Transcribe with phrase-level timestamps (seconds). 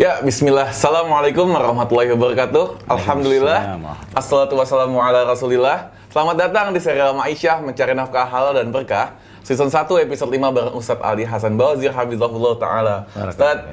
[0.00, 0.72] Ya, bismillah.
[0.72, 2.88] Assalamualaikum warahmatullahi wabarakatuh.
[2.88, 3.76] Alhamdulillah.
[4.16, 5.92] Assalatu wassalamu ala rasulillah.
[6.08, 9.12] Selamat datang di serial Maisyah Mencari Nafkah Halal dan Berkah.
[9.44, 12.96] Season 1 episode 5 bareng Ustadz Ali Hasan Bawazir Habibullah Ta'ala.
[13.12, 13.68] Ustadz,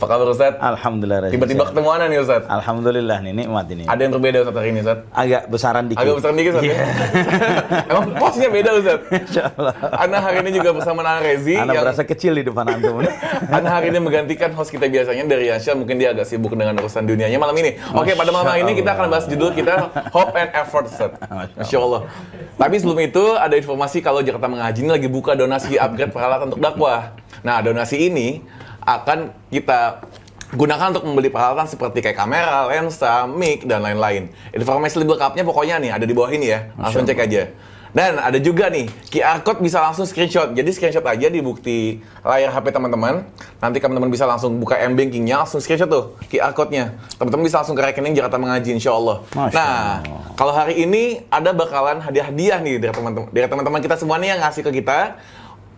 [0.00, 0.56] apa kabar Ustaz?
[0.56, 1.28] Alhamdulillah.
[1.28, 2.42] Tiba-tiba ketemu nih Ustaz?
[2.48, 3.84] Alhamdulillah nih nikmat ini.
[3.84, 4.98] Ada yang berbeda Ustaz hari ini Ustaz?
[5.12, 6.00] Agak besaran dikit.
[6.00, 6.64] Agak besaran dikit Ustaz?
[6.64, 7.88] Yeah.
[7.92, 9.00] Emang posnya beda Ustaz?
[9.12, 9.74] Insyaallah.
[9.92, 11.52] Ana hari ini juga bersama Nana Rezi.
[11.60, 11.84] Ana yang...
[11.84, 13.04] berasa kecil di depan antum.
[13.60, 15.76] Ana hari ini menggantikan host kita biasanya dari Yansyah.
[15.76, 17.76] Mungkin dia agak sibuk dengan urusan dunianya malam ini.
[17.92, 21.12] Oke, pada malam ini kita akan bahas judul kita Hope and Effort Ustaz.
[21.60, 22.08] Masya Allah.
[22.56, 26.64] Tapi sebelum itu ada informasi kalau Jakarta Mengaji ini lagi buka donasi upgrade peralatan untuk
[26.64, 27.12] dakwah.
[27.44, 28.40] Nah, donasi ini
[28.84, 30.04] akan kita
[30.50, 34.34] Gunakan untuk membeli peralatan seperti kayak kamera, lensa, mic, dan lain-lain.
[34.50, 36.74] Informasi lebih lengkapnya pokoknya nih ada di bawah ini ya.
[36.74, 37.54] Langsung cek aja.
[37.90, 40.50] Dan ada juga nih, QR code bisa langsung screenshot.
[40.54, 43.26] Jadi screenshot aja di bukti layar HP teman-teman.
[43.62, 46.98] Nanti teman-teman bisa langsung buka M-Bankingnya, langsung screenshot tuh QR code-nya.
[47.18, 49.22] Teman-teman bisa langsung ke rekening Jakarta Mengaji, insya Allah.
[49.34, 50.02] Masya nah,
[50.34, 54.40] kalau hari ini ada bakalan hadiah-hadiah nih dari teman-teman dari teman-teman kita semua nih yang
[54.42, 55.18] ngasih ke kita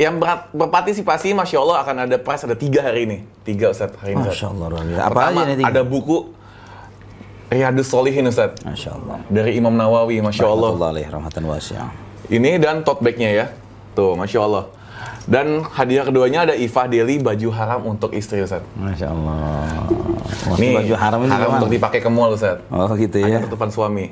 [0.01, 3.19] yang ber berpartisipasi Masya Allah akan ada prize ada tiga hari ini.
[3.45, 3.93] Tiga Ustaz.
[4.01, 6.17] Hari ini Masya Allah apa Pertama, aja nih ada buku
[7.53, 8.57] Riyadus Solihin Ustaz.
[8.65, 9.19] Masya Allah.
[9.29, 10.73] Dari Imam Nawawi Masya Allah.
[11.13, 11.45] Rahmatan
[12.33, 13.47] ini dan tote bagnya ya.
[13.93, 14.65] Tuh Masya Allah.
[15.23, 18.65] Dan hadiah keduanya ada Ifah Deli baju haram untuk istri Ustaz.
[18.75, 19.87] Masya Allah.
[20.59, 22.65] Ini baju haram, haram untuk dipakai ke mall Ustaz.
[22.73, 23.29] Oh gitu ya.
[23.29, 24.11] Hanya tutupan suami.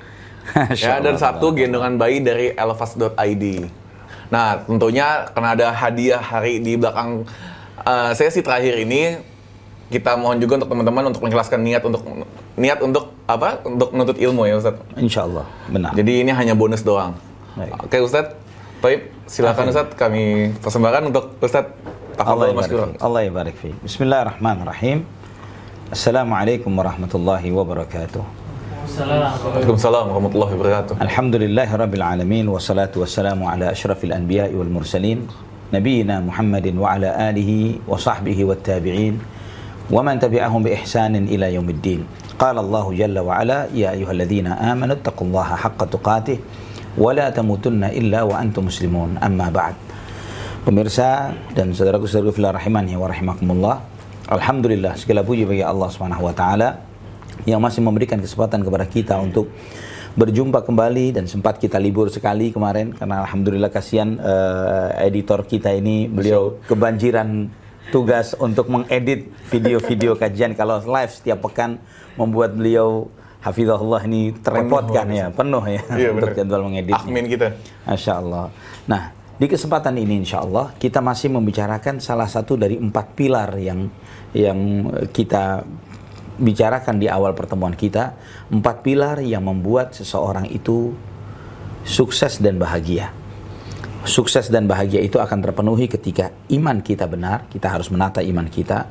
[0.83, 3.45] ya, dan satu gendongan bayi dari elvas.id.
[4.31, 7.27] Nah, tentunya karena ada hadiah hari di belakang
[7.83, 9.19] uh, sesi terakhir ini,
[9.91, 12.03] kita mohon juga untuk teman-teman untuk menjelaskan niat untuk
[12.55, 13.59] niat untuk apa?
[13.67, 14.79] Untuk menuntut ilmu ya, Ustaz.
[14.95, 15.91] Insya Allah, benar.
[15.99, 17.19] Jadi ini hanya bonus doang.
[17.59, 17.75] Baik.
[17.83, 18.39] Oke, Ustaz.
[18.81, 21.69] Baik, silakan Ustaz kami persembahkan untuk Ustaz.
[22.17, 23.75] Allah barik Allah barik fi.
[23.83, 25.05] Bismillahirrahmanirrahim.
[25.91, 28.50] Assalamualaikum warahmatullahi wabarakatuh.
[28.81, 30.95] عليكم السلام ورحمة الله وبركاته.
[31.05, 35.29] الحمد لله رب العالمين والصلاة والسلام على أشرف الأنبياء والمرسلين
[35.69, 37.51] نبينا محمد وعلى آله
[37.85, 39.15] وصحبه والتابعين
[39.93, 42.01] ومن تبعهم بإحسان إلى يوم الدين.
[42.41, 46.39] قال الله جل وعلا يا أيها الذين آمنوا اتقوا الله حق تقاته
[46.97, 49.21] ولا تموتن إلا وأنتم مسلمون.
[49.21, 49.77] أما بعد
[50.61, 53.81] Pemirsa dan saudaraku saudaraku fila rahimani wa rahimakumullah
[54.29, 56.90] Alhamdulillah segala puji bagi Allah subhanahu wa ta'ala.
[57.45, 59.49] Yang masih memberikan kesempatan kepada kita untuk
[60.19, 66.11] berjumpa kembali dan sempat kita libur sekali kemarin karena alhamdulillah kasihan uh, editor kita ini
[66.11, 67.47] beliau kebanjiran
[67.95, 71.79] tugas untuk mengedit video-video kajian kalau live setiap pekan
[72.19, 76.93] membuat beliau Hafizahullah ini terrepotkan ya, penuh ya iya, untuk jadwal mengedit.
[76.93, 77.57] Amin kita.
[77.89, 78.53] Masya Allah.
[78.85, 83.89] Nah, di kesempatan ini insya Allah kita masih membicarakan salah satu dari empat pilar yang
[84.37, 85.65] yang kita
[86.41, 88.17] bicarakan di awal pertemuan kita,
[88.49, 90.97] empat pilar yang membuat seseorang itu
[91.85, 93.13] sukses dan bahagia.
[94.09, 98.89] Sukses dan bahagia itu akan terpenuhi ketika iman kita benar, kita harus menata iman kita,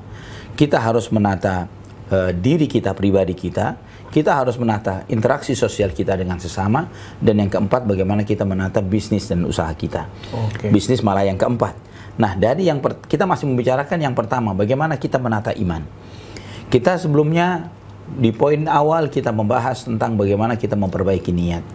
[0.54, 1.66] kita harus menata
[2.14, 3.74] uh, diri kita pribadi kita,
[4.14, 6.86] kita harus menata interaksi sosial kita dengan sesama,
[7.18, 10.06] dan yang keempat bagaimana kita menata bisnis dan usaha kita.
[10.30, 10.70] Okay.
[10.70, 11.74] Bisnis malah yang keempat.
[12.20, 15.82] Nah, dari yang kita masih membicarakan yang pertama, bagaimana kita menata iman.
[16.70, 17.66] Kita sebelumnya
[18.14, 21.66] di poin awal kita membahas tentang bagaimana kita memperbaiki niat.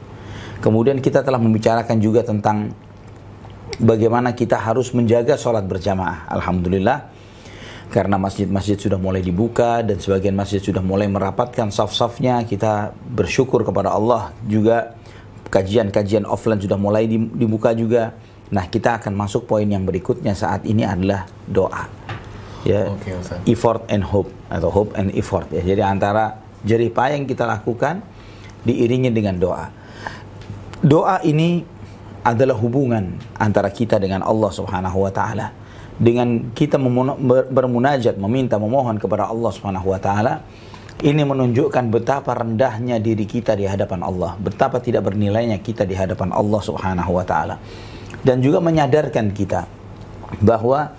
[0.62, 2.70] Kemudian kita telah membicarakan juga tentang
[3.82, 6.30] bagaimana kita harus menjaga sholat berjamaah.
[6.30, 7.10] Alhamdulillah
[7.90, 13.94] karena masjid-masjid sudah mulai dibuka dan sebagian masjid sudah mulai merapatkan saf-safnya kita bersyukur kepada
[13.94, 14.98] Allah juga
[15.46, 18.14] kajian-kajian offline sudah mulai dibuka juga
[18.50, 21.86] nah kita akan masuk poin yang berikutnya saat ini adalah doa
[22.64, 22.90] ya.
[22.98, 23.14] Okay,
[23.52, 25.62] effort and hope atau hope and effort ya.
[25.62, 28.00] Jadi antara jerih payah yang kita lakukan
[28.64, 29.68] diiringi dengan doa.
[30.80, 31.64] Doa ini
[32.24, 35.52] adalah hubungan antara kita dengan Allah Subhanahu wa taala.
[35.94, 36.74] Dengan kita
[37.54, 40.42] bermunajat meminta memohon kepada Allah Subhanahu wa taala
[41.04, 44.34] ini menunjukkan betapa rendahnya diri kita di hadapan Allah.
[44.40, 47.60] Betapa tidak bernilainya kita di hadapan Allah Subhanahu wa taala.
[48.24, 49.68] Dan juga menyadarkan kita
[50.40, 50.96] bahwa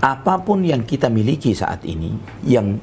[0.00, 2.16] apa pun yang kita miliki saat ini,
[2.48, 2.80] yang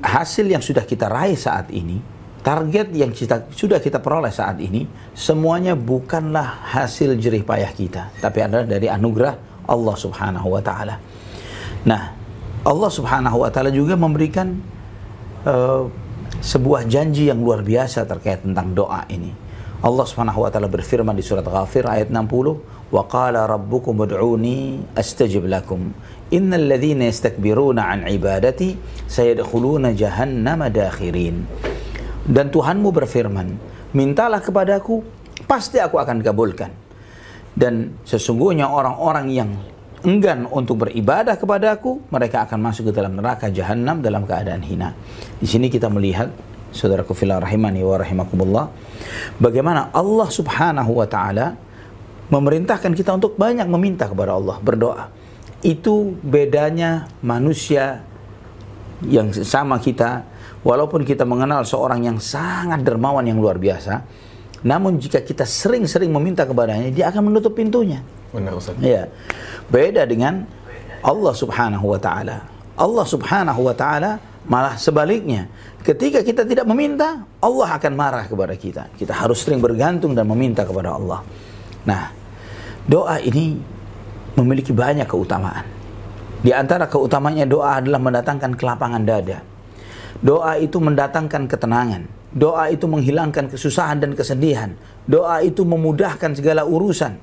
[0.00, 2.00] hasil yang sudah kita raih saat ini,
[2.40, 8.40] target yang kita, sudah kita peroleh saat ini, semuanya bukanlah hasil jerih payah kita, tapi
[8.40, 10.96] adalah dari anugerah Allah Subhanahu wa taala.
[11.84, 12.02] Nah,
[12.64, 14.56] Allah Subhanahu wa taala juga memberikan
[15.44, 15.88] uh,
[16.40, 19.32] sebuah janji yang luar biasa terkait tentang doa ini.
[19.80, 25.48] Allah Subhanahu wa taala berfirman di surat Ghafir ayat 60, wa qala rabbukum ud'uni astajib
[25.48, 25.92] lakum
[26.30, 28.78] an ibadati
[30.70, 31.36] dakhirin
[32.26, 33.48] dan Tuhanmu berfirman
[33.92, 35.02] mintalah kepadaku
[35.50, 36.70] pasti aku akan kabulkan
[37.58, 39.50] dan sesungguhnya orang-orang yang
[40.06, 44.96] enggan untuk beribadah kepadaku, mereka akan masuk ke dalam neraka jahanam dalam keadaan hina.
[45.36, 46.32] Di sini kita melihat
[46.72, 48.70] saudaraku fillah rahimani wa rahimakumullah
[49.42, 51.58] bagaimana Allah Subhanahu wa taala
[52.30, 55.10] memerintahkan kita untuk banyak meminta kepada Allah, berdoa.
[55.60, 58.00] Itu bedanya manusia
[59.04, 60.24] yang sama kita
[60.64, 64.04] walaupun kita mengenal seorang yang sangat dermawan yang luar biasa,
[64.60, 68.04] namun jika kita sering-sering meminta kepadanya, dia akan menutup pintunya.
[68.32, 68.76] Benar Ustaz.
[68.80, 69.08] Ya.
[69.72, 70.44] Beda dengan
[71.00, 72.44] Allah Subhanahu wa taala.
[72.76, 75.48] Allah Subhanahu wa taala malah sebaliknya.
[75.80, 78.92] Ketika kita tidak meminta, Allah akan marah kepada kita.
[79.00, 81.24] Kita harus sering bergantung dan meminta kepada Allah.
[81.88, 82.12] Nah,
[82.84, 83.56] doa ini
[84.38, 85.66] memiliki banyak keutamaan.
[86.40, 89.44] Di antara keutamanya doa adalah mendatangkan kelapangan dada.
[90.24, 92.08] Doa itu mendatangkan ketenangan.
[92.32, 94.72] Doa itu menghilangkan kesusahan dan kesedihan.
[95.04, 97.18] Doa itu memudahkan segala urusan.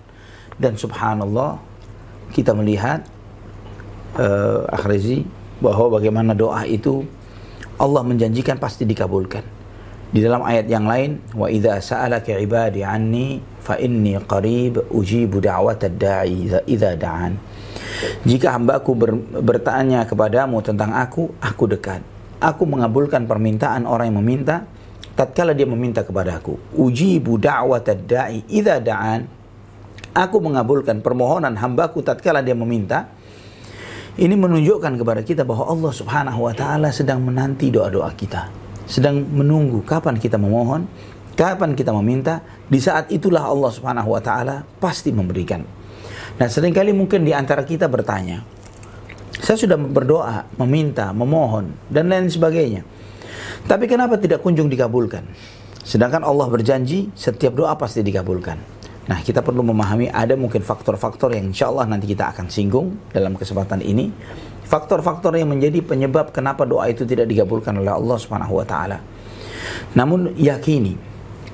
[0.57, 1.57] Dan subhanallah
[2.33, 3.05] kita melihat
[4.17, 5.25] uh, akhrizi
[5.57, 7.05] bahwa bagaimana doa itu
[7.81, 9.56] Allah menjanjikan pasti dikabulkan.
[10.07, 15.95] Di dalam ayat yang lain, wa idza sa'alaka ibadi anni fa inni qarib ujibu da'watad
[15.99, 17.35] da'i idza da'an.
[18.23, 19.11] Jika hambaku ber,
[19.43, 21.99] bertanya kepadamu tentang aku, aku dekat.
[22.39, 24.63] Aku mengabulkan permintaan orang yang meminta
[25.17, 26.55] tatkala dia meminta kepadaku.
[26.77, 29.37] Ujibu da'watad da'i idza da'an
[30.17, 33.05] aku mengabulkan permohonan hambaku tatkala dia meminta,
[34.17, 38.66] ini menunjukkan kepada kita bahwa Allah Subhanahu wa taala sedang menanti doa-doa kita.
[38.87, 40.87] Sedang menunggu kapan kita memohon,
[41.35, 42.39] kapan kita meminta,
[42.71, 45.61] di saat itulah Allah Subhanahu wa taala pasti memberikan.
[46.39, 48.41] Nah, sering kali mungkin di antara kita bertanya,
[49.37, 52.81] saya sudah berdoa, meminta, memohon dan lain sebagainya.
[53.67, 55.27] Tapi kenapa tidak kunjung dikabulkan?
[55.83, 58.59] Sedangkan Allah berjanji setiap doa pasti dikabulkan.
[59.07, 63.39] Nah, kita perlu memahami ada mungkin faktor-faktor yang insya Allah nanti kita akan singgung dalam
[63.39, 64.11] kesempatan ini.
[64.67, 68.99] Faktor-faktor yang menjadi penyebab kenapa doa itu tidak dikabulkan oleh Allah Subhanahu wa taala.
[69.95, 70.99] Namun yakini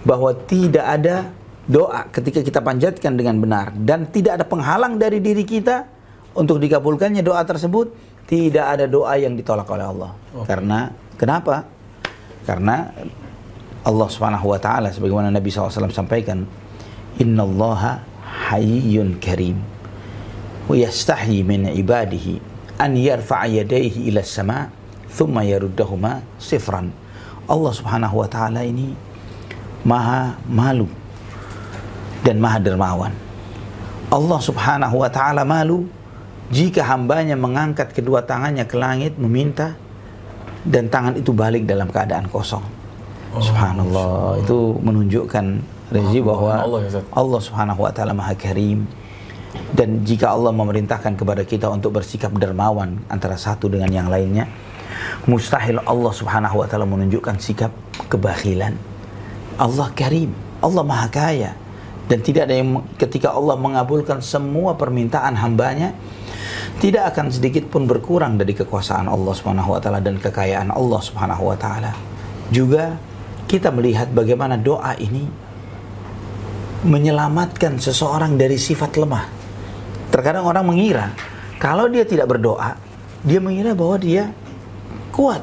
[0.02, 1.30] bahwa tidak ada
[1.70, 5.86] doa ketika kita panjatkan dengan benar dan tidak ada penghalang dari diri kita
[6.34, 7.94] untuk dikabulkannya doa tersebut,
[8.26, 10.12] tidak ada doa yang ditolak oleh Allah.
[10.34, 10.42] Oh.
[10.42, 11.70] Karena kenapa?
[12.50, 12.90] Karena
[13.86, 16.50] Allah Subhanahu wa taala sebagaimana Nabi SAW sampaikan
[17.22, 18.02] innallaha
[18.50, 19.62] hayyun karim
[20.66, 22.53] wa yastahi min ibadihi
[22.84, 24.68] an yarfa'a yadayhi ila sama
[25.08, 26.92] thumma yaruddahuma sifran
[27.48, 28.96] Allah subhanahu wa ta'ala ini
[29.84, 30.88] maha malu
[32.24, 33.12] dan maha dermawan.
[34.08, 35.84] Allah subhanahu wa ta'ala malu
[36.54, 39.76] jika hambanya mengangkat kedua tangannya ke langit meminta
[40.64, 42.64] dan tangan itu balik dalam keadaan kosong.
[43.34, 44.40] Oh, subhanallah.
[44.46, 45.46] itu menunjukkan
[45.90, 48.86] Rezi bahwa Allah, ya, Allah Subhanahu wa taala Maha Karim
[49.74, 54.50] dan jika Allah memerintahkan kepada kita untuk bersikap dermawan antara satu dengan yang lainnya
[55.30, 57.70] mustahil Allah Subhanahu wa taala menunjukkan sikap
[58.10, 58.74] kebakhilan
[59.62, 60.34] Allah Karim
[60.64, 61.52] Allah Maha Kaya.
[62.04, 65.96] Dan tidak ada yang ketika Allah mengabulkan semua permintaan hambanya
[66.84, 71.48] tidak akan sedikit pun berkurang dari kekuasaan Allah Subhanahu wa taala dan kekayaan Allah Subhanahu
[71.48, 71.96] wa taala.
[72.52, 73.00] Juga
[73.48, 75.24] kita melihat bagaimana doa ini
[76.84, 79.43] menyelamatkan seseorang dari sifat lemah.
[80.14, 81.10] Terkadang orang mengira
[81.58, 82.78] kalau dia tidak berdoa,
[83.26, 84.30] dia mengira bahwa dia
[85.10, 85.42] kuat,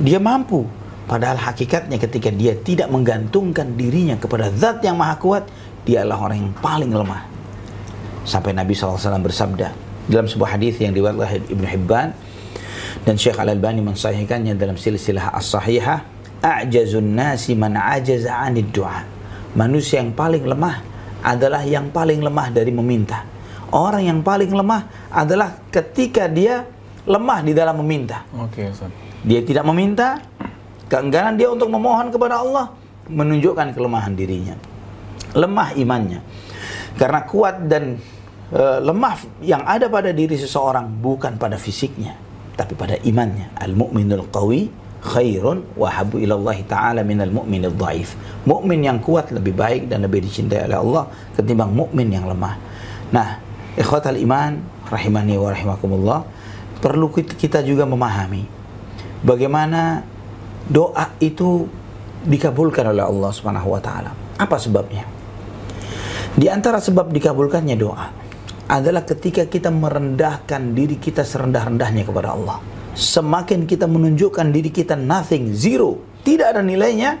[0.00, 0.64] dia mampu.
[1.04, 5.44] Padahal hakikatnya ketika dia tidak menggantungkan dirinya kepada zat yang maha kuat,
[5.84, 7.28] dia adalah orang yang paling lemah.
[8.24, 9.74] Sampai Nabi SAW bersabda
[10.08, 12.14] dalam sebuah hadis yang diriwayatkan Ibnu Hibban
[13.04, 15.98] dan Syekh Al-Albani mensahihkannya dalam silsilah as-sahihah,
[16.40, 19.04] "A'jazun nasi man ajaza 'anid du'a."
[19.58, 20.80] Manusia yang paling lemah
[21.20, 23.29] adalah yang paling lemah dari meminta.
[23.70, 26.66] Orang yang paling lemah adalah ketika dia
[27.06, 28.26] lemah di dalam meminta.
[28.34, 28.90] Oke, okay,
[29.22, 30.18] Dia tidak meminta,
[30.90, 32.74] keengganan dia untuk memohon kepada Allah
[33.06, 34.58] menunjukkan kelemahan dirinya.
[35.34, 36.20] Lemah imannya.
[36.98, 37.98] Karena kuat dan
[38.50, 42.18] e, lemah yang ada pada diri seseorang bukan pada fisiknya,
[42.58, 43.54] tapi pada imannya.
[43.54, 44.66] Al-mu'minul qawi
[45.00, 48.18] khairun wa habu ilallahi ta'ala minal mu'minil dhaif.
[48.44, 51.04] Mukmin yang kuat lebih baik dan lebih dicintai oleh Allah
[51.38, 52.54] ketimbang mukmin yang lemah.
[53.10, 54.58] Nah, ikhwatal iman
[54.90, 56.20] rahimani wa rahimakumullah,
[56.82, 58.46] perlu kita juga memahami
[59.22, 60.02] bagaimana
[60.66, 61.68] doa itu
[62.24, 64.12] dikabulkan oleh Allah Subhanahu wa taala.
[64.40, 65.04] Apa sebabnya?
[66.36, 68.06] Di antara sebab dikabulkannya doa
[68.70, 72.62] adalah ketika kita merendahkan diri kita serendah-rendahnya kepada Allah.
[72.94, 77.18] Semakin kita menunjukkan diri kita nothing, zero, tidak ada nilainya,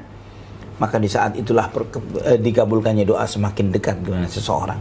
[0.78, 1.66] maka di saat itulah
[2.22, 4.78] eh, dikabulkannya doa semakin dekat dengan seseorang.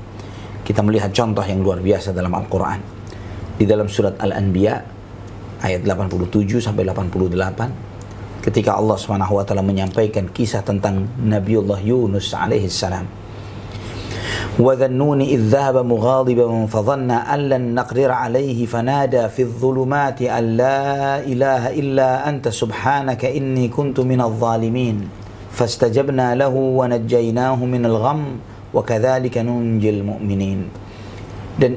[0.68, 2.80] Kita melihat contoh yang luar biasa dalam Al-Quran.
[3.54, 4.74] Di dalam surat Al-Anbiya
[5.62, 12.68] ayat 87 sampai 88 ketika Allah Subhanahu wa taala menyampaikan kisah tentang Nabiullah Yunus alaihi
[12.68, 13.24] salam.
[14.54, 21.74] وذنون إذ ذهب مغاضبا فظن أن لن نقدر عليه فنادى في الظلمات أن لا إله
[21.74, 24.96] إلا أنت سبحانك إني كنت من الظالمين
[25.50, 28.22] فاستجبنا له ونجيناه من الغم
[28.69, 30.69] wa kadzalika nunjil mu'minin.
[31.59, 31.75] Dan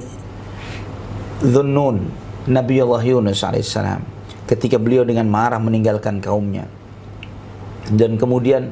[1.43, 2.07] Dhunnun
[2.47, 3.43] Nabiullah Yunus
[4.47, 6.67] ketika beliau dengan marah meninggalkan kaumnya.
[7.91, 8.71] Dan kemudian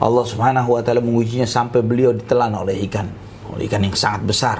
[0.00, 3.08] Allah Subhanahu wa taala mengujinya sampai beliau ditelan oleh ikan.
[3.52, 4.58] Oleh ikan yang sangat besar.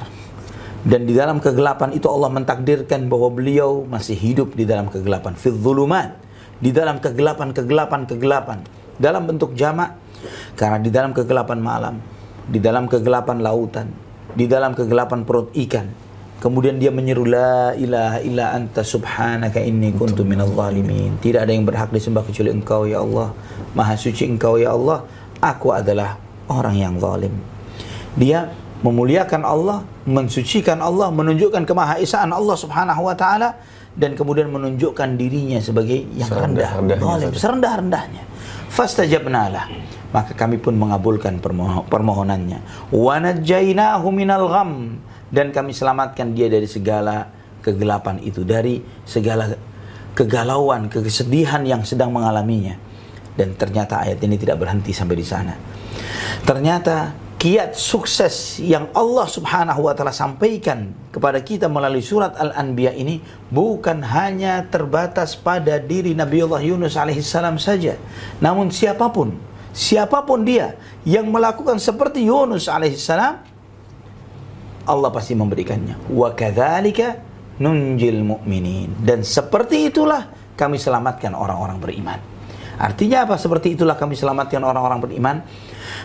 [0.81, 5.37] Dan di dalam kegelapan itu Allah mentakdirkan bahwa beliau masih hidup di dalam kegelapan.
[5.37, 6.17] Fidzulumat
[6.61, 8.59] di dalam kegelapan kegelapan kegelapan
[9.01, 9.97] dalam bentuk jamak.
[10.61, 11.97] Karena di dalam kegelapan malam
[12.51, 13.89] di dalam kegelapan lautan
[14.35, 20.25] di dalam kegelapan perut ikan Kemudian dia menyeru la ilaha illa anta subhanaka inni kuntu
[20.25, 21.21] minadh zalimin.
[21.21, 23.37] Tidak ada yang berhak disembah kecuali Engkau ya Allah.
[23.77, 25.05] Maha suci Engkau ya Allah.
[25.37, 26.17] Aku adalah
[26.49, 27.37] orang yang zalim.
[28.17, 28.49] Dia
[28.81, 33.61] memuliakan Allah, mensucikan Allah, menunjukkan kemahaesaan Allah Subhanahu wa taala
[33.93, 38.25] dan kemudian menunjukkan dirinya sebagai yang rendah, zalim, serendah-rendahnya.
[38.73, 39.69] Fastajabnalah.
[40.11, 41.39] Maka kami pun mengabulkan
[41.87, 42.91] permohonannya.
[42.91, 44.99] Wa najjainahu minal gham
[45.31, 47.31] dan kami selamatkan dia dari segala
[47.63, 49.55] kegelapan itu, dari segala
[50.19, 52.75] kegalauan, kesedihan yang sedang mengalaminya.
[53.39, 55.55] Dan ternyata ayat ini tidak berhenti sampai di sana.
[56.43, 63.25] Ternyata kiat sukses yang Allah Subhanahu wa taala sampaikan kepada kita melalui surat Al-Anbiya ini
[63.49, 67.97] bukan hanya terbatas pada diri Nabiullah Yunus alaihissalam saja,
[68.45, 69.41] namun siapa pun,
[69.81, 70.77] siapa pun dia
[71.09, 73.49] yang melakukan seperti Yunus alaihissalam
[74.85, 76.13] Allah pasti memberikannya.
[76.13, 77.17] Wa kadzalika
[77.61, 79.01] nunjil mu'minin.
[79.01, 82.19] Dan seperti itulah kami selamatkan orang-orang beriman.
[82.81, 83.37] Artinya apa?
[83.37, 85.37] Seperti itulah kami selamatkan orang-orang beriman.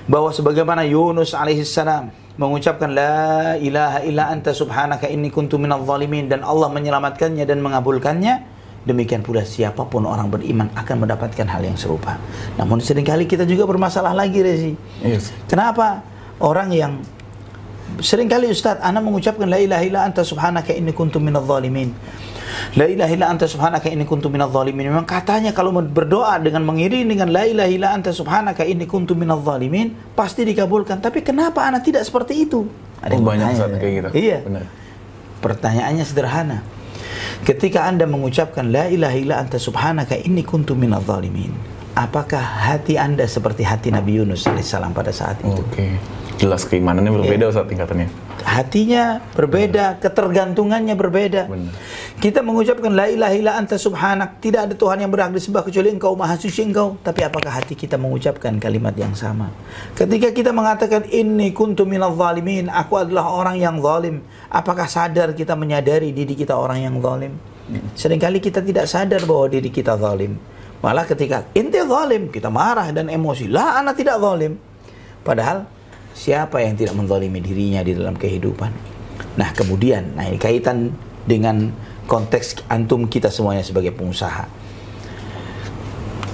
[0.06, 6.44] Bahwa sebagaimana Yunus alaihissalam mengucapkan la ilaha illa anta subhanaka inni kuntu minal zalimin dan
[6.44, 8.55] Allah menyelamatkannya dan mengabulkannya
[8.86, 12.22] demikian pula siapa pun orang beriman akan mendapatkan hal yang serupa
[12.56, 15.34] namun sering kali kita juga bermasalah lagi Rezi yes.
[15.50, 16.06] kenapa
[16.40, 16.94] orang yang
[17.96, 21.96] Seringkali Ustaz, Anda mengucapkan La ilaha illa anta subhanaka inni kuntu minal zalimin.
[22.76, 24.92] La ilaha illa anta subhanaka inni kuntu zalimin.
[24.92, 29.96] Memang katanya kalau berdoa dengan mengiring dengan La ilaha illa anta subhanaka inni kuntu zalimin,
[30.12, 31.00] pasti dikabulkan.
[31.00, 32.68] Tapi kenapa Anda tidak seperti itu?
[33.00, 33.48] Ada oh, banyak
[33.80, 34.10] kayak gitu.
[34.12, 34.38] Iya.
[34.44, 34.64] Benar.
[35.40, 36.58] Pertanyaannya sederhana.
[37.46, 41.54] Ketika Anda mengucapkan La ilaha illa anta subhanaka inni kuntu minal zalimin,
[41.96, 45.54] apakah hati Anda seperti hati Nabi Yunus alaihissalam pada saat itu?
[45.72, 45.96] Okay
[46.36, 47.56] jelas keimanannya berbeda yeah.
[47.56, 48.10] saat tingkatannya.
[48.46, 50.02] Hatinya berbeda, Benar.
[50.06, 51.50] ketergantungannya berbeda.
[51.50, 51.74] Benar.
[52.22, 56.14] Kita mengucapkan la ilaha illa anta subhanak, tidak ada Tuhan yang berhak disembah kecuali Engkau,
[56.14, 56.96] Maha Suci Engkau.
[57.02, 59.50] Tapi apakah hati kita mengucapkan kalimat yang sama?
[59.98, 64.22] Ketika kita mengatakan inni kuntu minal zalimin, aku adalah orang yang zalim.
[64.54, 67.34] Apakah sadar kita menyadari diri kita orang yang zalim?
[67.98, 70.38] Seringkali kita tidak sadar bahwa diri kita zalim.
[70.86, 73.50] Malah ketika inti zalim, kita marah dan emosi.
[73.50, 74.62] Lah, anak tidak zalim.
[75.26, 75.66] Padahal
[76.16, 78.72] Siapa yang tidak menzalimi dirinya di dalam kehidupan?
[79.36, 80.96] Nah, kemudian, nah ini kaitan
[81.28, 81.76] dengan
[82.08, 84.48] konteks antum kita semuanya sebagai pengusaha.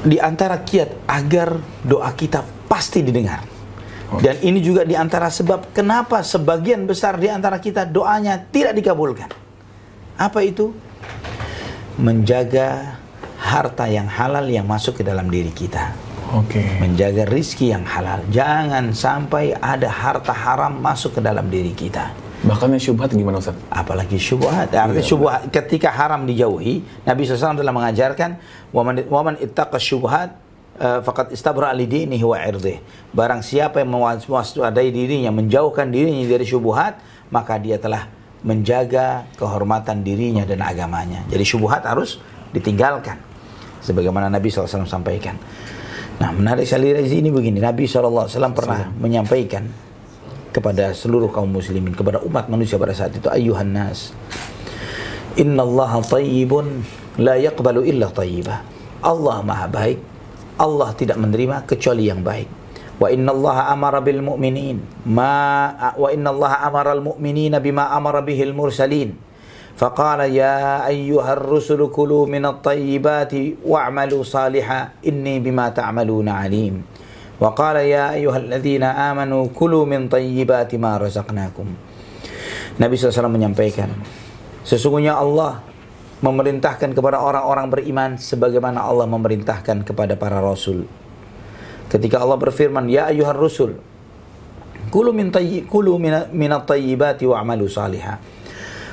[0.05, 3.41] Di antara kiat agar doa kita pasti didengar.
[4.11, 9.31] Dan ini juga di antara sebab kenapa sebagian besar di antara kita doanya tidak dikabulkan.
[10.19, 10.75] Apa itu?
[11.95, 12.99] Menjaga
[13.39, 16.10] harta yang halal yang masuk ke dalam diri kita.
[16.31, 16.79] Okay.
[16.79, 18.23] Menjaga rizki yang halal.
[18.31, 22.13] Jangan sampai ada harta haram masuk ke dalam diri kita.
[22.41, 23.53] Bahkan yang syubhat gimana Ustaz?
[23.69, 24.73] Apalagi syubhat.
[24.73, 28.41] Artinya iya, syubhat ketika haram dijauhi, Nabi SAW telah mengajarkan
[28.73, 30.33] waman waman ittaqa syubhat
[30.81, 32.81] uh, faqad istabra li dinihi wa irdih.
[33.13, 36.97] Barang siapa yang mewaspadai dirinya, menjauhkan dirinya dari syubhat,
[37.29, 38.09] maka dia telah
[38.41, 41.21] menjaga kehormatan dirinya dan agamanya.
[41.29, 42.17] Jadi syubhat harus
[42.49, 43.21] ditinggalkan.
[43.81, 45.37] Sebagaimana Nabi SAW sampaikan.
[46.21, 47.57] Nah, menarik sekali dari sini begini.
[47.57, 49.65] Nabi SAW pernah menyampaikan
[50.53, 54.13] kepada seluruh kaum muslimin, kepada umat manusia pada saat itu, ayuhan nas.
[55.41, 56.85] Inna Allah tayyibun
[57.17, 58.61] la yaqbalu illa tayyibah.
[59.01, 59.97] Allah maha baik.
[60.61, 62.45] Allah tidak menerima kecuali yang baik.
[63.01, 64.77] Wa inna Allah amara bil mu'minin
[65.09, 69.17] ma wa inna Allah amara al mu'minina bima amara bihi al mursalin.
[69.76, 76.74] فقال يا أيها الرسل كلوا من الطيبات واعملوا صالحا إني بما تعملون عليم
[77.36, 81.68] وقال يا أيها الذين آمنوا كلوا من طيبات ما رزقناكم
[82.76, 83.88] Nabi SAW menyampaikan
[84.66, 85.62] Sesungguhnya Allah
[86.24, 90.88] memerintahkan kepada orang-orang beriman sebagaimana Allah memerintahkan kepada para rasul.
[91.86, 93.78] Ketika Allah berfirman, "Ya ayyuhar rusul,
[94.90, 98.18] kulu min tayyi kulu min at-tayyibati wa'malu salihah."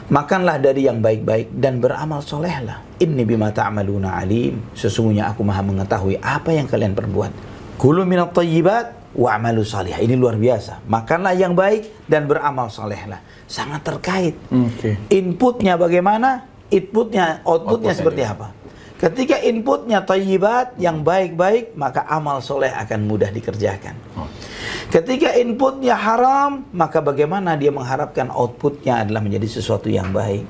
[0.08, 2.80] Makanlah dari yang baik-baik dan beramal solehlah.
[2.96, 4.72] Inni bima ta'maluna alim.
[4.72, 7.32] Sesungguhnya aku maha mengetahui apa yang kalian perbuat.
[7.76, 9.92] Kulu minat tayyibat wa amalu salih.
[10.00, 10.80] Ini luar biasa.
[10.88, 13.20] Makanlah yang baik dan beramal solehlah.
[13.44, 14.34] Sangat terkait.
[14.48, 14.96] Okay.
[15.12, 16.48] Inputnya bagaimana?
[16.72, 18.32] Inputnya, outputnya, outputnya seperti dia.
[18.32, 18.46] apa?
[18.98, 23.94] Ketika inputnya tayyibat yang baik-baik, maka amal soleh akan mudah dikerjakan.
[24.18, 24.26] Oh.
[24.90, 30.42] Ketika inputnya haram, maka bagaimana dia mengharapkan outputnya adalah menjadi sesuatu yang baik.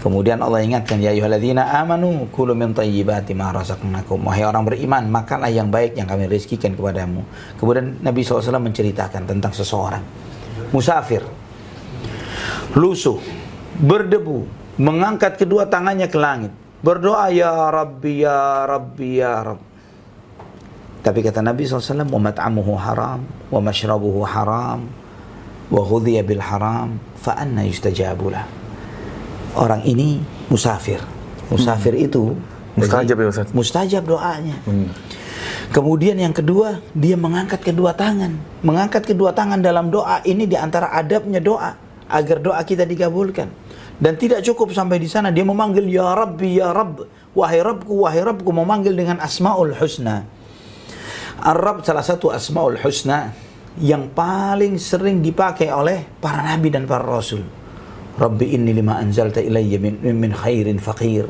[0.00, 4.18] Kemudian Allah ingatkan ya ayyuhalladzina amanu kulu min thayyibati ma razaqnakum.
[4.24, 7.22] Wahai orang beriman, makanlah yang baik yang kami rezekikan kepadamu.
[7.60, 10.02] Kemudian Nabi SAW menceritakan tentang seseorang
[10.72, 11.22] musafir
[12.74, 13.18] lusuh,
[13.82, 14.46] berdebu,
[14.78, 19.75] mengangkat kedua tangannya ke langit, berdoa ya Rabbi ya Rabbi ya Rabbi
[21.05, 23.21] tapi kata Nabi SAW, وَمَتْعَمُهُ haram,
[23.53, 24.89] وَمَشْرَبُهُ haram,
[25.69, 26.89] وَغُذِيَ بِالْحَرَامِ
[27.21, 28.45] فَأَنَّ يُسْتَجَابُ لَهُ
[29.53, 30.17] Orang ini
[30.49, 30.97] musafir.
[31.53, 32.05] Musafir hmm.
[32.09, 32.33] itu
[32.73, 33.53] mustajab ya Ustaz.
[33.53, 34.57] Mustajab doanya.
[34.65, 34.89] Hmm.
[35.69, 38.35] Kemudian yang kedua, dia mengangkat kedua tangan.
[38.65, 41.77] Mengangkat kedua tangan dalam doa ini di antara adabnya doa
[42.09, 43.47] agar doa kita dikabulkan.
[44.00, 47.04] Dan tidak cukup sampai di sana dia memanggil ya Rabbi ya Rabb,
[47.36, 50.24] wahai Rabbku wahai Rabbku memanggil dengan asmaul husna.
[51.40, 53.36] Arab salah satu asmaul husna
[53.76, 57.44] yang paling sering dipakai oleh para nabi dan para rasul.
[58.16, 61.28] Rabbi inni lima anzalta ilayya min, min khairin faqir.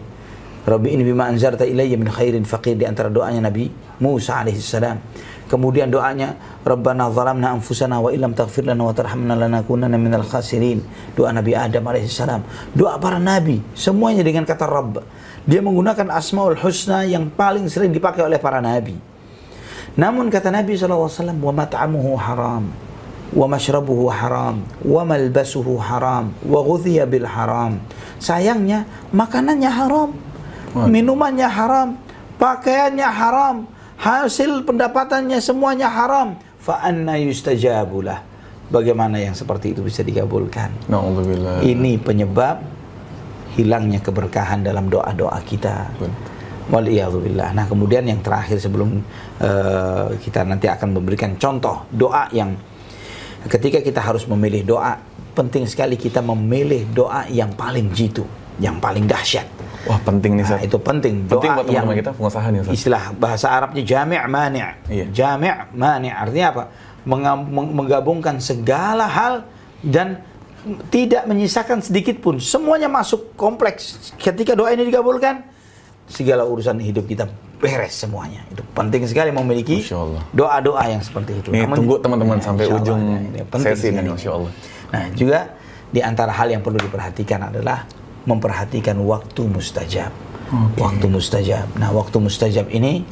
[0.67, 4.99] Rabbi inni bima anzalta ilayya min khairin faqir di antara doanya Nabi Musa alaihi salam.
[5.51, 10.79] Kemudian doanya Rabbana zalamna anfusana wa illam taghfir lana wa tarhamna lanakunanna minal khasirin.
[11.19, 12.47] Doa Nabi Adam alaihi salam.
[12.71, 15.03] Doa para nabi semuanya dengan kata Rabb.
[15.51, 18.95] Dia menggunakan asmaul husna yang paling sering dipakai oleh para nabi.
[19.99, 21.11] Namun kata Nabi SAW,
[21.43, 22.71] wa mat'amuhu haram,
[23.35, 27.83] wa mashrabuhu haram, wa malbasuhu haram, wa ghudhiya bil haram.
[28.23, 30.15] Sayangnya, makanannya haram,
[30.87, 31.99] minumannya haram,
[32.39, 33.67] pakaiannya haram,
[34.01, 36.41] hasil pendapatannya semuanya haram.
[36.61, 38.25] Fa anna yustajabulah.
[38.71, 40.89] Bagaimana yang seperti itu bisa dikabulkan?
[41.61, 42.63] Ini penyebab
[43.59, 45.91] hilangnya keberkahan dalam doa-doa kita.
[46.71, 47.51] Waliyahzubillah.
[47.51, 49.03] Nah kemudian yang terakhir sebelum
[49.43, 52.55] uh, kita nanti akan memberikan contoh doa yang
[53.51, 54.95] ketika kita harus memilih doa
[55.35, 58.23] penting sekali kita memilih doa yang paling jitu,
[58.61, 59.49] yang paling dahsyat.
[59.89, 61.25] Wah penting nih, Nah, itu penting.
[61.25, 62.77] Doa penting buat yang kita pengusaha nih, Ustaz.
[62.77, 64.61] Istilah bahasa Arabnya jami' mani'.
[64.93, 65.05] Iya.
[65.09, 66.63] Jami' mani' artinya apa?
[67.49, 69.49] Menggabungkan segala hal
[69.81, 70.21] dan
[70.93, 72.37] tidak menyisakan sedikit pun.
[72.37, 74.13] Semuanya masuk kompleks.
[74.21, 75.41] Ketika doa ini dikabulkan,
[76.05, 77.25] segala urusan hidup kita
[77.57, 78.45] beres semuanya.
[78.53, 79.81] Itu penting sekali memiliki
[80.37, 81.49] doa-doa yang seperti itu.
[81.57, 84.53] Nih, Namun, tunggu teman-teman ya, sampai ujung ya, ini penting sesi ini, Masya Allah.
[84.93, 85.39] Nah, juga
[85.89, 87.89] di antara hal yang perlu diperhatikan adalah
[88.31, 90.15] memperhatikan waktu mustajab.
[90.51, 90.79] Okay.
[90.79, 91.67] Waktu mustajab.
[91.75, 93.03] Nah, waktu mustajab ini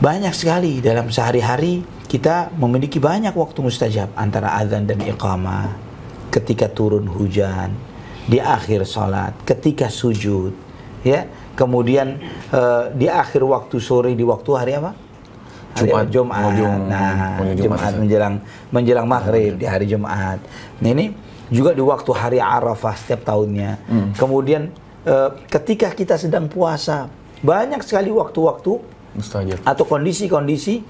[0.00, 5.76] banyak sekali dalam sehari-hari kita memiliki banyak waktu mustajab antara azan dan iqamah,
[6.32, 7.76] ketika turun hujan,
[8.28, 10.52] di akhir salat, ketika sujud,
[11.04, 11.24] ya
[11.56, 12.20] kemudian
[12.52, 14.92] uh, di akhir waktu sore di waktu hari apa?
[15.78, 16.52] Hari Jumat.
[16.56, 16.80] Jumat.
[16.88, 18.34] Nah, Jumat, Jumat menjelang
[18.68, 20.38] menjelang maghrib di hari Jumat.
[20.80, 23.70] Nah ini juga di waktu hari Arafah setiap tahunnya.
[23.88, 24.10] Hmm.
[24.16, 24.72] Kemudian
[25.08, 27.08] uh, ketika kita sedang puasa
[27.40, 28.72] banyak sekali waktu-waktu
[29.14, 30.82] mustajab atau kondisi-kondisi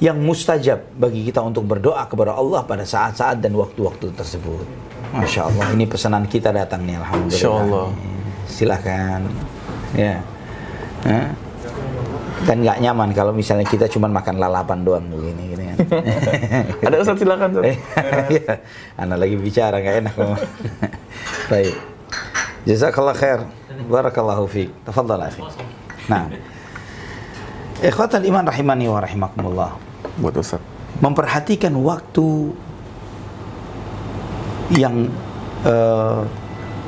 [0.00, 4.64] yang mustajab bagi kita untuk berdoa kepada Allah pada saat-saat dan waktu-waktu tersebut.
[5.10, 7.34] Masya Allah, ini pesanan kita datang nih, Alhamdulillah.
[7.34, 7.88] Masya Allah.
[8.46, 9.20] Silahkan
[9.94, 10.22] ya
[11.06, 11.28] Hah?
[12.40, 15.49] kan nggak nyaman kalau misalnya kita cuma makan lalapan doang begini gini.
[16.86, 17.76] Ada Ustaz silakan Ustaz.
[18.36, 18.54] ya,
[18.98, 20.14] Anda lagi bicara nggak enak
[21.50, 21.74] Baik.
[22.68, 23.40] Jazakallah khair.
[23.88, 24.70] Barakallahu fiik.
[24.84, 25.42] Tafadhal akhi.
[26.12, 26.28] Nah.
[27.80, 29.70] Ikhwatal iman rahimani wa rahimakumullah.
[30.20, 30.60] Buat Ustaz.
[31.00, 32.52] Memperhatikan waktu
[34.76, 35.08] yang
[35.64, 36.22] uh,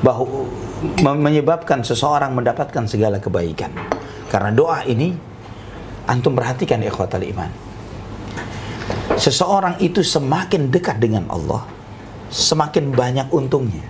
[0.04, 0.44] bahu
[1.00, 3.72] menyebabkan seseorang mendapatkan segala kebaikan.
[4.28, 5.14] Karena doa ini
[6.10, 7.71] antum perhatikan ikhwatal iman.
[9.16, 11.64] Seseorang itu semakin dekat dengan Allah,
[12.30, 13.84] semakin banyak untungnya.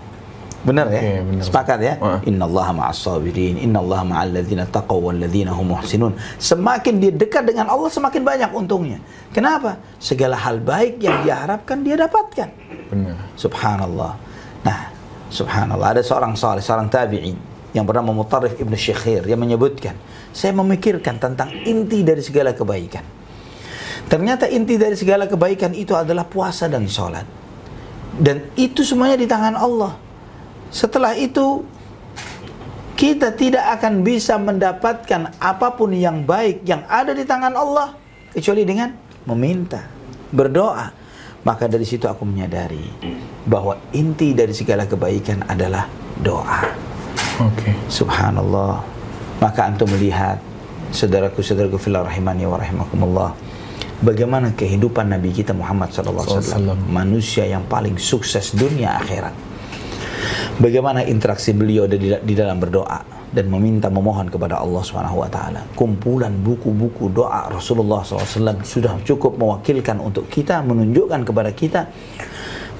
[0.63, 1.03] Benar ya?
[1.03, 1.43] Oke, benar.
[1.43, 1.95] Sepakat ya?
[1.99, 2.23] Wah.
[2.23, 6.15] Innallaha ma'as sabirin, innallaha ma'al ladzina taqaw wal ladzina hum muhsinun.
[6.39, 9.03] Semakin dia dekat dengan Allah semakin banyak untungnya.
[9.35, 9.75] Kenapa?
[9.99, 12.49] Segala hal baik yang dia harapkan dia dapatkan.
[12.95, 13.19] Benar.
[13.35, 14.15] Subhanallah.
[14.63, 14.79] Nah,
[15.35, 17.35] subhanallah ada seorang saleh, seorang tabi'in
[17.75, 19.99] yang bernama Mutarrif Ibnu Syekhir yang menyebutkan,
[20.31, 23.03] saya memikirkan tentang inti dari segala kebaikan.
[24.13, 27.25] Ternyata inti dari segala kebaikan itu adalah puasa dan sholat.
[28.13, 29.97] Dan itu semuanya di tangan Allah.
[30.69, 31.65] Setelah itu,
[32.93, 37.97] kita tidak akan bisa mendapatkan apa pun yang baik yang ada di tangan Allah
[38.37, 38.93] kecuali dengan
[39.25, 39.81] meminta,
[40.29, 40.93] berdoa.
[41.43, 42.85] Maka dari situ aku menyadari
[43.49, 45.89] bahwa inti dari segala kebaikan adalah
[46.21, 46.69] doa.
[47.41, 47.73] Oke.
[47.89, 48.85] Subhanallah.
[49.41, 50.37] Maka antum melihat
[50.93, 53.52] saudaraku-saudaraku fillah rahimani wa rahimakumullah.
[54.03, 59.31] Bagaimana kehidupan Nabi kita Muhammad sallallahu alaihi wasallam, manusia yang paling sukses dunia akhirat.
[60.59, 62.99] Bagaimana interaksi beliau di, di dalam berdoa
[63.31, 65.63] dan meminta memohon kepada Allah Subhanahu wa taala.
[65.79, 71.81] Kumpulan buku-buku doa Rasulullah SAW sudah cukup mewakilkan untuk kita menunjukkan kepada kita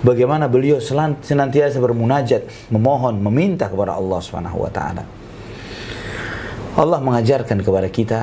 [0.03, 0.83] bagaimana beliau
[1.23, 5.07] senantiasa bermunajat, memohon, meminta kepada Allah Subhanahu wa taala.
[6.77, 8.21] Allah mengajarkan kepada kita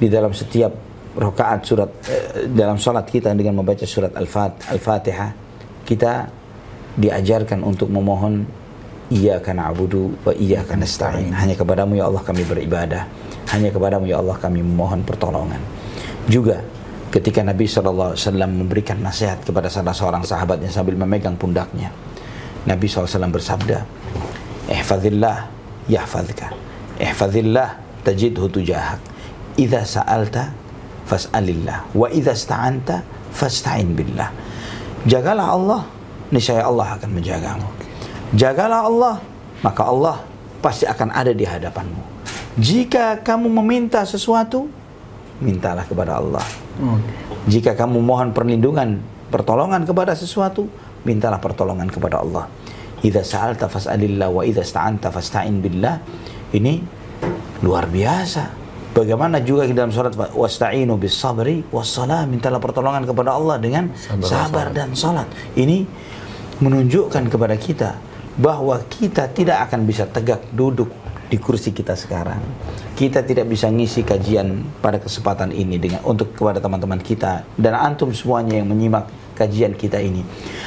[0.00, 5.30] di dalam setiap rakaat surat eh, dalam salat kita dengan membaca surat Al-Fat- Al-Fatihah
[5.82, 6.30] kita
[6.94, 8.46] diajarkan untuk memohon
[9.10, 11.34] Iyyaka na'budu wa iyyaka nasta'in.
[11.34, 13.10] Hanya kepadamu ya Allah kami beribadah.
[13.50, 15.58] Hanya kepadamu ya Allah kami memohon pertolongan.
[16.30, 16.62] Juga
[17.10, 18.14] ketika Nabi SAW
[18.46, 21.90] memberikan nasihat kepada salah seorang sahabatnya sambil memegang pundaknya.
[22.70, 23.82] Nabi SAW bersabda,
[24.70, 25.50] Ihfadillah
[25.90, 26.54] yahfadka.
[27.02, 29.02] Ihfadillah tajidhu tujahak.
[29.58, 30.54] Idza sa'alta
[31.10, 31.90] fas'alillah.
[31.90, 33.02] Wa idza sta'anta
[33.34, 34.30] fasta'in billah.
[35.10, 35.82] Jagalah Allah,
[36.30, 37.66] niscaya Allah akan menjagamu.
[38.38, 39.14] Jagalah Allah,
[39.66, 40.16] maka Allah
[40.62, 42.22] pasti akan ada di hadapanmu.
[42.60, 44.70] Jika kamu meminta sesuatu,
[45.42, 46.44] mintalah kepada Allah.
[47.48, 49.00] Jika kamu mohon perlindungan,
[49.32, 50.68] pertolongan kepada sesuatu,
[51.02, 52.46] mintalah pertolongan kepada Allah.
[53.00, 55.96] Idza sa'alta fas'alillah wa idza sta'anta fasta'in billah.
[56.52, 56.74] Ini
[57.64, 58.59] luar biasa.
[59.00, 63.88] Bagaimana juga di dalam surat wasta'inu bis sabri was salah mintalah pertolongan kepada Allah dengan
[63.96, 65.28] Sabar sabar, dan dan salat.
[65.56, 65.88] Ini
[66.60, 67.96] menunjukkan kepada kita
[68.36, 70.92] bahwa kita tidak akan bisa tegak duduk
[71.32, 72.44] di kursi kita sekarang.
[72.92, 78.12] Kita tidak bisa ngisi kajian pada kesempatan ini dengan untuk kepada teman-teman kita dan antum
[78.12, 80.20] semuanya yang menyimak kajian kita ini.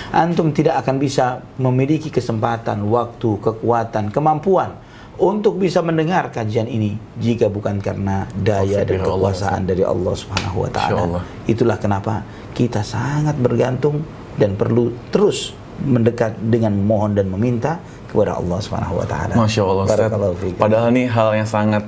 [0.10, 4.83] Antum tidak akan bisa memiliki kesempatan, waktu, kekuatan, kemampuan
[5.14, 10.66] untuk bisa mendengar kajian ini jika bukan karena daya dan Allah, kekuasaan dari Allah Subhanahu
[10.66, 11.22] wa taala.
[11.46, 12.26] Itulah kenapa
[12.58, 14.02] kita sangat bergantung
[14.42, 15.54] dan perlu terus
[15.86, 17.78] mendekat dengan memohon dan meminta
[18.10, 19.34] kepada Allah Subhanahu wa taala.
[19.38, 19.98] Masya Allah, Ustaz.
[20.02, 20.54] Barakallahu fiik.
[20.58, 21.84] Padahal ini hal yang sangat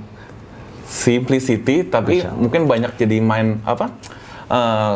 [0.85, 3.89] simplicity, tapi mungkin banyak jadi main apa?
[4.45, 4.95] eh,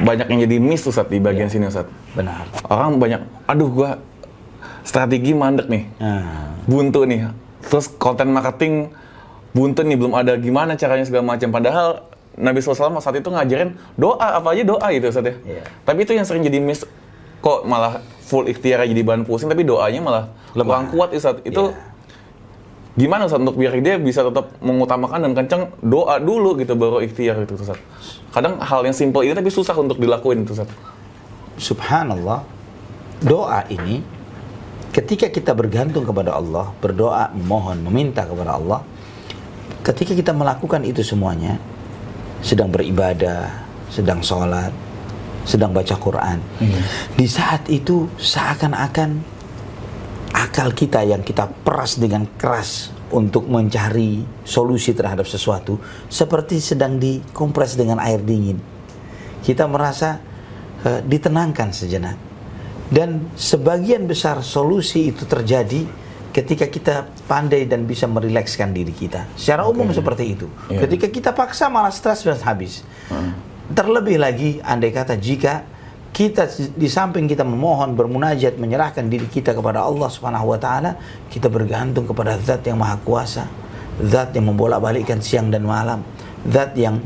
[0.00, 1.54] banyak yang jadi miss Ustaz di bagian Iya.
[1.58, 1.86] sini Ustaz.
[2.14, 2.46] Benar.
[2.70, 3.98] Orang banyak, aduh gua
[4.90, 7.30] strategi mandek nih, Nah, buntu nih.
[7.62, 8.90] Terus konten marketing
[9.50, 11.46] buntu nih, belum ada gimana caranya segala macam.
[11.48, 12.02] Padahal
[12.34, 15.34] Nabi SAW saat itu ngajarin doa, apa aja doa gitu Ustaz ya.
[15.46, 15.62] Iya.
[15.84, 16.82] Tapi itu yang sering jadi miss,
[17.38, 20.66] kok malah full ikhtiar jadi bahan pusing, tapi doanya malah Lemah.
[20.66, 21.38] kurang kuat Ustaz.
[21.42, 21.78] Itu Iya.
[22.96, 27.38] gimana Ustaz untuk biar dia bisa tetap mengutamakan dan kencang doa dulu gitu baru ikhtiar
[27.42, 27.78] gitu Ustaz.
[28.30, 30.70] Kadang hal yang simple ini tapi susah untuk dilakuin itu Ustaz.
[31.56, 32.40] subhanallah.
[33.20, 34.00] Doa ini
[34.90, 38.82] ketika kita bergantung kepada Allah, berdoa, memohon, meminta kepada Allah,
[39.86, 41.58] ketika kita melakukan itu semuanya,
[42.42, 44.74] sedang beribadah, sedang sholat,
[45.46, 46.38] sedang baca Quran,
[47.14, 49.40] di saat itu seakan-akan
[50.34, 57.74] akal kita yang kita peras dengan keras untuk mencari solusi terhadap sesuatu seperti sedang dikompres
[57.74, 58.58] dengan air dingin.
[59.42, 60.22] Kita merasa
[60.86, 62.29] eh, ditenangkan sejenak.
[62.90, 65.86] Dan sebagian besar solusi itu terjadi
[66.30, 66.94] ketika kita
[67.26, 69.30] pandai dan bisa merilekskan diri kita.
[69.34, 70.46] Secara umum seperti itu.
[70.70, 70.86] Iya.
[70.86, 72.82] Ketika kita paksa malah stres dan habis.
[73.70, 75.62] Terlebih lagi andai kata jika
[76.10, 80.98] kita di samping kita memohon, bermunajat, menyerahkan diri kita kepada Allah Subhanahu wa taala,
[81.30, 83.46] kita bergantung kepada Zat yang Maha Kuasa,
[84.02, 86.02] Zat yang membolak-balikkan siang dan malam,
[86.50, 86.98] Zat yang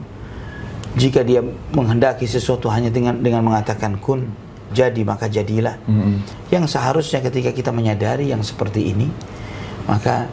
[0.97, 1.45] jika dia
[1.77, 4.25] menghendaki sesuatu hanya dengan dengan mengatakan kun,
[4.75, 5.79] jadi maka jadilah.
[6.51, 9.07] Yang seharusnya ketika kita menyadari yang seperti ini,
[9.87, 10.27] maka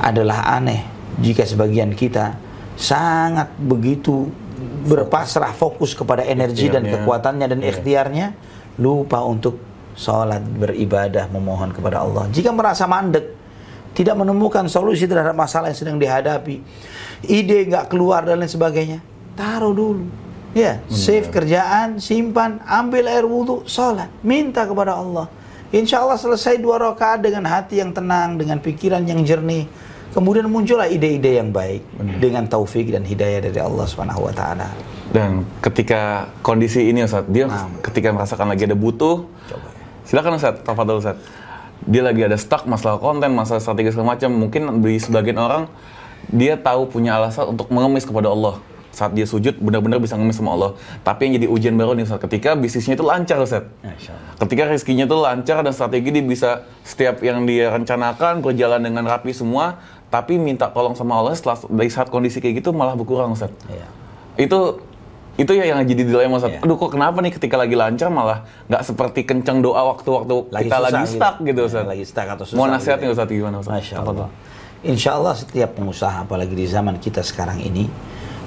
[0.00, 0.82] adalah aneh
[1.20, 2.34] jika sebagian kita
[2.74, 4.32] sangat begitu
[4.82, 7.68] berpasrah fokus kepada energi dan kekuatannya dan Iya.
[7.70, 8.26] ikhtiarnya
[8.80, 9.60] lupa untuk
[9.94, 13.28] sholat beribadah memohon kepada Allah jika merasa mandek
[13.92, 16.64] tidak menemukan solusi terhadap masalah yang sedang dihadapi
[17.28, 18.98] ide nggak keluar dan lain sebagainya
[19.36, 20.08] taruh dulu
[20.52, 25.28] ya save kerjaan simpan ambil air wudhu sholat minta kepada Allah
[25.72, 29.64] Insya Allah selesai dua rakaat dengan hati yang tenang dengan pikiran yang jernih
[30.12, 31.80] kemudian muncullah ide-ide yang baik
[32.20, 34.68] dengan taufik dan hidayah dari Allah Subhanahu wa taala.
[35.08, 37.68] Dan ketika kondisi ini Ustaz, dia Nah.
[37.80, 39.24] ketika merasakan lagi ada butuh,
[40.04, 41.16] silakan Ustaz, tafadhol Ustaz.
[41.82, 44.30] Dia lagi ada stuck masalah konten, masalah strategi segala macam.
[44.30, 45.66] Mungkin bagi sebagian orang
[46.30, 48.60] dia tahu punya alasan untuk mengemis kepada Allah.
[48.92, 50.76] Saat dia sujud benar-benar bisa ngemis sama Allah.
[51.00, 53.64] Tapi yang jadi ujian baru nih Ustaz, ketika bisnisnya itu lancar Ustaz.
[54.36, 56.50] Ketika rezekinya itu lancar dan strategi dia bisa
[56.84, 61.88] setiap yang dia rencanakan berjalan dengan rapi semua, tapi minta tolong sama Allah setelah dari
[61.88, 63.88] saat kondisi kayak gitu malah berkurang Ustaz Iya.
[64.36, 64.60] itu
[65.32, 66.52] itu ya yang jadi dilema Ustaz.
[66.52, 66.60] Iya.
[66.60, 70.84] Aduh kok kenapa nih ketika lagi lancar malah nggak seperti kencang doa waktu-waktu kita susah
[70.84, 71.84] lagi stuck gitu, Ya, Ustaz.
[71.88, 72.58] lagi stuck atau susah.
[72.60, 73.24] Mau nasihatnya gitu ya.
[73.24, 73.72] Ustaz gimana Ustaz?
[73.72, 74.28] Masya Allah.
[74.82, 77.88] Insya Allah setiap pengusaha apalagi di zaman kita sekarang ini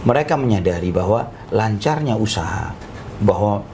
[0.06, 2.72] mereka menyadari bahwa lancarnya usaha
[3.20, 3.66] bahwa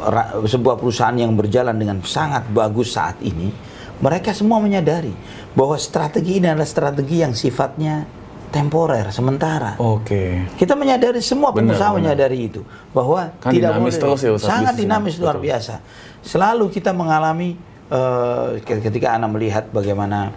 [0.00, 3.50] ra- sebuah perusahaan yang berjalan dengan sangat bagus saat ini
[3.98, 5.14] mereka semua menyadari
[5.54, 8.04] bahwa strategi ini adalah strategi yang sifatnya
[8.50, 9.74] temporer sementara.
[9.82, 10.46] Oke.
[10.54, 12.14] Kita menyadari semua pengusaha benar.
[12.14, 12.62] menyadari itu
[12.94, 15.46] bahwa Kan tidak dinamis boleh terus ya, Ustaz, sangat dinamis luar Betul.
[15.50, 15.74] biasa.
[16.22, 17.58] Selalu kita mengalami
[17.90, 20.30] eh, ketika anak melihat bagaimana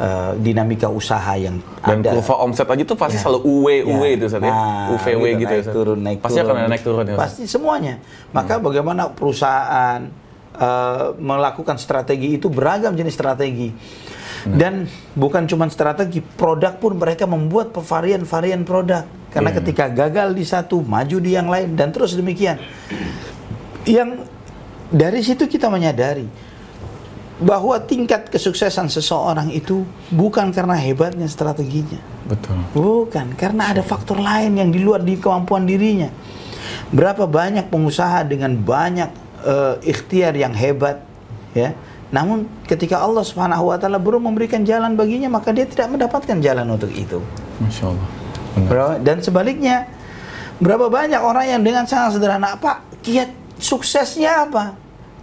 [0.00, 2.16] eh, dinamika usaha yang Dan ada.
[2.16, 3.22] kurva omset aja tuh pasti Ya.
[3.22, 3.84] selalu UW, Ya.
[3.86, 4.48] UW itu Ustaz ya.
[4.48, 5.74] Nah, UVW gitu, ya naik Ustaz.
[5.76, 6.50] turun, naik pasti turun.
[6.50, 7.16] akan naik turun ya.
[7.16, 7.94] Pasti semuanya.
[8.30, 10.00] Maka bagaimana perusahaan
[10.52, 13.70] eh, melakukan strategi itu beragam jenis strategi.
[14.42, 19.04] Dan bukan cuma strategi, produk pun mereka membuat varian-varian produk.
[19.28, 19.58] Karena Iya.
[19.58, 22.56] ketika gagal di satu, maju di yang lain dan terus demikian.
[23.82, 24.26] Yang
[24.88, 26.24] dari situ kita menyadari
[27.40, 31.96] bahwa tingkat kesuksesan seseorang itu bukan karena hebatnya strateginya.
[32.28, 32.60] Betul.
[32.76, 36.12] Bukan, karena ada faktor lain yang di luar di kemampuan dirinya.
[36.92, 39.10] Berapa banyak pengusaha dengan banyak
[39.42, 41.00] eh, ikhtiar yang hebat,
[41.56, 41.72] ya.
[42.10, 46.66] Namun ketika Allah Subhanahu wa taala belum memberikan jalan baginya, maka dia tidak mendapatkan jalan
[46.68, 47.22] untuk itu.
[47.62, 48.08] Masya Allah.
[48.50, 48.98] Benar.
[49.00, 49.86] Dan sebaliknya,
[50.58, 53.30] berapa banyak orang yang dengan sangat sederhana, Pak, kiat
[53.62, 54.74] suksesnya apa?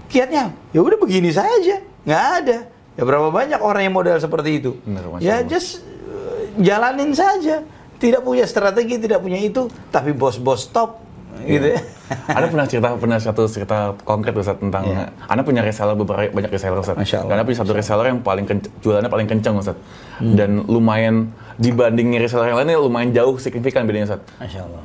[0.08, 2.58] Kiatnya, ya udah begini saja, nggak ada.
[2.98, 4.72] Ya berapa banyak orang yang modal seperti itu?
[4.82, 5.46] Benar, ya Allah.
[5.46, 7.62] just uh, jalanin saja.
[7.98, 11.02] Tidak punya strategi, tidak punya itu, tapi bos-bos top,
[11.42, 11.82] gitu ya.
[12.30, 15.10] Anda pernah cerita pernah satu cerita konkret Ustaz tentang Iya.
[15.26, 16.94] Anda punya reseller beberapa banyak reseller Ustaz.
[16.94, 17.30] Masya Allah.
[17.30, 19.76] Dan Anda punya satu reseller yang paling kenc- jualannya paling kencang Ustaz.
[20.22, 20.38] Hmm.
[20.38, 24.22] Dan lumayan dibanding reseller yang lainnya lumayan jauh signifikan bedanya Ustaz.
[24.38, 24.82] Masya Allah.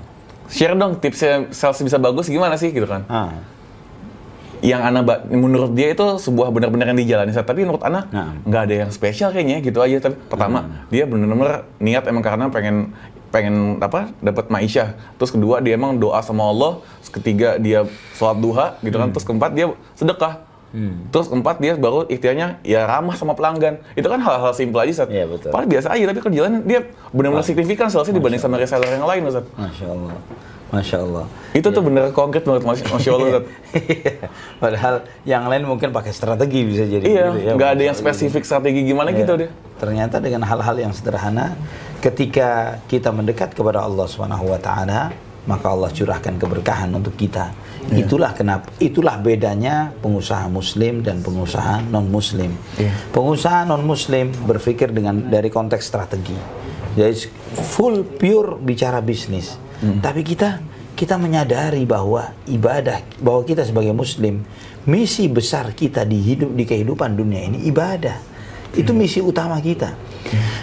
[0.48, 3.04] Share dong tipsnya sales bisa bagus gimana sih gitu kan?
[3.08, 3.32] Ah,
[4.62, 7.44] Yang Ana menurut dia itu sebuah benar-benar yang dijalani Ustaz.
[7.44, 8.38] Tapi menurut Ana Nah.
[8.46, 9.98] nggak ada yang spesial kayaknya gitu aja.
[9.98, 12.94] Tapi pertama dia benar-benar niat emang karena pengen
[13.32, 18.36] pengen apa dapat maisha terus kedua dia emang doa sama Allah terus ketiga dia sholat
[18.36, 20.44] duha gitu kan terus keempat dia sedekah
[21.12, 25.08] terus keempat dia baru ikhtiarnya ya ramah sama pelanggan itu kan hal-hal simpel aja Ustaz.
[25.12, 25.52] Iya, betul.
[25.52, 26.80] Padahal biasa aja tapi kerjaan dia
[27.12, 29.44] benar-benar signifikan soalnya dibanding sama reseller yang lain Ustaz.
[29.52, 30.12] Masya Allah.
[30.72, 31.28] Masya Allah.
[31.52, 33.44] itu tuh bener konkret banget Mas- masya Allah.
[34.56, 37.04] Padahal yang lain mungkin pakai strategi bisa jadi.
[37.04, 37.52] iya gitu ya.
[37.54, 39.20] nggak ada yang spesifik strategi gimana Ya.
[39.20, 41.58] gitu deh Ternyata dengan hal-hal yang sederhana,
[41.98, 45.10] ketika kita mendekat kepada Allah Subhanahu wa taala,
[45.42, 47.50] maka Allah curahkan keberkahan untuk kita.
[47.90, 48.06] Iya.
[48.06, 52.54] Itulah kenapa itulah bedanya pengusaha muslim dan pengusaha non muslim.
[52.78, 52.94] Iya.
[53.10, 56.38] Pengusaha non muslim berpikir dengan dari konteks strategi.
[56.94, 57.26] Jadi
[57.58, 59.58] full pure bicara bisnis.
[59.82, 59.98] Hmm.
[59.98, 60.62] Tapi kita
[60.94, 64.44] kita menyadari bahwa ibadah bahwa kita sebagai muslim
[64.86, 68.31] misi besar kita di hidup di kehidupan dunia ini ibadah.
[68.72, 69.92] Itu misi utama kita.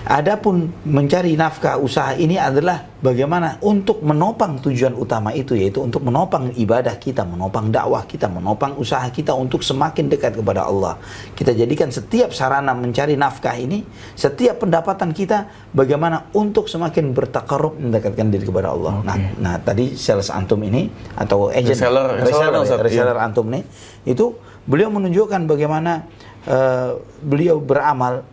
[0.09, 6.49] Adapun mencari nafkah usaha ini adalah bagaimana untuk menopang tujuan utama itu yaitu untuk menopang
[6.57, 10.97] ibadah kita, menopang dakwah kita, menopang usaha kita untuk semakin dekat kepada Allah.
[11.37, 13.85] Kita jadikan setiap sarana mencari nafkah ini,
[14.17, 19.05] setiap pendapatan kita bagaimana untuk semakin bertakarub mendekatkan diri kepada Allah.
[19.05, 23.61] Nah, nah tadi sales antum ini atau agent Reseller- reseller, reseller, Ustaz, reseller antum nih
[24.09, 24.33] itu
[24.65, 26.09] beliau menunjukkan bagaimana
[26.47, 26.91] eh,
[27.23, 28.23] beliau beramal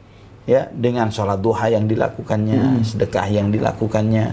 [0.47, 4.31] ya dengan sholat duha yang dilakukannya, sedekah yang dilakukannya,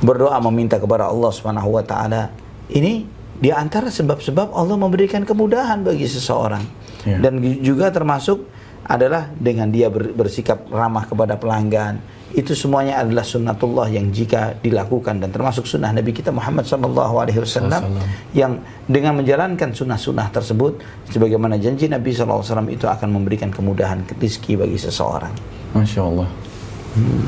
[0.00, 2.32] berdoa meminta kepada Allah Subhanahu wa taala.
[2.72, 3.04] Ini
[3.36, 6.64] di antara sebab-sebab Allah memberikan kemudahan bagi seseorang.
[7.04, 7.20] Ya.
[7.20, 8.48] Dan juga termasuk
[8.86, 12.00] adalah dengan dia ber- bersikap ramah kepada pelanggan.
[12.36, 17.96] Itu semuanya adalah sunnatullah yang jika dilakukan dan termasuk sunnah Nabi kita Muhammad Alaihi Wasallam
[18.36, 24.60] yang dengan menjalankan sunnah-sunnah tersebut, sebagaimana janji Nabi Alaihi Wasallam itu akan memberikan kemudahan rezeki
[24.60, 25.32] bagi seseorang.
[25.72, 26.28] Masya Allah.
[26.92, 27.24] Hmm.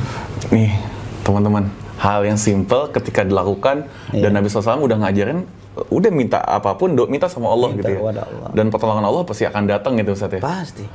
[0.53, 0.77] Nih
[1.25, 1.65] teman-teman,
[1.97, 5.45] hal yang simple ketika dilakukan dan Nabi SAW udah ngajarin
[5.89, 8.01] udah minta apa pun do, minta sama Allah Minta gitu ya.
[8.11, 8.51] Allah.
[8.51, 10.43] Dan pertolongan Allah pasti akan datang gitu Ustaz ya.
[10.43, 10.87] Pasti.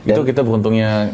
[0.00, 1.12] itu kita beruntungnya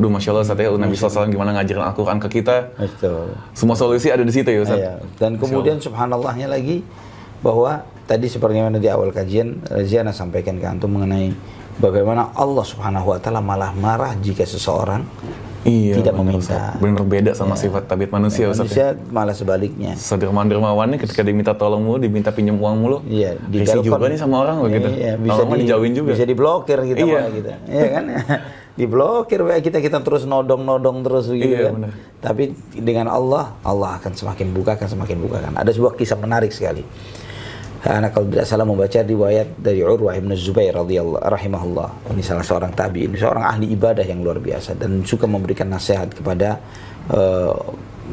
[0.00, 2.72] Duh Masya Allah Ustaz ya, Nabi SAW gimana ngajarin Al-Quran ke kita.
[2.80, 3.36] Betul.
[3.52, 4.80] Semua solusi ada di situ ya Ustaz.
[4.80, 4.92] Iya.
[5.20, 6.80] Dan kemudian subhanallahnya lagi
[7.44, 11.32] bahwa tadi seperti yang di awal kajian Ziana sampaikan ke antum mengenai
[11.80, 15.04] bagaimana Allah Subhanahu wa taala malah marah jika seseorang
[15.60, 16.72] Iya, tidak bener, meminta.
[16.80, 18.96] Bener beda sama sifat tabiat manusia Ustaz ya.
[18.96, 19.92] manusia malah sebaliknya.
[19.92, 22.98] Sederman dermawan nih ketika diminta tolong mulu, diminta pinjam uang mulu.
[23.04, 24.88] Iya, di juga nih sama orang begitu.
[24.88, 26.16] Iya, bisa di, dijauhin juga.
[26.16, 27.12] Bisa diblokir gitu Iya.
[27.12, 27.50] malah gitu.
[27.68, 28.04] Iya kan?
[28.80, 31.92] diblokir WA kita kita terus nodong-nodong terus begitu Iya, kan.
[32.20, 35.52] Tapi dengan Allah, Allah akan semakin buka, akan semakin bukakan.
[35.60, 36.80] Ada sebuah kisah menarik sekali.
[37.80, 42.12] Anak kalau tidak salah membaca riwayat dari Urwah bin Zubair radhiyallahu rahimahullah.
[42.12, 46.60] Ini salah seorang tabi'in, seorang ahli ibadah yang luar biasa dan suka memberikan nasihat kepada
[47.08, 47.56] eh,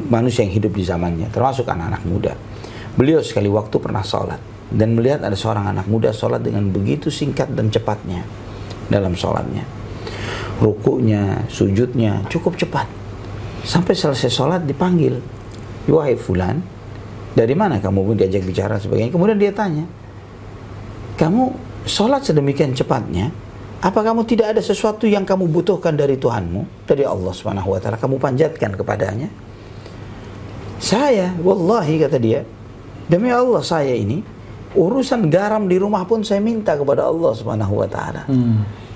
[0.08, 2.32] manusia yang hidup di zamannya, termasuk anak-anak muda.
[2.96, 4.40] Beliau sekali waktu pernah sholat
[4.72, 8.24] dan melihat ada seorang anak muda sholat dengan begitu singkat dan cepatnya
[8.88, 9.68] dalam sholatnya.
[10.58, 12.86] Rukunya, sujudnya cukup cepat.
[13.62, 15.18] Sampai selesai sholat dipanggil,
[15.86, 16.58] wahai fulan,
[17.34, 19.14] dari mana kamu pun diajak bicara sebagainya.
[19.14, 19.86] Kemudian dia tanya,
[21.14, 21.54] kamu
[21.86, 23.30] sholat sedemikian cepatnya,
[23.78, 27.94] apa kamu tidak ada sesuatu yang kamu butuhkan dari Tuhanmu, dari Allah Subhanahu wa taala,
[27.94, 29.30] kamu panjatkan kepadanya?
[30.82, 32.42] Saya, wallahi kata dia,
[33.06, 34.22] demi Allah saya ini
[34.74, 38.26] urusan garam di rumah pun saya minta kepada Allah Subhanahu wa taala.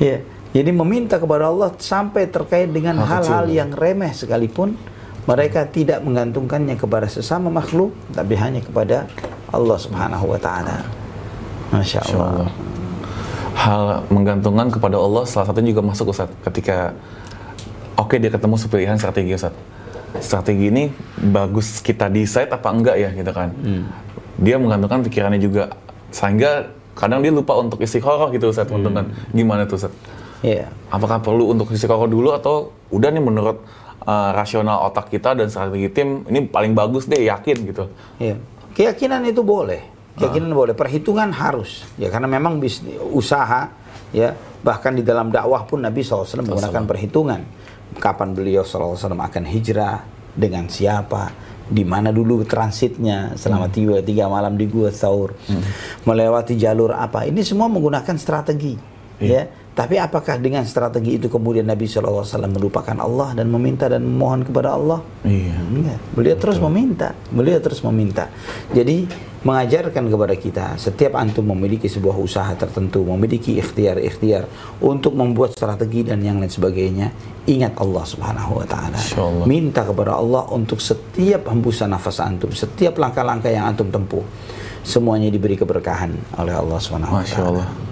[0.03, 0.18] Ya.
[0.52, 3.56] Jadi meminta kepada Allah sampai terkait dengan Hal hal-hal kecil.
[3.56, 4.76] yang remeh sekalipun
[5.24, 9.08] mereka tidak menggantungkannya kepada sesama makhluk tapi hanya kepada
[9.48, 10.84] Allah Subhanahu wa taala.
[11.72, 12.20] Masya Allah.
[12.20, 12.50] Allah.
[13.52, 16.92] Hal menggantungkan kepada Allah salah satunya juga masuk Ustaz ketika
[17.96, 19.56] oke dia ketemu pilihan strategi Ustaz.
[20.20, 20.92] Strategi ini
[21.32, 23.56] bagus kita decide apa enggak ya gitu kan.
[24.36, 25.72] Dia menggantungkan pikirannya juga
[26.12, 29.16] sehingga kadang dia lupa untuk istiqoroh gitu Ustaz menggantungkan.
[29.32, 29.94] Gimana tuh Ustaz?
[30.42, 30.68] Iya.
[30.90, 33.62] Apakah perlu untuk istiqoroh dulu atau udah nih menurut
[34.05, 37.85] uh, rasional otak kita dan strategi tim ini paling bagus deh yakin gitu.
[38.18, 38.37] Iya.
[38.74, 39.81] Keyakinan itu boleh.
[40.18, 40.74] Keyakinan boleh.
[40.74, 41.87] Perhitungan harus.
[41.96, 43.70] Ya karena memang bisnis usaha
[44.12, 47.40] ya bahkan di dalam dakwah pun Nabi SAW menggunakan perhitungan.
[47.92, 50.00] Kapan beliau SAW akan hijrah
[50.33, 51.28] dengan siapa,
[51.68, 55.37] di mana dulu transitnya selama tiga, tiga malam di Gua Thaur,
[56.09, 57.28] melewati jalur apa.
[57.28, 58.74] Ini semua menggunakan strategi.
[59.20, 64.44] Ya, tapi apakah dengan strategi itu kemudian Nabi SAW melupakan Allah dan meminta dan memohon
[64.44, 65.00] kepada Allah?
[65.24, 65.56] Iya.
[65.64, 65.98] Enggak.
[66.12, 67.16] Beliau terus meminta.
[67.32, 68.28] Beliau terus meminta.
[68.76, 69.08] Jadi
[69.42, 74.44] mengajarkan kepada kita setiap antum memiliki sebuah usaha tertentu, memiliki ikhtiar-ikhtiar
[74.85, 77.08] untuk membuat strategi dan yang lain sebagainya,
[77.48, 79.00] ingat Allah Subhanahu wa taala.
[79.48, 84.22] Minta kepada Allah untuk setiap hembusan nafas antum, setiap langkah-langkah yang antum tempuh,
[84.85, 87.91] semuanya diberi keberkahan oleh Allah Subhanahu wa taala.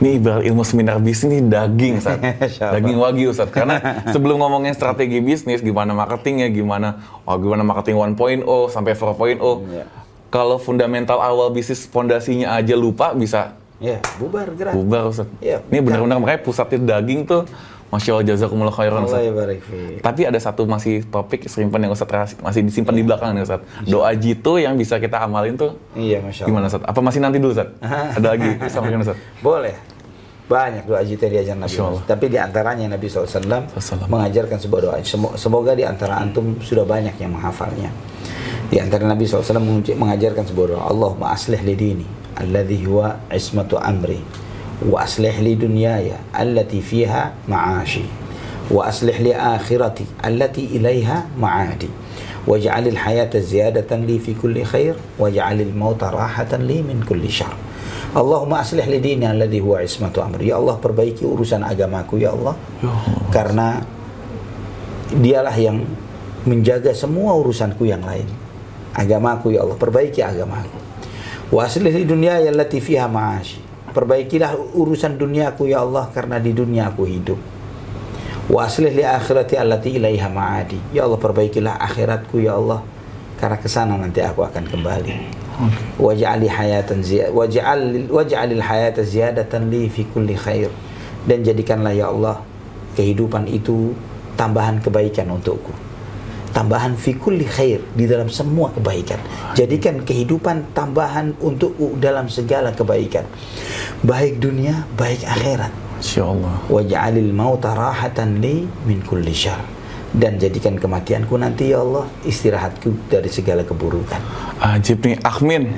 [0.00, 2.16] Ini ibarat ilmu seminar bisnis ini daging, Ustaz.
[2.74, 3.52] Daging wagyu, Ustaz.
[3.52, 3.76] Karena
[4.16, 9.36] sebelum ngomongin strategi bisnis, gimana marketingnya, gimana oh, gimana marketing 1.0 sampai 4.0.
[9.68, 9.84] Iya.
[10.32, 14.76] Kalau fundamental awal bisnis fondasinya aja lupa, bisa Ya, bubar gerak.
[14.76, 15.28] bubar, Ustaz.
[15.40, 15.64] Iya.
[15.68, 17.48] Ini benar-benar makanya pusatnya daging tuh,
[17.90, 19.24] Masya Allah, jazakumullah khairan, Ustaz.
[19.98, 23.64] Tapi ada satu masih topik simpan yang Ustaz masih disimpan di belakang nih Ustaz.
[23.82, 26.48] Doa jitu yang bisa kita amalin tuh Iya, masya Allah.
[26.54, 26.82] gimana Ustaz?
[26.86, 27.68] Apa masih nanti dulu Ustaz?
[28.14, 29.18] ada lagi sampaikan Ustaz.
[29.42, 29.74] Boleh.
[30.50, 31.70] Banyak doa jita diajar Nabi.
[31.78, 32.10] Muhammad.
[32.10, 33.70] Tapi di antaranya Nabi SAW
[34.10, 34.96] mengajarkan sebuah doa.
[35.06, 37.94] Semo- Semoga di antara antum sudah banyak yang menghafalnya.
[38.66, 39.62] Di antara Nabi SAW
[39.94, 40.82] mengajarkan sebuah doa.
[40.90, 42.06] Allahumma aslih li dini.
[42.34, 44.18] Alladhi huwa ismatu amri.
[44.82, 46.18] Wa aslih li dunyaya.
[46.34, 48.02] Allati fiha ma'ashi.
[48.74, 50.18] Wa aslih li akhirati.
[50.18, 52.10] Allati ilaiha ma'adi.
[52.50, 54.98] Waj'alil hayata ziyadatan li fi kulli khair.
[55.14, 57.54] Waj'alil mauta rahatan li min kulli syar.
[58.10, 60.50] Allahumma aslih li dini alladhi huwa ismatu amri.
[60.50, 62.58] Ya Allah perbaiki urusan agamaku ya Allah.
[63.30, 63.78] Karena
[65.14, 65.86] dialah yang
[66.42, 68.26] menjaga semua urusanku yang lain.
[68.98, 70.78] Agamaku ya Allah, perbaiki agamaku.
[71.54, 73.62] Wa aslih li dunya allati fiha ma'ashi.
[73.90, 77.38] Perbaikilah urusan duniaku ya Allah karena di dunia aku hidup.
[78.50, 80.94] Wa aslih li akhirati allati ilaiha ma'adi.
[80.94, 82.82] Ya Allah perbaikilah akhiratku ya Allah
[83.38, 85.14] karena ke sana nanti aku akan kembali.
[86.00, 90.70] Waj'ali hayatan waj'al waj'alil hayata ziyadatan li fi kulli khair.
[91.28, 92.40] dan jadikanlah ya Allah
[92.96, 93.92] kehidupan itu
[94.40, 95.90] tambahan kebaikan untukku
[96.50, 99.18] tambahan fikul khair di dalam semua kebaikan.
[99.54, 103.24] Jadikan kehidupan tambahan untukku dalam segala kebaikan.
[104.02, 105.70] Baik dunia, baik akhirat.
[106.02, 106.66] Insyaallah.
[106.66, 109.62] Waj'alil mauta rahatan li min kulli syar.
[110.10, 114.18] Dan jadikan kematianku nanti ya Allah istirahatku dari segala keburukan.
[114.58, 115.70] Ajib nih, Akhmin.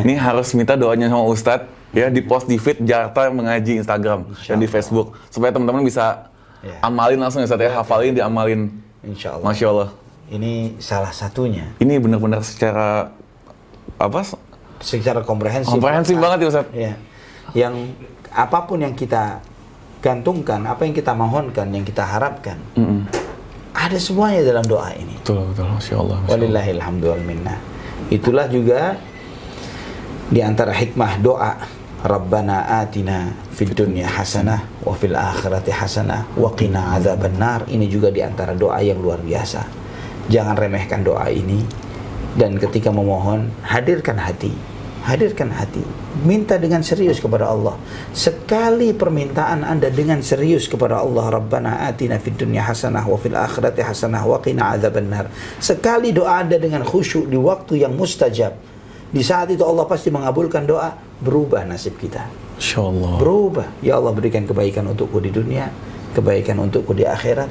[0.00, 4.56] Ini harus minta doanya sama Ustadz ya di post di feed Jakarta mengaji Instagram dan
[4.62, 6.30] di Facebook supaya teman-teman bisa
[6.62, 6.78] ya.
[6.86, 8.70] amalin langsung ya Ustadz ya, hafalin, diamalin
[9.04, 9.46] Insya Allah.
[9.52, 9.88] Masya Allah.
[10.30, 11.66] Ini salah satunya.
[11.82, 13.10] Ini benar-benar secara
[13.98, 14.20] apa?
[14.80, 15.72] Secara komprehensif.
[15.72, 16.66] Komprehensif banget ya Ustaz.
[16.72, 16.92] Ya.
[17.52, 17.98] Yang
[18.30, 19.42] apa pun yang kita
[20.00, 23.00] gantungkan, apa yang kita mohonkan, yang kita harapkan, mm -mm.
[23.74, 25.14] Ada semuanya dalam doa ini.
[25.22, 25.66] Betul, betul.
[25.70, 26.18] Masya Allah.
[26.26, 27.56] Walillahilhamdulillah minna.
[28.10, 28.98] Itulah juga
[30.30, 31.52] di antara hikmah doa
[32.00, 37.68] Rabbana atina fid dunya hasanah wa fil akhirati hasanah wa qina adzabannar.
[37.68, 39.62] Ini juga di antara doa yang luar biasa.
[40.32, 41.60] Jangan remehkan doa ini
[42.38, 44.54] dan ketika memohon hadirkan hati.
[45.00, 45.80] Hadirkan hati.
[46.20, 47.80] Minta dengan serius kepada Allah.
[48.12, 53.80] Sekali permintaan Anda dengan serius kepada Allah, Rabbana atina fid dunya hasanah wa fil akhirati
[53.80, 55.32] hasanah wa qina adzabannar.
[55.56, 58.52] Sekali doa Anda dengan khusyuk di waktu yang mustajab.
[59.10, 62.28] Di saat itu Allah pasti mengabulkan doa berubah nasib kita.
[62.60, 63.16] Insya Allah.
[63.16, 63.66] Berubah.
[63.80, 65.72] Ya Allah berikan kebaikan untukku di dunia,
[66.12, 67.48] kebaikan untukku di akhirat.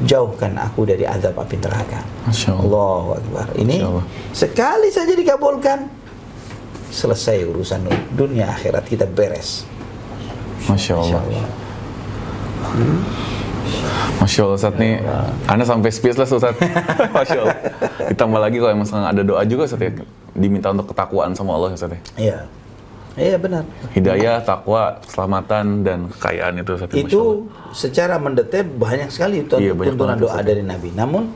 [0.00, 2.00] Jauhkan aku dari azab api neraka.
[2.24, 2.64] Masya Allah.
[2.64, 3.46] Allahu Akbar.
[3.52, 4.04] Ini Allah.
[4.32, 5.99] sekali saja dikabulkan,
[6.90, 9.64] selesai urusan dunia akhirat kita beres.
[10.66, 11.06] Masya Allah.
[11.06, 11.44] Masya Allah.
[12.70, 12.98] Hmm?
[14.20, 14.94] Masya Allah Ustaz nih,
[15.48, 16.54] Anda sampai speechless Ustaz.
[17.16, 17.58] Masya Allah.
[18.12, 19.90] Ditambah lagi kalau emang ada doa juga Ustaz ya,
[20.36, 22.00] diminta untuk ketakwaan sama Allah Ustaz ya.
[22.18, 22.38] Iya.
[23.18, 23.66] Iya benar.
[23.90, 26.94] Hidayah, takwa, keselamatan dan kekayaan itu satu.
[26.94, 27.20] Itu
[27.74, 30.94] secara mendetail banyak sekali itu iya, tuntunan doa dari Nabi.
[30.94, 31.26] Namun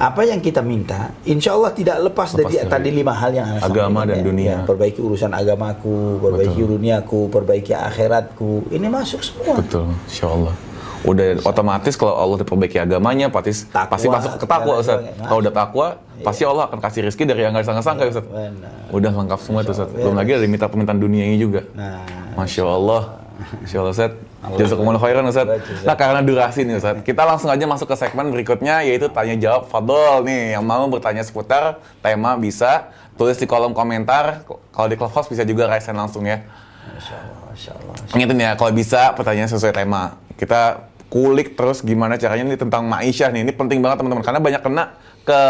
[0.00, 3.46] apa yang kita minta, insya Allah tidak lepas, lepas dari, dari tadi lima hal yang
[3.52, 4.24] anak agama dan ya.
[4.24, 4.48] dunia.
[4.48, 6.72] Ya, perbaiki urusan agamaku, perbaiki Betul.
[6.80, 8.72] duniaku, perbaiki akhiratku.
[8.72, 9.60] Ini masuk semua.
[9.60, 10.56] Betul, insya Allah
[11.00, 15.00] udah otomatis kalau Allah diperbaiki agamanya pasti takwa, pasti masuk ke takwa Ustaz.
[15.16, 16.24] Kalau udah takwa, iya.
[16.24, 18.24] pasti Allah akan kasih rezeki dari yang nggak disangka-sangka Ustaz.
[18.28, 18.72] Benar.
[18.92, 19.88] Udah lengkap semua itu Ustaz.
[19.92, 21.60] Belum lagi ada minta permintaan dunianya juga.
[21.72, 22.04] Nah,
[22.36, 23.02] Masya Allah.
[23.64, 24.12] Masya Allah Ustaz.
[24.40, 25.44] Jazakumullah khairan Ustaz.
[25.84, 29.68] Nah karena durasi nih Ustaz, kita langsung aja masuk ke segmen berikutnya yaitu tanya jawab
[29.68, 32.88] Fadol nih yang mau bertanya seputar tema bisa
[33.20, 34.48] tulis di kolom komentar.
[34.48, 36.40] Kalau di Clubhouse bisa juga raise langsung ya.
[36.88, 37.94] Masya Allah, Masya Allah.
[38.16, 40.16] Ingetin ya, kalau bisa pertanyaan sesuai tema.
[40.40, 43.44] Kita kulik terus gimana caranya ini tentang maisha nih.
[43.44, 44.84] Ini penting banget teman-teman karena banyak kena
[45.28, 45.40] ke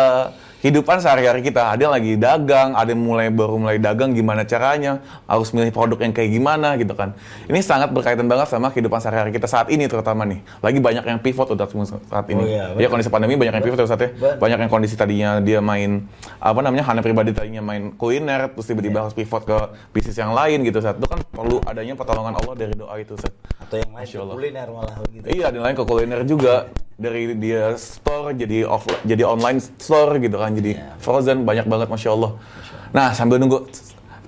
[0.61, 1.72] kehidupan sehari-hari kita.
[1.74, 5.98] Ada yang lagi dagang, ada yang mulai baru mulai dagang gimana caranya, harus milih produk
[6.04, 7.16] yang kayak gimana gitu kan.
[7.48, 10.44] Ini sangat berkaitan banget sama kehidupan sehari-hari kita saat ini terutama nih.
[10.61, 12.42] Lagi banyak yang pivot udah saat ini.
[12.44, 14.11] Oh, iya, ya kondisi pandemi banyak yang pivot saat ya.
[14.36, 16.04] Banyak yang kondisi tadinya dia main
[16.38, 19.02] apa namanya hanya pribadi tadinya main kuliner terus tiba-tiba yeah.
[19.08, 19.58] harus pivot ke
[19.96, 23.32] bisnis yang lain gitu saat itu kan perlu adanya pertolongan Allah dari doa itu saat.
[23.64, 25.24] Atau yang lain ke kuliner malah gitu.
[25.24, 26.54] Iya, ada yang lain ke kuliner juga
[27.01, 31.01] dari dia store jadi off jadi online store gitu kan jadi yeah.
[31.01, 32.36] frozen banyak banget masya Allah.
[32.36, 32.92] masya Allah.
[32.92, 33.64] Nah sambil nunggu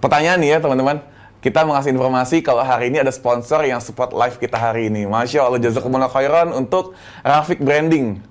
[0.01, 1.05] pertanyaan nih ya teman-teman
[1.45, 5.05] kita mengasih informasi kalau hari ini ada sponsor yang support live kita hari ini.
[5.05, 8.25] Masya Allah jazakumullah khairan untuk Rafik Branding.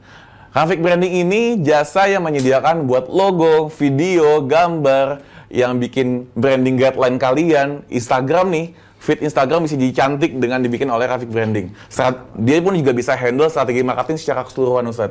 [0.55, 5.21] Rafik Branding ini jasa yang menyediakan buat logo, video, gambar
[5.51, 8.67] yang bikin branding guideline kalian, Instagram nih
[9.01, 11.73] feed Instagram bisa jadi cantik dengan dibikin oleh Rafik Branding.
[11.89, 15.09] Saat, dia pun juga bisa handle strategi marketing secara keseluruhan Ustaz.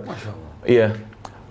[0.62, 0.95] Iya.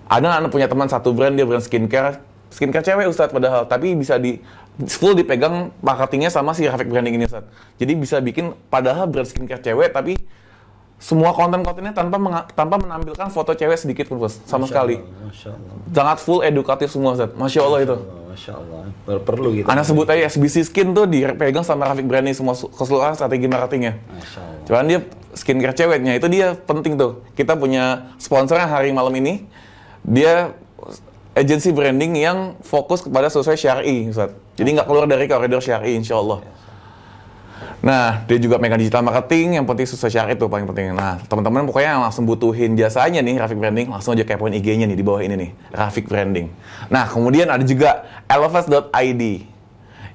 [0.08, 4.16] Ada anak punya teman satu brand dia brand skincare, skincare cewek Ustaz padahal, tapi bisa
[4.16, 4.40] di
[4.88, 7.44] full dipegang marketingnya sama si Rafik Branding ini Ustaz.
[7.76, 10.16] Jadi bisa bikin padahal brand skincare cewek tapi
[11.00, 14.96] semua konten-kontennya tanpa tanpa menampilkan foto cewek sedikit pun sama Masya sekali.
[15.00, 15.76] Allah, Masya Allah.
[15.92, 17.36] Sangat full edukatif semua Ustaz.
[17.36, 17.96] Masya Allah itu.
[18.00, 18.19] Masya Allah.
[19.06, 19.68] Perlu gitu.
[19.68, 24.00] Anda sebut aja SBC Skin tuh dipegang sama Rafiq Branding semua keseluruhan strategi marketingnya.
[24.00, 24.66] Masya Allah.
[24.66, 25.00] Cuman dia
[25.36, 27.26] skincare ceweknya itu dia penting tuh.
[27.36, 29.46] Kita punya sponsornya hari malam ini.
[30.06, 30.56] Dia
[31.36, 34.34] agensi branding yang fokus kepada sesuai syari, Ustaz.
[34.60, 36.44] Jadi nggak keluar dari koridor syari, insya Allah.
[36.44, 36.52] Ya.
[37.80, 40.92] Nah, dia juga megang digital marketing, yang penting sesuai syarat itu paling penting.
[40.92, 45.00] Nah, teman-teman pokoknya yang langsung butuhin jasanya nih, Rafik Branding, langsung aja kepoin IG-nya nih
[45.00, 46.52] di bawah ini nih, Rafik Branding.
[46.92, 49.24] Nah, kemudian ada juga elevas.id.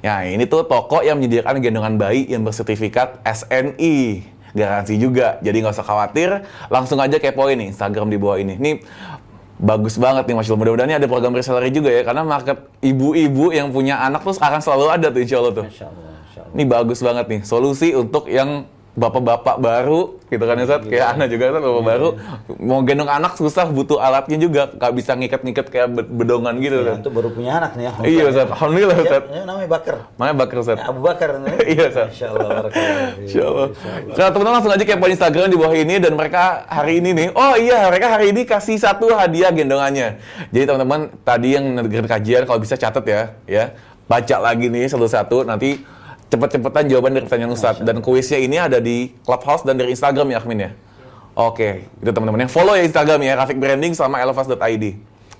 [0.05, 4.29] Ya, ini tuh toko yang menyediakan gendongan bayi yang bersertifikat SNI.
[4.55, 8.55] Garansi juga, jadi nggak usah khawatir, langsung aja kepoin nih Instagram di bawah ini.
[8.61, 8.85] Nih,
[9.59, 13.73] bagus banget nih Mas Mudah-mudahan ini ada program reseller juga ya, karena market ibu-ibu yang
[13.73, 15.67] punya anak tuh sekarang selalu ada tuh insya Allah tuh.
[15.67, 16.14] Insya Allah.
[16.55, 21.51] Ini bagus banget nih, solusi untuk yang bapak-bapak baru gitu kan Ustaz kayak anak juga
[21.51, 22.09] kan bapak baru
[22.63, 26.95] mau gendong anak susah butuh alatnya juga nggak bisa ngikat-ngikat kayak be- bedongan gitu Ya,
[26.95, 27.93] kan itu baru punya anak nih ya.
[28.07, 29.97] iya Ustaz alhamdulillah Ya, Ustaz ya, namanya Bakar.
[30.15, 31.29] mana bakar Ustaz Ya, Abu Bakar.
[31.67, 32.07] Iya, Ustaz.
[32.07, 32.49] Masya Allah.
[32.55, 33.09] barakallah.
[33.19, 33.67] Insya Allah.
[34.07, 37.55] Nah, teman-teman langsung aja kepo Instagram di bawah ini dan mereka hari ini nih, oh
[37.59, 40.23] iya mereka hari ini kasih satu hadiah gendongannya.
[40.55, 43.65] Jadi teman-teman tadi yang dengerin kajian kalau bisa catat ya, ya
[44.05, 45.83] baca lagi nih satu-satu nanti
[46.33, 50.39] cepet-cepetan jawaban dari pertanyaan Ustadz dan kuisnya ini ada di Clubhouse dan dari Instagram ya
[50.41, 50.71] Akhmin ya.
[51.35, 54.85] Oke, itu teman-teman yang follow ya Instagram ya Rafik Branding sama elevas.id.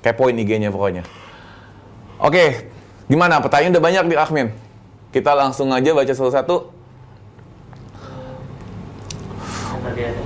[0.03, 1.07] Kepoin IG-nya pokoknya.
[2.19, 2.69] Oke,
[3.07, 3.39] gimana?
[3.39, 4.49] Pertanyaan udah banyak di Akhmin.
[5.15, 6.75] Kita langsung aja baca satu-satu.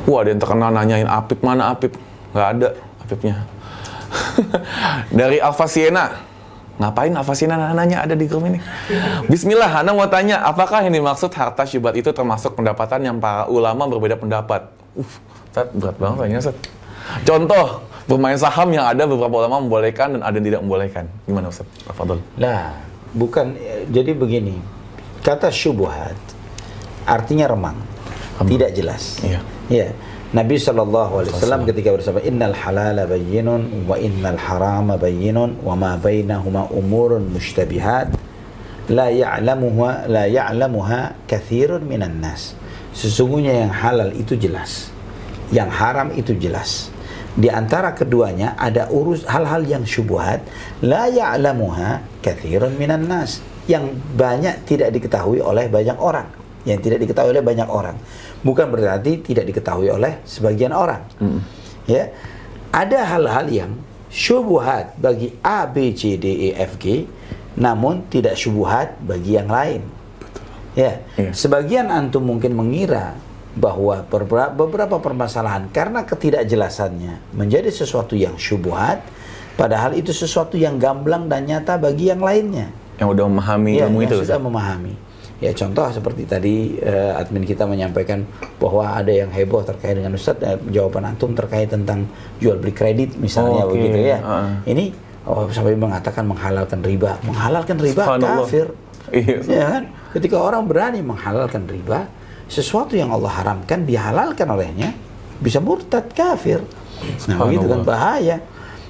[0.08, 1.92] Wah, ada yang terkenal nanyain Apip mana Apip?
[2.32, 2.68] Nggak ada
[3.04, 3.36] Apipnya.
[5.18, 6.27] Dari Alfa Siena.
[6.78, 8.62] Ngapain Alfa Siena nanya ada di grup ini?
[9.26, 13.90] Bismillah, Hana mau tanya, apakah yang dimaksud harta syubhat itu termasuk pendapatan yang para ulama
[13.90, 14.70] berbeda pendapat?
[14.94, 15.02] Uh,
[15.50, 16.56] Ustaz, berat banget tanya, Ustaz.
[17.26, 21.04] Contoh, bermain saham yang ada beberapa ulama membolehkan dan ada yang tidak membolehkan.
[21.26, 21.66] Gimana Ustaz?
[21.90, 22.22] Fadol.
[22.38, 22.78] Nah,
[23.10, 23.58] bukan
[23.90, 24.62] jadi begini.
[25.26, 26.14] Kata syubhat
[27.02, 27.74] artinya remang,
[28.46, 29.18] tidak jelas.
[29.26, 29.42] Iya.
[29.66, 29.88] Ya.
[30.28, 35.96] Nabi Shallallahu Alaihi Wasallam ketika bersabda Innal halala bayyinun wa innal harama bayyinun wa ma
[35.96, 38.12] bainahuma umurun mushtabihat
[38.92, 42.52] la ya'lamuha la ya'lamuha kathirun minan nas.
[42.92, 44.92] Sesungguhnya yang halal itu jelas,
[45.48, 46.92] yang haram itu jelas.
[47.32, 50.44] Di antara keduanya ada urus hal-hal yang syubhat
[50.84, 56.28] la ya'lamuha kathirun minan nas yang banyak tidak diketahui oleh banyak orang
[56.68, 57.96] yang tidak diketahui oleh banyak orang
[58.40, 61.02] bukan berarti tidak diketahui oleh sebagian orang
[61.84, 62.12] ya
[62.70, 63.70] ada hal-hal yang
[64.08, 67.04] syubhat bagi A B C D E F G
[67.54, 69.82] namun tidak syubhat bagi yang lain
[70.72, 71.34] ya Iya.
[71.34, 73.18] sebagian antum mungkin mengira
[73.52, 79.02] bahwa beberapa, permasalahan karena ketidakjelasannya menjadi sesuatu yang syubhat
[79.58, 83.98] padahal itu sesuatu yang gamblang dan nyata bagi yang lainnya Yang udah memahami Ya, ilmu
[84.00, 84.16] yang itu.
[84.22, 84.46] sudah Ustaz.
[84.46, 84.94] memahami.
[85.38, 88.26] Ya contoh seperti tadi eh, admin kita menyampaikan
[88.58, 92.10] bahwa ada yang heboh terkait dengan Ustadz eh, jawaban antum terkait tentang
[92.42, 93.78] jual beli kredit misalnya Oh, oke.
[93.78, 94.18] begitu ya.
[94.18, 94.58] Ah.
[94.66, 94.90] Ini
[95.30, 98.66] oh, sampai mengatakan menghalalkan riba, menghalalkan riba kafir.
[99.14, 99.36] Iya.
[99.46, 99.82] Ya kan?
[100.12, 102.10] Ketika orang berani menghalalkan riba,
[102.50, 104.90] sesuatu yang Allah haramkan dihalalkan olehnya
[105.38, 106.60] bisa murtad kafir.
[107.30, 108.42] Nah, begitu kan bahaya.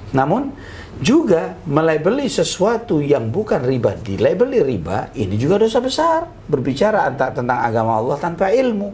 [0.09, 0.49] Namun
[0.99, 3.95] juga melabeli sesuatu yang bukan riba.
[3.95, 6.27] Dilabeli riba ini juga dosa besar.
[6.47, 8.91] Berbicara anta- tentang agama Allah tanpa ilmu.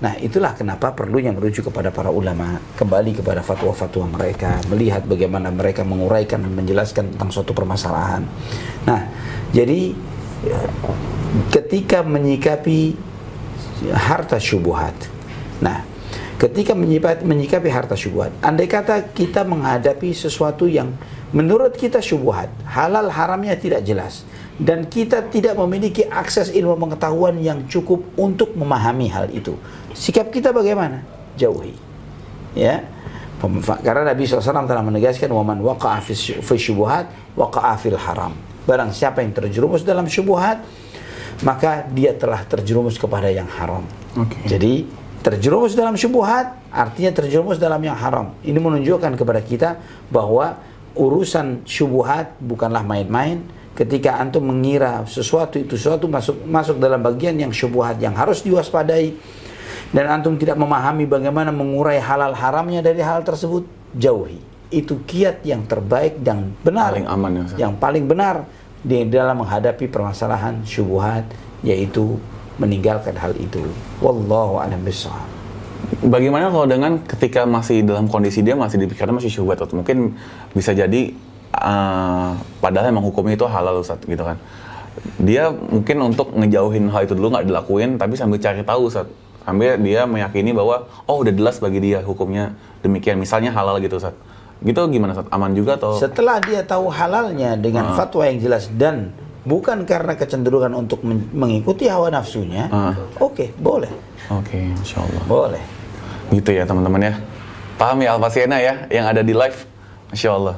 [0.00, 5.84] Nah itulah kenapa perlunya merujuk kepada para ulama kembali kepada fatwa-fatwa mereka melihat bagaimana mereka
[5.84, 8.24] menguraikan dan menjelaskan tentang suatu permasalahan.
[8.88, 9.00] Nah
[9.52, 9.92] jadi
[11.52, 12.96] ketika menyikapi
[13.92, 14.96] harta syubuhat
[15.60, 15.84] nah
[16.40, 20.96] ketika menyikapi, menyikapi harta syubhat, andai kata kita menghadapi sesuatu yang
[21.36, 24.24] menurut kita syubhat, halal haramnya tidak jelas,
[24.56, 29.52] dan kita tidak memiliki akses ilmu pengetahuan yang cukup untuk memahami hal itu,
[29.92, 31.04] sikap kita bagaimana?
[31.36, 31.76] Jauhi,
[32.56, 32.88] ya.
[33.80, 38.36] Karena Nabi SAW telah menegaskan waman waqa'a fi sy- fi syubuhat waqa'a fil haram.
[38.68, 40.60] Barang siapa yang terjerumus dalam syubuhat
[41.40, 43.80] maka dia telah terjerumus kepada yang haram.
[44.12, 44.44] Oke.
[44.44, 44.84] Jadi
[45.20, 48.32] terjerumus dalam syubhat artinya terjerumus dalam yang haram.
[48.40, 49.70] Ini menunjukkan kepada kita
[50.08, 50.56] bahwa
[50.96, 53.44] urusan syubhat bukanlah main-main.
[53.70, 59.14] Ketika antum mengira sesuatu itu sesuatu masuk masuk dalam bagian yang syubhat yang harus diwaspadai
[59.90, 63.64] dan antum tidak memahami bagaimana mengurai halal haramnya dari hal tersebut,
[63.96, 64.38] jauhi.
[64.70, 66.94] Itu kiat yang terbaik dan benar.
[66.94, 67.68] Paling aman ya.
[67.68, 68.36] Yang paling benar
[68.80, 71.26] di dalam menghadapi permasalahan syubhat
[71.60, 72.16] yaitu
[72.60, 73.64] meninggalkan hal itu.
[74.04, 75.24] Wallahu a'lam bishawab.
[76.04, 80.14] Bagaimana kalau dengan ketika masih dalam kondisi dia masih dipikirkan masih syubhat atau mungkin
[80.52, 81.12] bisa jadi
[81.56, 82.30] eh,
[82.60, 84.36] padahal emang hukumnya itu halal Ustaz gitu kan.
[85.16, 89.08] Dia mungkin untuk ngejauhin hal itu dulu nggak dilakuin tapi sambil cari tahu Ustaz.
[89.40, 92.52] Sambil dia meyakini bahwa oh udah jelas bagi dia hukumnya
[92.84, 94.12] demikian misalnya halal gitu Ustaz.
[94.60, 95.26] Gitu gimana Ustaz?
[95.32, 100.72] Aman juga atau Setelah dia tahu halalnya dengan fatwa yang jelas dan bukan karena kecenderungan
[100.72, 102.94] untuk men- mengikuti hawa nafsunya, Ah.
[103.18, 103.90] oke, boleh.
[104.30, 105.22] Oke, Insya Allah.
[105.24, 105.62] Boleh.
[106.30, 107.14] Gitu ya teman-teman ya.
[107.74, 109.58] Paham ya Alfa Siena ya yang ada di live.
[110.08, 110.56] Masya Allah.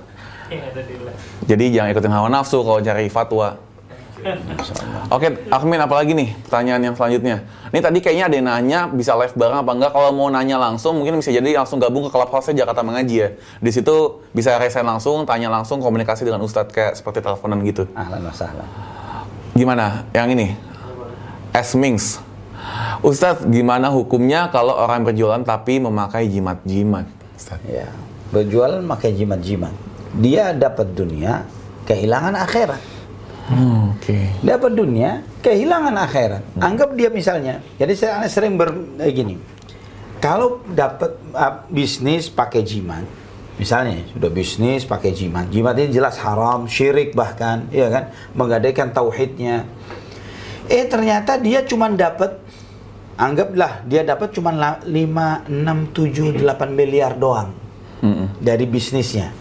[0.51, 1.23] Yang ada di live.
[1.47, 3.57] Jadi jangan ikutin hawa nafsu kalau cari fatwa.
[5.11, 7.43] Oke, Akmin apalagi nih pertanyaan yang selanjutnya.
[7.75, 9.91] Ini tadi kayaknya ada yang nanya bisa live bareng apa enggak.
[9.91, 13.29] Kalau mau nanya langsung mungkin bisa jadi langsung gabung ke Clubhouse Jakarta Mengaji ya.
[13.59, 17.91] Di situ bisa resign langsung, tanya langsung, komunikasi dengan Ustadz kayak seperti teleponan gitu.
[17.99, 18.69] Ahlan wa sahlan.
[19.59, 20.07] Gimana?
[20.15, 20.49] Yang ini?
[21.53, 22.23] Esmings.
[23.03, 27.11] Ustadz, gimana hukumnya kalau orang berjualan tapi memakai jimat-jimat?
[27.35, 27.67] Ustadz.
[27.67, 27.91] Ya,
[28.31, 29.75] berjualan pakai jimat-jimat.
[30.15, 31.43] Dia dapat dunia,
[31.85, 33.02] kehilangan akhirat.
[33.51, 34.31] Hmm, Oke.
[34.43, 36.43] Dapat dunia, kehilangan akhirat.
[36.63, 38.71] Anggap dia misalnya, jadi saya sering ber
[39.03, 39.35] eh, gini.
[40.23, 43.03] Kalau dapat uh, bisnis pakai jimat,
[43.59, 49.67] misalnya sudah bisnis pakai jimat, jimat ini jelas haram, syirik bahkan, ya kan, menggadaikan tauhidnya.
[50.71, 52.39] Eh ternyata dia cuma dapat
[53.19, 57.51] anggaplah dia dapat cuma 5 6 7 8 miliar doang
[58.01, 58.39] Mm-mm.
[58.39, 59.35] dari bisnisnya.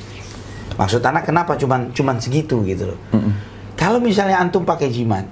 [0.75, 2.99] Maksud anak kenapa cuman cuman segitu gitu loh.
[3.81, 5.25] Kalau misalnya antum pakai jimat,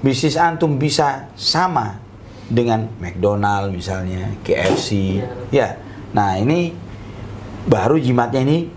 [0.00, 2.00] bisnis antum bisa sama
[2.48, 5.20] dengan McDonald misalnya, KFC,
[5.52, 5.76] ya.
[6.16, 6.72] Nah, ini
[7.68, 8.72] baru jimatnya ini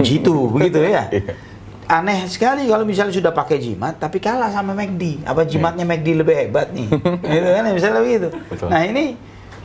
[0.00, 1.12] jitu begitu ya.
[1.12, 1.36] Iya.
[1.90, 5.26] Aneh sekali kalau misalnya sudah pakai jimat tapi kalah sama McD.
[5.26, 6.88] Apa jimatnya McD lebih hebat nih?
[7.36, 8.28] gitu kan misalnya begitu.
[8.48, 8.72] Betul.
[8.72, 9.18] Nah, ini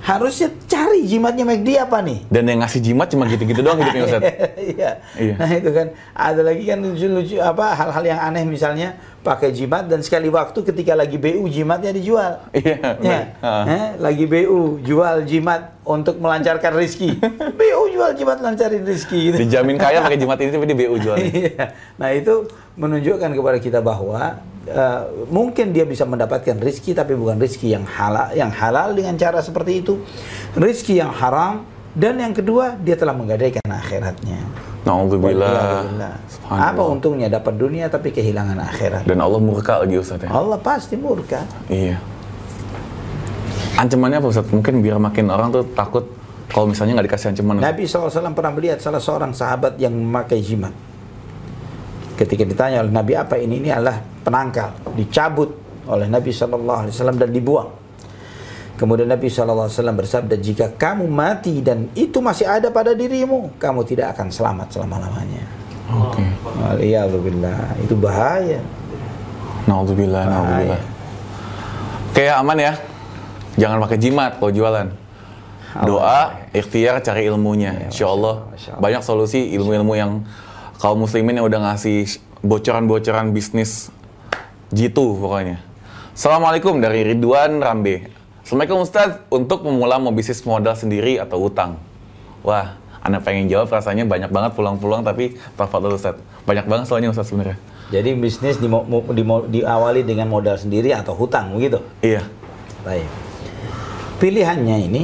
[0.06, 2.30] harusnya cari jimatnya McD apa nih?
[2.30, 4.30] Dan yang ngasih jimat cuma gitu-gitu doang hidupnya Ustadz.
[4.76, 4.92] Iya.
[5.18, 5.34] Iya.
[5.42, 10.06] Nah itu kan ada lagi kan lucu-lucu apa hal-hal yang aneh misalnya pakai jimat dan
[10.06, 12.46] sekali waktu ketika lagi BU jimatnya dijual.
[12.54, 13.20] Iya, Ya.
[13.66, 17.18] Eh, lagi BU jual jimat untuk melancarkan rezeki.
[17.60, 19.38] BU jual jimat lancarin rezeki gitu.
[19.42, 21.30] Dijamin kaya pakai jimat ini tapi di BU jualnya.
[21.42, 21.66] Iya.
[21.98, 22.46] Nah itu
[22.78, 28.34] menunjukkan kepada kita bahwa eh, mungkin dia bisa mendapatkan rizki tapi bukan rizki yang halal,
[28.34, 30.02] yang halal dengan cara seperti itu,
[30.58, 34.42] rizki yang haram dan yang kedua dia telah menggadaikan akhiratnya.
[34.86, 35.82] Na'udzubillah.
[36.46, 39.04] Apa untungnya dapat dunia tapi kehilangan akhirat?
[39.10, 40.30] Dan Allah murka lagi Ustadz ya.
[40.30, 41.42] Allah pasti murka.
[41.66, 41.98] Iya.
[43.82, 44.54] Ancamannya apa Ustadz?
[44.54, 46.06] Mungkin biar makin orang tuh takut
[46.54, 47.66] kalau misalnya nggak dikasih ancaman.
[47.66, 50.72] Nabi SAW pernah melihat salah seorang sahabat yang memakai jimat.
[52.16, 55.52] Ketika ditanya oleh Nabi apa ini, ini adalah penangkal, dicabut
[55.86, 56.88] oleh Nabi SAW
[57.20, 57.70] dan dibuang.
[58.76, 64.16] Kemudian Nabi SAW bersabda, jika kamu mati dan itu masih ada pada dirimu, kamu tidak
[64.16, 65.44] akan selamat selama-lamanya.
[65.92, 66.24] Oke.
[66.44, 68.60] Waliyahulillah, itu bahaya.
[69.68, 70.82] Na'udzubillah, na'udzubillah.
[72.12, 72.74] Oke, aman ya.
[73.56, 74.88] Jangan pakai jimat kalau jualan.
[75.84, 77.92] Doa, ikhtiar, cari ilmunya.
[77.92, 78.82] Insya Allah, Masya Allah.
[78.84, 80.24] banyak solusi ilmu-ilmu yang
[80.78, 83.90] kaum muslimin yang udah ngasih bocoran-bocoran bisnis
[84.70, 85.62] jitu pokoknya.
[86.16, 88.08] Assalamualaikum dari Ridwan Rambe.
[88.46, 91.82] Assalamualaikum Ustaz, untuk pemula mau bisnis modal sendiri atau utang?
[92.46, 96.16] Wah, Anda pengen jawab rasanya banyak banget pulang-pulang tapi tafadhol Ustaz.
[96.46, 97.58] Banyak banget soalnya Ustaz sebenarnya.
[97.90, 101.82] Jadi bisnis mo- dimo- diawali dengan modal sendiri atau hutang, begitu?
[102.02, 102.26] Iya.
[102.86, 103.10] Baik.
[104.18, 105.04] Pilihannya ini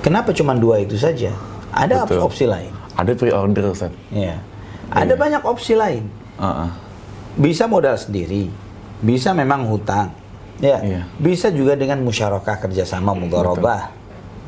[0.00, 1.32] kenapa cuma dua itu saja?
[1.72, 2.20] Ada Betul.
[2.24, 2.72] opsi lain.
[2.96, 3.92] Ada pre-order Ustaz.
[4.08, 4.40] Ya.
[4.90, 6.06] Ada banyak opsi lain.
[6.38, 6.70] Heeh.
[7.36, 8.48] Bisa modal sendiri,
[9.02, 10.12] bisa memang hutang.
[10.56, 10.80] Ya.
[10.80, 11.02] Iya.
[11.20, 13.92] Bisa juga dengan musyarakah kerjasama mudharabah.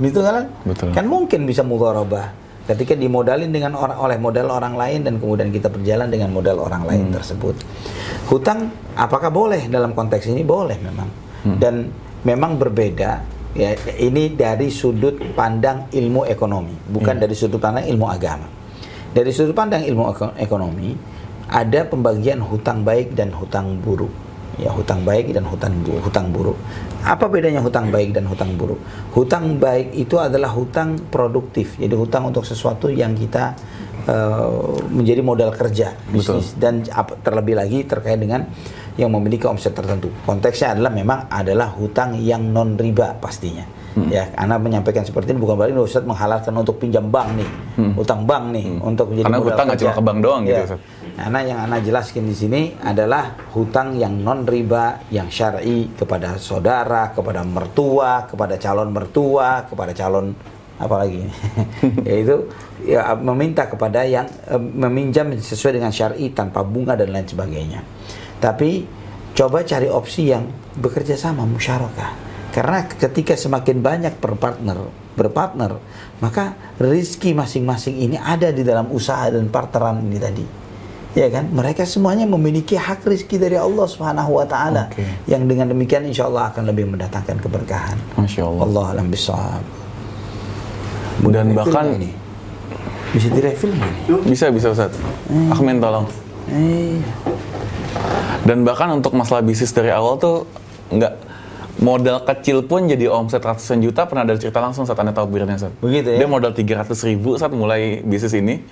[0.01, 0.49] Gitu kan?
[0.64, 0.95] Betul.
[0.97, 2.32] Kan mungkin bisa mudharabah.
[2.68, 6.84] Ketika dimodalin dengan orang oleh modal orang lain dan kemudian kita berjalan dengan modal orang
[6.84, 7.16] lain Hmm.
[7.16, 7.57] tersebut.
[8.28, 10.45] Hutang apakah boleh dalam konteks ini?
[10.45, 11.09] Boleh memang.
[11.49, 11.57] Hmm.
[11.57, 11.89] Dan
[12.28, 13.24] memang berbeda
[13.57, 17.22] ya ini dari sudut pandang ilmu ekonomi, bukan Iya.
[17.24, 18.57] dari sudut pandang ilmu agama.
[19.09, 20.92] Dari sudut pandang ilmu eko- ekonomi
[21.48, 24.12] ada pembagian hutang baik dan hutang buruk.
[24.59, 26.59] Ya, hutang baik dan hutang bu- hutang buruk.
[27.06, 28.82] Apa bedanya hutang baik dan hutang buruk?
[29.14, 31.78] Hutang baik itu adalah hutang produktif.
[31.78, 33.54] Jadi hutang untuk sesuatu yang kita
[34.09, 34.50] eh,
[34.88, 38.50] menjadi modal kerja bisnis dan ap- terlebih lagi terkait dengan
[38.99, 40.11] yang memiliki omset tertentu.
[40.26, 43.78] Konteksnya adalah memang adalah hutang yang non riba pastinya.
[44.07, 47.51] Ya, Anda menyampaikan seperti ini bukan berarti Ustaz menghalalkan untuk pinjam bank nih,
[47.99, 50.62] hutang bank nih untuk menjadi Karena hutang nggak cuma ke bank doang gitu, Ya.
[50.70, 50.80] Ustaz.
[51.18, 57.11] Karena yang Anda jelaskan di sini adalah hutang yang non riba, yang syar'i kepada saudara,
[57.11, 60.30] kepada mertua, kepada calon mertua, kepada calon
[60.78, 61.26] apalagi
[62.07, 62.46] yaitu
[62.86, 67.82] ya, meminta kepada yang eh, meminjam sesuai dengan syar'i tanpa bunga dan lain sebagainya.
[68.39, 68.86] Tapi
[69.34, 70.47] coba cari opsi yang
[70.78, 72.26] bekerja sama musyarakah.
[72.49, 75.78] Karena ketika semakin banyak berpartner, berpartner,
[76.18, 80.45] maka rizki masing-masing ini ada di dalam usaha dan partneran ini tadi.
[81.18, 81.51] Ya kan?
[81.51, 85.03] Mereka semuanya memiliki hak rizki dari Allah Subhanahu wa taala Oke.
[85.26, 87.99] yang dengan demikian insya Allah akan lebih mendatangkan keberkahan.
[88.14, 88.62] Masya Allah.
[88.62, 89.62] Allah alam bisawab.
[91.26, 92.14] Dan bahkan- ini
[93.11, 93.91] bisa direfill ini?
[94.22, 94.95] Bisa, bisa Ustaz.
[95.51, 96.07] Ahmin tolong.
[96.49, 97.03] Eh,
[98.47, 100.49] Dan bahkan untuk masalah bisnis dari awal tuh
[100.89, 101.12] nggak
[101.78, 105.55] modal kecil pun jadi omset ratusan juta pernah ada cerita langsung saat anda tahu birnya
[105.55, 105.74] Ustaz.
[105.78, 106.18] Begitu ya?
[106.24, 108.64] Dia modal 300 ribu saat mulai bisnis ini.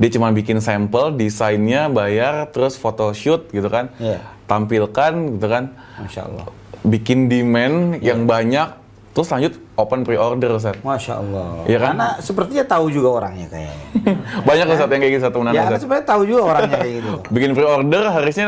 [0.00, 3.92] Dia cuma bikin sampel, desainnya, bayar, terus photoshoot gitu kan.
[4.00, 4.24] Iya.
[4.48, 5.76] Tampilkan gitu kan.
[6.00, 6.48] Masya Allah.
[6.84, 8.72] bikin demand yang banyak,
[9.12, 10.76] terus lanjut open pre-order Ustaz.
[10.80, 11.64] Masya Allah.
[11.64, 11.94] Iya kan?
[11.94, 13.76] Karena sepertinya tahu juga orangnya kayaknya.
[14.48, 15.80] banyak Ustaz yang kayak gitu satu ya, kan Ustaz.
[15.80, 17.12] sebenarnya tahu juga orangnya kayak gitu.
[17.34, 18.46] Bikin pre-order harusnya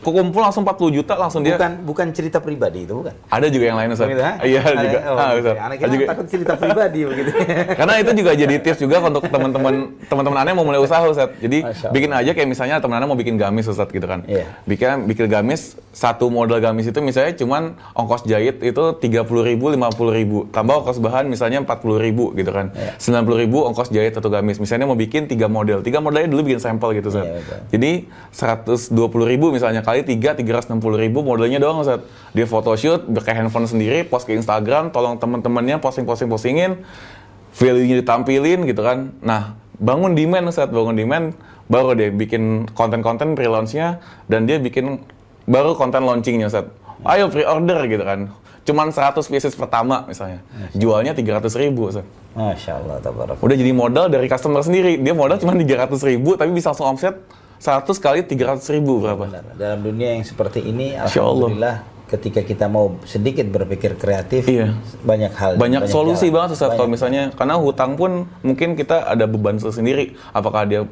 [0.00, 1.56] kumpul langsung 40 juta langsung dia.
[1.56, 3.14] Bukan bukan cerita pribadi itu bukan.
[3.28, 4.06] Ada juga yang lain Ustaz.
[4.06, 4.32] Begitu, ha?
[4.40, 4.98] Iya Ada- juga.
[5.00, 5.40] Oh, Ah, gitu.
[5.40, 5.56] Ustaz.
[5.58, 6.04] Anak kita juga.
[6.06, 7.30] takut cerita pribadi begitu.
[7.74, 9.74] Karena itu juga jadi tips juga untuk teman-teman
[10.04, 11.30] teman-teman aneh mau mulai usaha Ustaz.
[11.38, 11.58] Jadi
[11.90, 14.22] bikin aja kayak misalnya teman aneh mau bikin gamis Ustaz gitu kan.
[14.26, 14.44] Iya.
[14.64, 17.62] Bikin bikin gamis satu model gamis itu misalnya cuman
[17.92, 19.00] ongkos jahit itu 30.000
[19.46, 20.38] ribu, 50 ribu.
[20.50, 22.74] Tambah ongkos bahan misalnya 40 ribu gitu kan.
[22.74, 23.22] Iya.
[23.22, 24.58] 90 ribu ongkos jahit satu gamis.
[24.58, 25.84] Misalnya mau bikin tiga model.
[25.86, 27.26] Tiga modelnya dulu bikin sampel gitu Ustaz.
[27.26, 27.58] Iya, betul.
[27.70, 27.92] Jadi
[28.34, 32.02] 120 ribu misalnya kali 3 360 ribu modelnya doang Ustaz.
[32.34, 36.82] Dia photoshoot, pakai handphone sendiri, post ke Instagram, tolong teman-temannya posting-posting postingin,
[37.54, 39.14] value-nya ditampilin gitu kan.
[39.22, 45.00] Nah, bangun demand Ustaz, bangun demand baru deh bikin konten-konten pre-launch-nya dan dia bikin
[45.48, 46.68] baru konten launching-nya Ustaz.
[47.04, 48.32] Ayo pre-order gitu kan.
[48.64, 50.40] Cuman 100 pieces pertama misalnya.
[50.72, 52.04] Jualnya 300 ribu Ustaz.
[52.32, 53.36] Masya Allah, tabarak.
[53.38, 54.96] Udah jadi modal dari customer sendiri.
[54.96, 57.14] Dia modal cuma 300 ribu tapi bisa langsung omset
[57.56, 59.24] 100 kali 300 ribu berapa?
[59.24, 59.44] Benar.
[59.54, 61.32] Dalam dunia yang seperti ini, Masya Allah.
[61.46, 64.74] alhamdulillah, ketika kita mau sedikit berpikir kreatif, Iya.
[65.00, 66.34] banyak hal, banyak solusi jalan.
[66.34, 66.92] banget Ustaz kalau Banyak.
[66.92, 68.10] misalnya karena hutang pun
[68.40, 70.82] mungkin kita ada beban sendiri apakah dia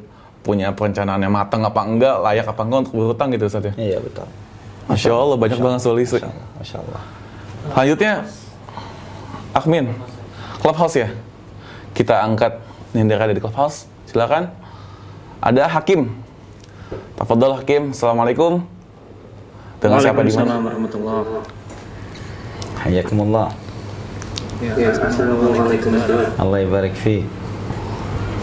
[0.41, 3.97] punya perencanaan yang matang apa enggak layak apa enggak untuk berhutang gitu Ustaz ya Iya
[3.97, 4.27] betul.
[4.83, 6.47] Masya Allah banyak banget solusi Masya Allah.
[6.57, 7.01] Masya Allah.
[7.71, 8.27] Selanjutnya
[9.55, 9.95] Akmin
[10.59, 11.09] Clubhouse ya?
[11.93, 12.57] Kita angkat
[12.97, 13.85] yang ada di Clubhouse.
[14.09, 14.49] Silakan.
[15.43, 16.09] Ada Hakim.
[17.19, 18.65] Tafadhol Hakim Assalamualaikum.
[19.77, 20.57] Dengan siapa di mana?
[22.83, 23.51] Hayakumullah.
[24.63, 25.91] Ya, Assalamualaikum.
[26.39, 27.23] Allah ibarik fi.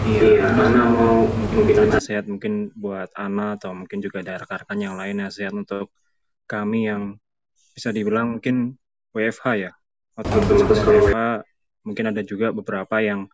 [0.00, 5.20] Iya, Ana mau mungkin nasihat mungkin buat Ana atau mungkin juga ada rekan-rekan yang lain
[5.20, 5.92] nasihat untuk
[6.48, 7.20] kami yang
[7.76, 8.79] bisa dibilang mungkin
[9.14, 9.70] WFH ya.
[10.16, 11.18] Atau WFH
[11.86, 13.26] mungkin ada juga beberapa yang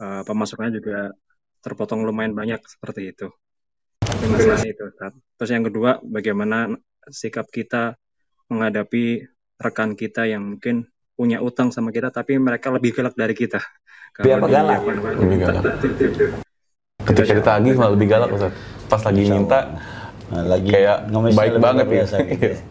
[0.00, 1.12] eh, pemasukannya juga
[1.60, 3.28] terpotong lumayan banyak seperti itu.
[4.00, 4.84] Kasih itu.
[4.84, 5.12] Ustaz.
[5.36, 6.76] Terus yang kedua, bagaimana
[7.08, 7.96] sikap kita
[8.52, 9.24] menghadapi
[9.60, 13.60] rekan kita yang mungkin punya utang sama kita tapi mereka lebih galak dari kita.
[14.20, 14.80] Lebih apa di- galak?
[15.20, 15.64] Lebih galak.
[17.00, 18.52] ketika ditagih malah lebih galak Ustaz
[18.86, 19.60] pas lagi minta.
[20.30, 21.92] Nah, lagi kayak baik lebih banget ya.
[21.92, 22.56] biasa gitu.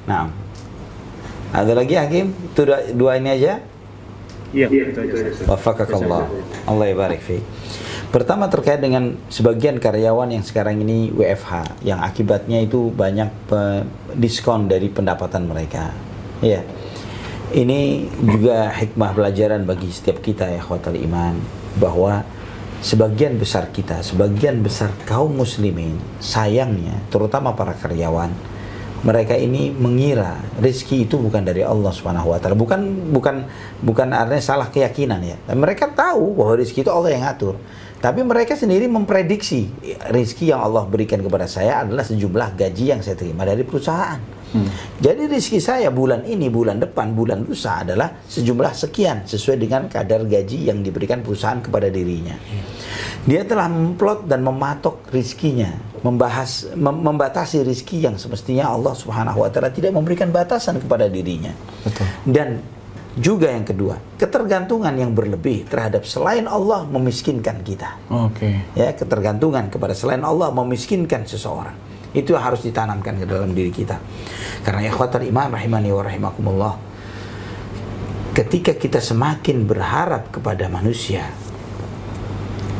[0.00, 0.32] Nah,
[1.50, 2.30] ada lagi Hakim?
[2.54, 3.58] Itu dua, dua ini aja.
[4.50, 5.14] Iya, itu aja.
[5.46, 6.26] Wafakakallah.
[6.66, 7.38] Allah ibarik fi.
[8.10, 13.30] Pertama terkait dengan sebagian karyawan yang sekarang ini WFH yang akibatnya itu banyak
[14.18, 15.94] diskon dari pendapatan mereka.
[16.42, 16.66] Ya.
[17.50, 21.34] Ini juga hikmah pelajaran bagi setiap kita ya khawatir iman
[21.78, 22.22] bahwa
[22.78, 28.30] sebagian besar kita, sebagian besar kaum muslimin sayangnya terutama para karyawan
[29.00, 32.56] mereka ini mengira rezeki itu bukan dari Allah Subhanahu wa taala.
[32.56, 33.48] Bukan bukan
[33.80, 35.36] bukan artinya salah keyakinan ya.
[35.48, 37.56] Dan mereka tahu bahwa rezeki itu Allah yang ngatur.
[38.00, 39.68] Tapi mereka sendiri memprediksi
[40.08, 44.40] rezeki yang Allah berikan kepada saya adalah sejumlah gaji yang saya terima dari perusahaan.
[44.98, 50.26] Jadi rezeki saya bulan ini, bulan depan, bulan lusa adalah sejumlah sekian sesuai dengan kadar
[50.26, 52.34] gaji yang diberikan perusahaan kepada dirinya.
[53.22, 55.70] Dia telah memplot dan mematok rizkinya,
[56.00, 61.52] membahas, mem- membatasi rizki yang semestinya Allah Subhanahu wa taala tidak memberikan batasan kepada dirinya.
[62.24, 62.60] Dan
[63.18, 67.98] juga yang kedua, ketergantungan yang berlebih terhadap selain Allah memiskinkan kita.
[68.06, 68.70] Oke.
[68.78, 71.74] Ya, ketergantungan kepada selain Allah memiskinkan seseorang.
[72.14, 73.98] Itu yang harus ditanamkan ke dalam diri kita.
[74.62, 76.74] Karena ikhwatal iman rahimani wa rahimakumullah.
[78.30, 81.26] Ketika kita semakin berharap kepada manusia,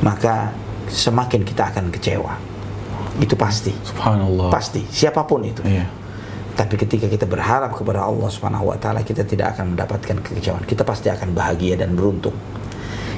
[0.00, 0.54] maka
[0.88, 2.49] semakin kita akan kecewa.
[3.20, 3.70] Itu pasti.
[3.84, 4.48] Subhanallah.
[4.48, 5.60] Pasti, siapa pun itu.
[5.62, 5.84] Iya.
[6.56, 10.64] Tapi ketika kita berharap kepada Allah Subhanahu wa taala, kita tidak akan mendapatkan kekecewaan.
[10.66, 12.34] Kita pasti akan bahagia dan beruntung.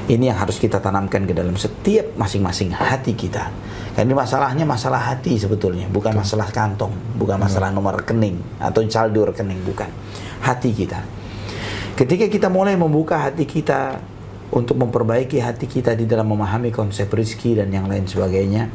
[0.03, 3.55] Ini yang harus kita tanamkan ke dalam setiap masing-masing hati kita.
[3.95, 9.31] Karena ini masalahnya masalah hati sebetulnya, bukan masalah kantong, bukan masalah nomor rekening atau saldo
[9.31, 9.91] rekening, bukan.
[10.43, 11.03] Hati kita.
[11.95, 14.03] Ketika kita mulai membuka hati kita
[14.51, 18.67] untuk memperbaiki hati kita di dalam memahami konsep rizki dan yang lain sebagainya,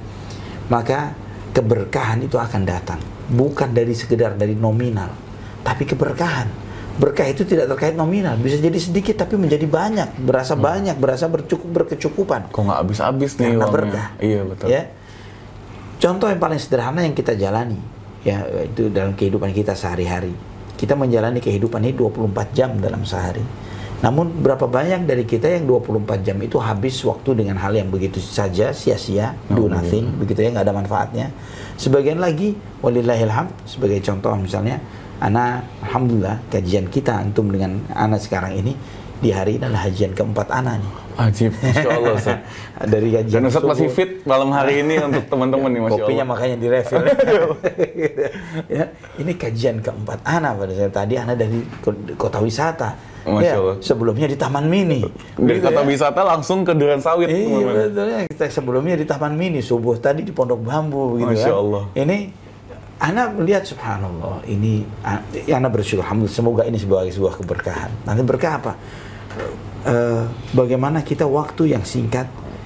[0.67, 1.15] maka
[1.51, 2.99] keberkahan itu akan datang.
[3.27, 5.11] Bukan dari sekedar dari nominal,
[5.63, 6.69] tapi keberkahan.
[6.97, 11.69] Berkah itu tidak terkait nominal, bisa jadi sedikit tapi menjadi banyak, berasa banyak, berasa bercukup
[11.69, 12.49] berkecukupan.
[12.49, 13.75] Kok nggak habis-habis nih Karena uangnya?
[13.77, 14.07] berkah.
[14.17, 14.67] Iya betul.
[14.73, 14.81] Ya.
[16.01, 17.77] Contoh yang paling sederhana yang kita jalani
[18.25, 20.33] ya itu dalam kehidupan kita sehari-hari.
[20.77, 23.41] Kita menjalani kehidupan ini 24 jam dalam sehari.
[23.97, 28.21] Namun berapa banyak dari kita yang 24 jam itu habis waktu dengan hal yang begitu
[28.21, 31.27] saja sia-sia, do nothing, begitu ya nggak ada manfaatnya.
[31.81, 32.53] Sebagian lagi
[32.85, 34.77] walillahilham sebagai contoh misalnya
[35.17, 38.77] Ana alhamdulillah kajian kita antum dengan ana sekarang ini
[39.17, 40.93] di hari ini adalah hajian keempat ana nih.
[41.17, 42.37] Ajib, Masya Allah Ustaz.
[42.93, 46.33] Dari kajian Dan Ustaz masih fit malam hari ini untuk teman-teman nih Masya Kopinya Allah.
[46.37, 47.01] makanya di refill.
[48.77, 48.83] ya,
[49.17, 53.16] ini kajian keempat ana pada saat tadi ana dari ko- kota wisata.
[53.27, 53.75] Masya Ya, Allah.
[53.79, 55.03] sebelumnya di Taman Mini.
[55.35, 55.85] Dari Gitu kota ya.
[55.85, 57.27] wisata langsung ke Duren Sawit.
[57.27, 58.19] Iya betul ya.
[58.25, 61.59] Kita sebelumnya di Taman Mini, subuh tadi di Pondok Bambu gitu Masya kan.
[61.59, 61.83] Allah.
[61.93, 62.17] Ini
[62.97, 64.81] anak melihat subhanallah, ini
[65.43, 67.91] ya anak bersyukur alhamdulillah semoga ini sebagai sebuah keberkahan.
[68.03, 68.73] Nanti berkah apa?
[69.83, 72.25] Eh, bagaimana kita waktu yang singkat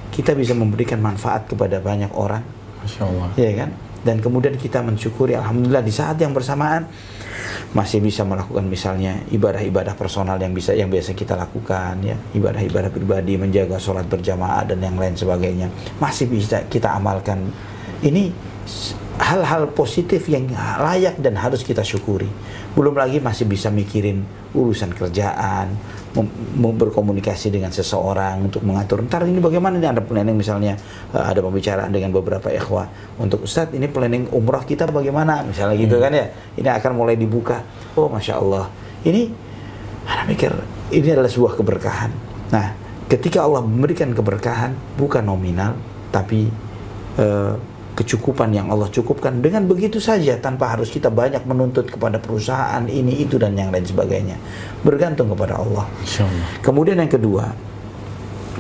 [0.10, 2.42] kita bisa memberikan manfaat kepada banyak orang,
[2.80, 3.28] Masya Allah.
[3.36, 3.70] ya kan?
[4.02, 6.90] Dan kemudian kita mensyukuri alhamdulillah di saat yang bersamaan
[7.72, 12.16] masih bisa melakukan misalnya ibadah-ibadah personal yang bisa yang biasa kita lakukan ya.
[12.36, 15.72] Ibadah-ibadah pribadi menjaga sholat berjamaah dan yang lain sebagainya.
[15.98, 17.52] Masih bisa kita amalkan.
[18.02, 18.34] Ini
[19.22, 20.50] hal-hal positif yang
[20.82, 22.30] layak dan harus kita syukuri.
[22.74, 24.26] Belum lagi masih bisa mikirin
[24.56, 25.76] urusan kerjaan
[26.62, 30.76] berkomunikasi dengan seseorang untuk mengatur ntar ini bagaimana nih ada planning misalnya
[31.16, 35.44] eh, ada pembicaraan dengan beberapa ikhwah untuk Ustadz ini planning umrah kita bagaimana?
[35.48, 36.28] Misalnya gitu kan ya.
[36.60, 37.64] Ini akan mulai dibuka.
[37.96, 38.68] Oh masya Allah.
[39.08, 39.32] Ini
[40.04, 40.52] Anda mikir
[40.92, 42.12] ini adalah sebuah keberkahan.
[42.52, 42.68] Nah
[43.08, 45.80] ketika Allah memberikan keberkahan bukan nominal
[46.12, 46.52] tapi
[47.16, 47.54] eh,
[47.92, 53.20] kecukupan yang Allah cukupkan dengan begitu saja tanpa harus kita banyak menuntut kepada perusahaan ini
[53.20, 54.38] itu dan yang lain sebagainya
[54.80, 55.86] bergantung kepada Allah.
[56.64, 57.52] Kemudian yang kedua,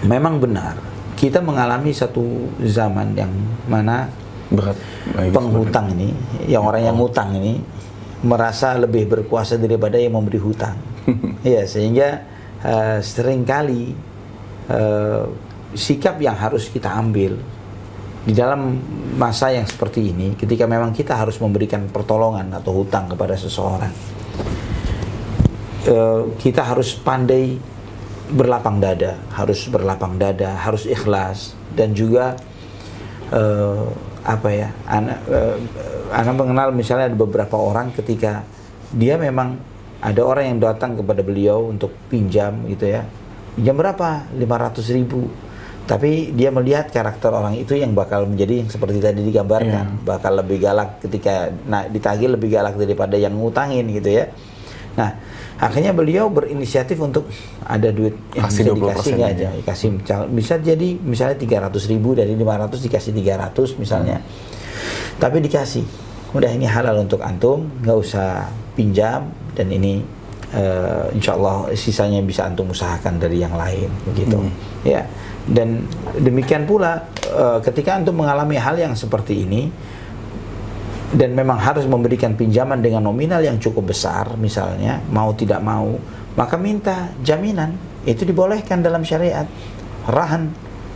[0.03, 0.75] memang benar
[1.15, 3.31] kita mengalami satu zaman yang
[3.69, 4.09] mana
[4.51, 4.75] Berat.
[5.15, 6.11] Baik, penghutang ini,
[6.51, 7.55] yang orang yang ngutang ini
[8.19, 10.75] merasa lebih berkuasa daripada yang memberi hutang.
[11.47, 12.19] ya sehingga
[12.59, 13.95] eh, sering kali
[14.67, 15.23] eh,
[15.71, 17.39] sikap yang harus kita ambil
[18.21, 18.77] di dalam
[19.17, 23.93] masa yang seperti ini, ketika memang kita harus memberikan pertolongan atau hutang kepada seseorang,
[25.89, 27.57] eh, kita harus pandai
[28.29, 32.37] berlapang dada, harus berlapang dada, harus ikhlas dan juga
[33.33, 33.85] eh,
[34.21, 35.57] apa ya, anak eh,
[36.13, 38.45] anak mengenal misalnya ada beberapa orang ketika
[38.93, 39.57] dia memang
[39.97, 43.01] ada orang yang datang kepada beliau untuk pinjam gitu ya,
[43.57, 44.29] pinjam berapa?
[44.37, 45.25] 500 ribu.
[45.91, 50.63] Tapi dia melihat karakter orang itu yang bakal menjadi yang seperti tadi digambarkan, bakal lebih
[50.63, 54.31] galak ketika nah ditagih lebih galak daripada yang ngutangin gitu ya.
[54.95, 55.19] Nah,
[55.59, 57.27] akhirnya beliau berinisiatif untuk
[57.67, 59.51] ada duit yang Kasih bisa 20% dikasih nggak aja, ya.
[59.59, 64.17] dikasih misal- bisa jadi misalnya 300 ribu dari 500 dikasih 300 misalnya.
[65.19, 65.83] Tapi dikasih,
[66.31, 68.47] udah ini halal untuk antum, nggak usah
[68.79, 69.27] pinjam
[69.59, 69.99] dan ini
[70.55, 74.39] eh, insya Allah sisanya bisa antum usahakan dari yang lain begitu.
[74.83, 75.03] Ya,
[75.51, 75.83] dan
[76.15, 79.67] demikian pula eh, ketika antum mengalami hal yang seperti ini
[81.11, 85.99] dan memang harus memberikan pinjaman dengan nominal yang cukup besar misalnya mau tidak mau
[86.35, 87.75] maka minta jaminan.
[88.07, 89.45] Itu dibolehkan dalam syariat.
[90.07, 90.49] Rahan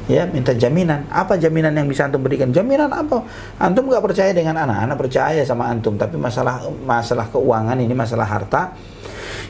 [0.09, 1.05] ya minta jaminan.
[1.11, 2.49] Apa jaminan yang bisa antum berikan?
[2.55, 3.21] Jaminan apa?
[3.59, 5.99] Antum nggak percaya dengan anak anak percaya sama antum.
[5.99, 8.73] Tapi masalah masalah keuangan ini masalah harta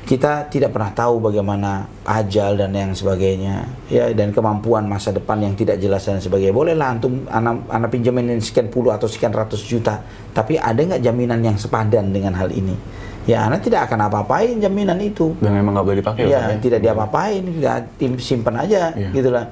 [0.05, 5.57] kita tidak pernah tahu bagaimana ajal dan yang sebagainya ya dan kemampuan masa depan yang
[5.57, 6.53] tidak jelas dan sebagainya.
[6.53, 11.41] Bolehlah antum anak anak pinjamin sekian puluh atau sekian ratus juta tapi ada nggak jaminan
[11.41, 12.77] yang sepadan dengan hal ini
[13.25, 16.21] ya anak tidak akan apa-apain jaminan itu Dan memang nggak boleh dipakai.
[16.23, 16.57] ya ya?
[16.57, 19.09] tidak diapa-apain tidak tim- simpan aja Iya.
[19.11, 19.45] gitulah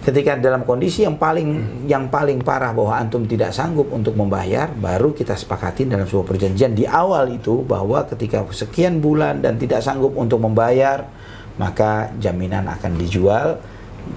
[0.00, 1.48] ketika dalam kondisi yang paling
[1.86, 6.72] yang paling parah bahwa antum tidak sanggup untuk membayar baru kita sepakatin dalam sebuah perjanjian
[6.72, 11.06] di awal itu bahwa ketika sekian bulan dan tidak sanggup untuk membayar
[11.54, 13.62] maka jaminan akan dijual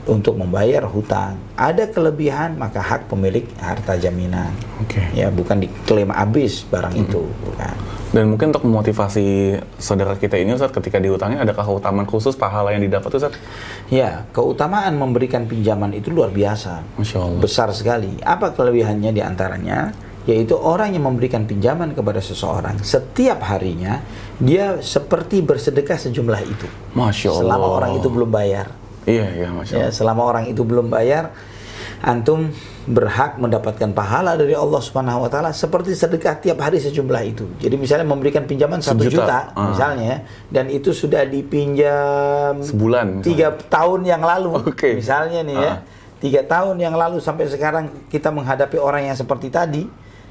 [0.08, 4.52] untuk membayar hutang ada kelebihan maka hak pemilik harta jaminan
[4.84, 5.04] Oke.
[5.12, 10.72] ya bukan diklaim habis barang itu bukan Dan mungkin untuk memotivasi saudara kita ini Ustaz
[10.72, 13.36] ketika dihutangin adakah keutamaan khusus pahala yang didapat Ustaz?
[13.92, 16.88] Ya, keutamaan memberikan pinjaman itu luar biasa.
[16.96, 17.42] Masya Allah.
[17.44, 18.16] Besar sekali.
[18.24, 19.92] Apa kelebihannya di antaranya?
[20.24, 24.04] Yaitu orang yang memberikan pinjaman kepada seseorang setiap harinya
[24.40, 26.68] dia seperti bersedekah sejumlah itu.
[26.96, 27.44] Masya Allah.
[27.44, 28.87] Selama orang itu belum bayar.
[29.08, 31.32] Iya, iya, Masya Ya, selama orang itu belum bayar,
[32.04, 32.52] antum
[32.86, 37.48] berhak mendapatkan pahala dari Allah Subhanahu wa taala seperti sedekah tiap hari sejumlah itu.
[37.58, 39.24] Jadi misalnya memberikan pinjaman satu Sejuta.
[39.24, 39.72] juta, Ah.
[39.72, 40.14] misalnya
[40.48, 44.96] dan itu sudah dipinjam Sebulan tiga tahun yang lalu Oke.
[44.96, 45.78] misalnya nih ya Ah.
[46.18, 49.84] tiga tahun yang lalu sampai sekarang kita menghadapi orang yang seperti tadi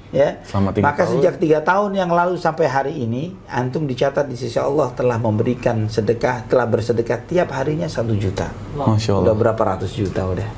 [0.08, 1.12] ya Selama tiga maka tahun.
[1.12, 5.86] sejak tiga tahun yang lalu sampai hari ini antum dicatat di sisi Allah telah memberikan
[5.86, 9.24] sedekah telah bersedekah tiap harinya satu juta Masya Allah.
[9.24, 10.48] udah berapa ratus juta udah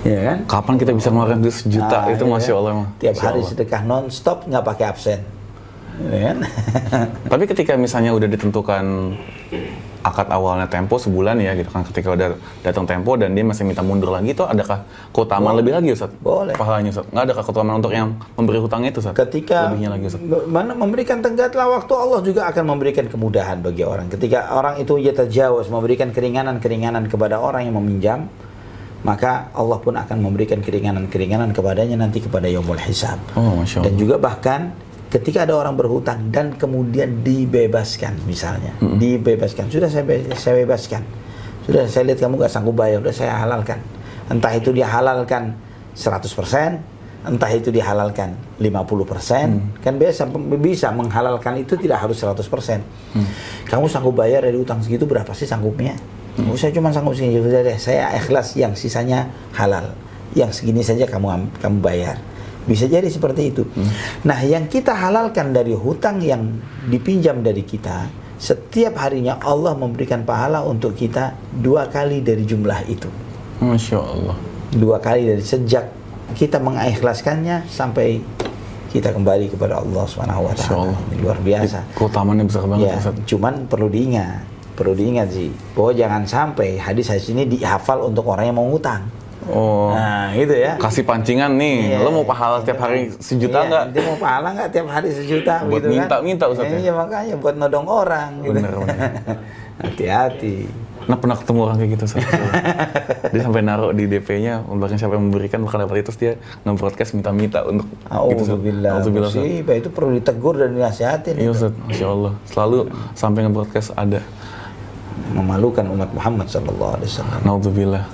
[0.00, 2.52] ya kan Kapan kita bisa ngeluarin duit sejuta Nah, itu iya Masya?
[2.54, 2.88] Allah emang.
[2.96, 3.50] tiap Masya hari Allah.
[3.50, 5.20] sedekah non stop nggak pakai absen
[6.00, 6.38] Ya kan?
[7.28, 8.84] Tapi ketika misalnya udah ditentukan
[10.00, 12.28] akad awalnya tempo sebulan ya gitu kan ketika udah
[12.64, 16.08] datang tempo dan dia masih minta mundur lagi itu adakah keutamaan lebih lagi Ustaz?
[16.24, 16.56] Boleh.
[16.56, 17.06] Pahalanya Ustaz.
[17.12, 19.12] Nggak ada keutamaan untuk yang memberi hutang itu Ustaz?
[19.12, 20.20] Ketika lebihnya lagi Ustaz.
[20.48, 24.08] mana memberikan tenggatlah waktu Allah juga akan memberikan kemudahan bagi orang.
[24.08, 28.32] Ketika orang itu yatajawaz memberikan keringanan-keringanan kepada orang yang meminjam,
[29.00, 33.16] maka Allah pun akan memberikan keringanan-keringanan kepadanya nanti kepada yaumul hisab.
[33.36, 33.86] Oh, Masya Allah.
[33.88, 34.72] Dan juga bahkan
[35.10, 41.02] ketika ada orang berhutang dan kemudian dibebaskan misalnya, dibebaskan, sudah saya, be- saya bebaskan,
[41.66, 43.82] sudah saya lihat kamu gak sanggup bayar, sudah saya halalkan.
[44.26, 45.58] Entah itu dia halalkan
[45.92, 46.78] 100%,
[47.20, 52.80] entah itu dihalalkan 50%, kan biasa bisa menghalalkan itu tidak harus 100%.
[53.66, 55.98] Kamu sanggup bayar dari utang segitu berapa sih sanggupnya?
[56.40, 59.90] Oh, saya cuma sanggup segini, sudah deh, saya ikhlas yang sisanya halal.
[60.32, 62.16] Yang segini saja kamu am- kamu bayar.
[62.68, 63.64] Bisa jadi seperti itu.
[64.24, 68.06] Nah, yang kita halalkan dari hutang yang dipinjam dari kita,
[68.36, 73.08] setiap harinya Allah memberikan pahala untuk kita dua kali dari jumlah itu.
[73.60, 74.36] Masya Allah.
[74.72, 75.88] Dua kali dari sejak
[76.36, 78.22] kita mengikhlaskannya sampai
[78.90, 80.96] kita kembali kepada Allah Subhanahu wa Masya taala.
[81.20, 81.78] Luar biasa.
[81.94, 83.14] Keutamaannya besar banget Ya, Ustaz.
[83.26, 84.42] cuman perlu diingat,
[84.74, 89.04] perlu diingat sih, bahwa jangan sampai hadis-hadis ini dihafal untuk orang yang mau ngutang.
[89.50, 89.90] Oh.
[89.90, 90.78] Nah, gitu ya.
[90.78, 92.06] Kasih pancingan nih, Iya.
[92.06, 93.84] lo mau pahala setiap hari sejuta Iya, nggak?
[93.90, 95.92] Dia mau pahala nggak tiap hari sejuta Buat gitu kan?
[95.92, 96.78] minta-minta, Ustaz, ya?
[96.78, 98.30] Iya makanya buat nodong orang.
[98.40, 98.54] gitu.
[98.54, 99.10] Bener, bener.
[99.82, 100.56] Hati-hati.
[101.00, 102.22] Nah pernah ketemu orang kayak gitu Ustaz.
[103.32, 106.32] dia sampai naruh di DP-nya belakang siapa yang memberikan bakal dapat itu terus dia
[106.62, 108.06] nge-broadcast minta-minta untuk gitu.
[108.06, 109.34] Alhamdulillah, Ustaz.
[109.34, 111.34] Musibah itu perlu ditegur dan dinasihatin.
[111.34, 111.50] Iya.
[111.50, 112.32] Ustaz, Masya Allah.
[112.46, 112.78] Selalu
[113.12, 114.20] sampai nge-broadcast ada.
[115.30, 117.40] Memalukan umat Muhammad sallallahu alaihi wasallam.
[117.42, 118.04] Naudzubillah.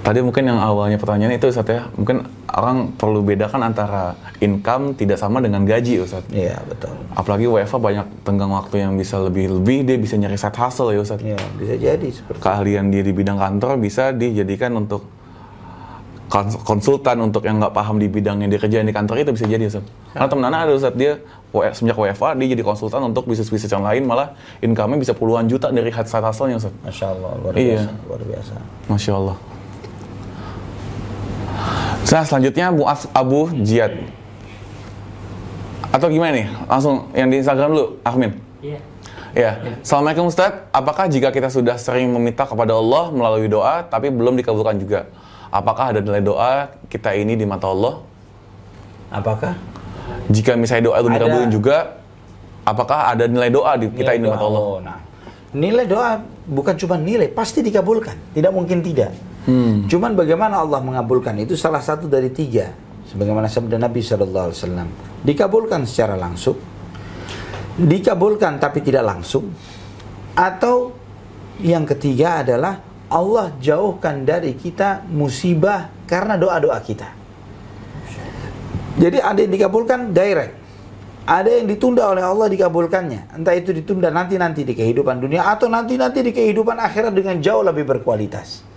[0.00, 5.20] Tadi mungkin yang awalnya pertanyaan itu Ustaz ya, mungkin orang perlu bedakan antara income tidak
[5.20, 6.24] sama dengan gaji Ustaz.
[6.32, 6.96] Iya, betul.
[7.12, 11.20] Apalagi WFA banyak tenggang waktu yang bisa lebih-lebih, dia bisa nyari side hustle ya Ustaz.
[11.20, 15.04] Iya, bisa jadi seperti Keahlian dia di bidang kantor bisa dijadikan untuk
[16.26, 19.44] kons- konsultan untuk yang nggak paham di bidang yang dia kerjain di kantor itu bisa
[19.44, 19.84] jadi Ustaz.
[20.10, 21.20] Karena temen Ana ada Ustaz, dia
[21.76, 25.92] semenjak WFA dia jadi konsultan untuk bisnis-bisnis yang lain malah income-nya bisa puluhan juta dari
[25.92, 26.72] side hustle-nya Ustaz.
[26.80, 27.84] Masya Allah, luar Iya.
[27.84, 28.54] biasa, luar biasa.
[28.88, 29.36] Masya Allah.
[32.10, 33.94] Nah, selanjutnya Muaz Abu Jiyad.
[35.94, 36.46] Atau gimana nih?
[36.66, 38.34] Langsung yang di Instagram dulu, Ahmin.
[38.58, 38.82] Iya.
[39.30, 40.66] Ya, Assalamualaikum Ustadz.
[40.74, 45.06] Apakah jika kita sudah sering meminta kepada Allah melalui doa, tapi belum dikabulkan juga?
[45.54, 48.02] Apakah ada nilai doa kita ini di mata Allah?
[49.14, 49.54] Apakah?
[50.34, 51.14] Jika misalnya doa itu Ada.
[51.14, 51.76] dikabulkan juga,
[52.66, 54.50] apakah ada nilai doa di kita Nilai ini di mata doa.
[54.50, 54.62] Allah?
[54.66, 54.98] Oh, nah.
[55.54, 56.10] Nilai doa
[56.50, 58.34] bukan cuma nilai, pasti dikabulkan.
[58.34, 59.14] Tidak mungkin tidak.
[59.50, 59.90] Hmm.
[59.90, 62.70] Cuman bagaimana Allah mengabulkan itu salah satu dari tiga.
[63.10, 64.88] Sebagaimana sabda Nabi Shallallahu Alaihi Wasallam.
[65.26, 66.54] Dikabulkan secara langsung,
[67.74, 69.50] dikabulkan tapi tidak langsung,
[70.38, 70.94] atau
[71.58, 72.78] yang ketiga adalah
[73.10, 77.10] Allah jauhkan dari kita musibah karena doa-doa kita.
[79.02, 80.54] Jadi ada yang dikabulkan direct.
[81.26, 83.34] Ada yang ditunda oleh Allah dikabulkannya.
[83.34, 87.86] Entah itu ditunda nanti-nanti di kehidupan dunia atau nanti-nanti di kehidupan akhirat dengan jauh lebih
[87.86, 88.69] berkualitas.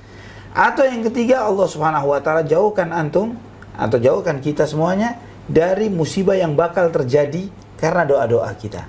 [0.54, 3.34] Atau yang ketiga Allah Subhanahu wa taala jauhkan antum
[3.74, 5.18] atau jauhkan kita semuanya
[5.50, 8.86] dari musibah yang bakal terjadi karena doa-doa kita.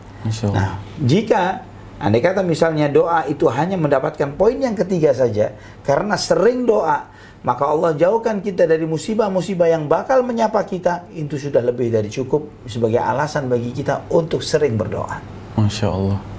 [0.53, 1.65] Nah, jika
[1.97, 7.09] andai kata misalnya doa itu hanya mendapatkan poin yang ketiga saja karena sering doa,
[7.45, 12.69] maka Allah jauhkan kita dari musibah-musibah yang bakal menyapa kita, itu sudah lebih dari cukup
[12.69, 15.21] sebagai alasan bagi kita untuk sering berdoa.
[15.57, 16.34] Masya Allah.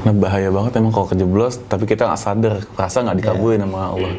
[0.00, 4.12] Nah, bahaya banget emang kalau kejeblos, tapi kita nggak sadar, rasa nggak dikabulin sama Allah.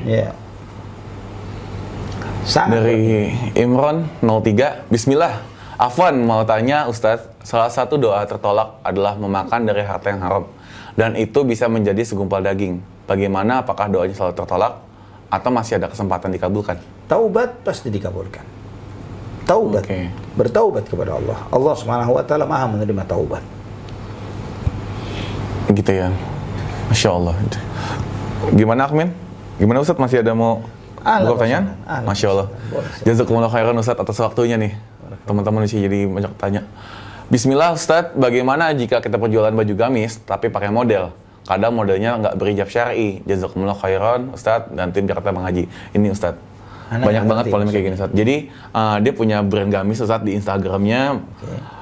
[2.45, 5.41] Sangat Dari Imron 03, Bismillah.
[5.81, 10.45] Afwan mau tanya Ustadz, salah satu doa tertolak adalah memakan dari harta yang haram.
[10.93, 12.81] Dan itu bisa menjadi segumpal daging.
[13.09, 14.73] Bagaimana apakah doanya selalu tertolak?
[15.31, 16.77] Atau masih ada kesempatan dikabulkan?
[17.09, 18.43] Taubat pasti dikabulkan.
[19.47, 19.83] Taubat.
[19.87, 20.11] Oke.
[20.37, 21.39] Bertaubat kepada Allah.
[21.49, 23.43] Allah Subhanahu wa taala Maha menerima taubat.
[25.69, 26.09] Gitu ya.
[26.89, 27.35] Masya Allah.
[28.57, 29.13] Gimana Akmin?
[29.61, 30.01] Gimana Ustadz?
[30.01, 30.65] Masih ada mau
[30.97, 31.77] buka pertanyaan?
[31.85, 32.47] Ahlan Masya Allah.
[33.05, 34.73] Jazakumullah khairan Ustadz atas waktunya nih.
[35.29, 36.65] Teman-teman sih jadi banyak tanya.
[37.31, 41.13] Bismillah Ustadz, bagaimana jika kita perjualan baju gamis tapi pakai model?
[41.47, 43.21] Kadang modelnya nggak berijab syar'i.
[43.23, 45.69] Jazakumullah khairan Ustadz dan tim Jakarta Bang Haji.
[45.95, 46.41] Ini Ustadz.
[46.91, 48.17] Anak banyak banget polemik kayak gini Ustadz.
[48.17, 48.35] Jadi
[48.75, 51.23] uh, dia punya brand gamis Ustadz di Instagramnya.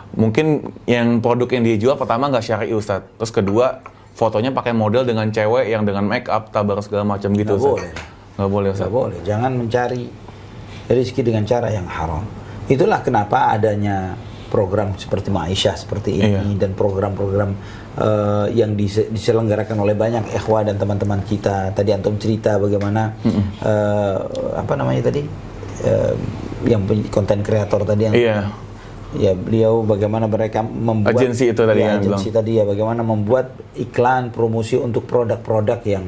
[0.09, 0.45] Mungkin
[0.85, 3.17] yang produk yang dia jual pertama nggak syar'i Ustadz.
[3.17, 3.79] Terus kedua
[4.13, 7.91] fotonya pakai model dengan cewek yang dengan make up, tabar segala macam gitu Nggak boleh.
[8.35, 8.91] Nggak boleh Ustadz.
[8.91, 9.17] boleh.
[9.21, 10.03] Jangan mencari
[10.87, 12.25] rezeki dengan cara yang haram.
[12.65, 14.17] Itulah kenapa adanya
[14.49, 16.41] program seperti Maisha seperti ini Iya.
[16.57, 17.53] dan program-program
[17.95, 21.69] eh, yang dise- diselenggarakan oleh banyak ikhwah dan teman-teman kita.
[21.69, 23.13] Tadi antum cerita bagaimana
[23.61, 24.17] eh,
[24.57, 25.21] apa namanya tadi
[25.79, 26.11] Eh,
[26.67, 28.51] yang konten kreator tadi yang Iya.
[29.11, 33.45] Ya beliau bagaimana mereka membuat Agensi itu tadi ya, yang agensi tadi ya bagaimana membuat
[33.73, 36.05] iklan promosi untuk produk-produk yang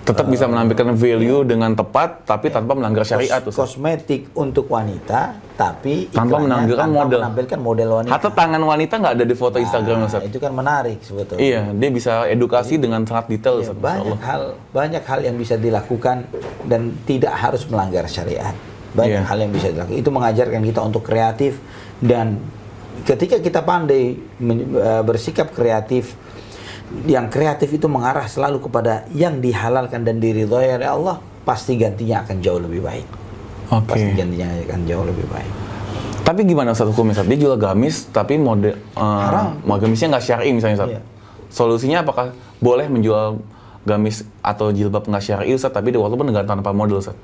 [0.00, 3.44] Tetap bisa menampilkan value dengan tepat, tapi tanpa melanggar syariat.
[3.44, 7.18] kos- kosmetik untuk wanita tapi Tanpa menampilkan tanpa model.
[7.20, 8.12] menampilkan model wanita.
[8.16, 10.24] Hatta tangan wanita nggak ada di foto Instagram Nah, Ustaz.
[10.24, 11.44] itu kan menarik sebetulnya.
[11.44, 13.76] Iya, dia bisa edukasi dengan sangat detail Ya, Ustaz.
[13.76, 14.18] Banyak Allah.
[14.24, 14.42] hal
[14.72, 16.24] banyak hal yang bisa dilakukan
[16.64, 18.56] dan tidak harus melanggar syariat.
[18.88, 19.28] Banyak Iya.
[19.28, 19.98] hal yang bisa dilakukan.
[19.98, 21.60] Itu mengajarkan kita untuk kreatif
[21.98, 22.38] dan
[23.04, 26.14] ketika kita pandai eh, bersikap kreatif
[27.04, 32.36] yang kreatif itu mengarah selalu kepada yang dihalalkan dan diridhoi oleh Allah, pasti gantinya akan
[32.40, 33.06] jauh lebih baik.
[33.68, 33.92] Oke.
[33.92, 35.52] Pasti gantinya akan jauh lebih baik.
[36.24, 37.28] Tapi gimana Ustaz hukumnya Ustaz?
[37.28, 39.60] Dia jual gamis tapi mode uh, Haram.
[39.80, 40.90] gamisnya nggak syar'i misalnya Ustaz.
[40.92, 41.00] Iya.
[41.48, 43.40] Solusinya apakah boleh menjual
[43.88, 47.16] gamis atau jilbab nggak syar'i Ustaz tapi walaupun dengan tanpa model Ustaz?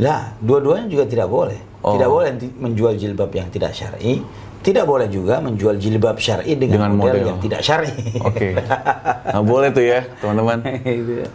[0.00, 1.60] Nah, dua-duanya juga tidak boleh.
[1.84, 1.98] Oh.
[1.98, 2.30] Tidak boleh
[2.62, 4.22] menjual jilbab yang tidak syar'i.
[4.62, 7.28] Tidak boleh juga menjual jilbab syar'i dengan, Dengan model, model.
[7.34, 7.92] yang tidak syar'i.
[8.22, 8.54] Oke.
[9.32, 10.58] Nah, boleh tuh ya, teman-teman.
[11.22, 11.28] Ya.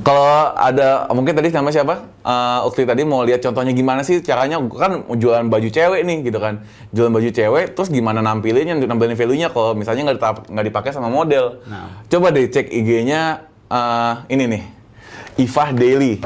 [0.00, 2.08] Kalau ada mungkin tadi nama siapa?
[2.24, 6.40] Eh Ukti tadi mau lihat contohnya gimana sih caranya kan jualan baju cewek nih gitu
[6.40, 6.64] kan.
[6.96, 11.60] Jualan baju cewek terus gimana nampilinnya, nampilin value-nya kalau misalnya nggak nggak dipakai sama model.
[11.68, 12.04] Nah.
[12.08, 14.62] Coba deh cek IG-nya eh, ini nih.
[15.44, 16.24] Ifah Daily.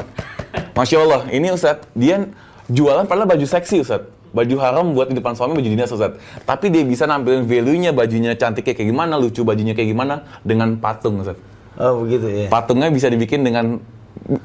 [0.75, 2.29] Masya Allah, ini Ustadz, dia
[2.67, 4.11] jualan padahal baju seksi Ustadz.
[4.35, 6.19] Baju haram buat di depan suami, baju dinas Ustadz.
[6.43, 11.23] Tapi dia bisa nampilin value-nya, bajunya cantiknya kayak gimana, lucu bajunya kayak gimana, dengan patung
[11.23, 12.47] Ustadz Oh begitu ya.
[12.47, 13.83] patungnya bisa dibikin dengan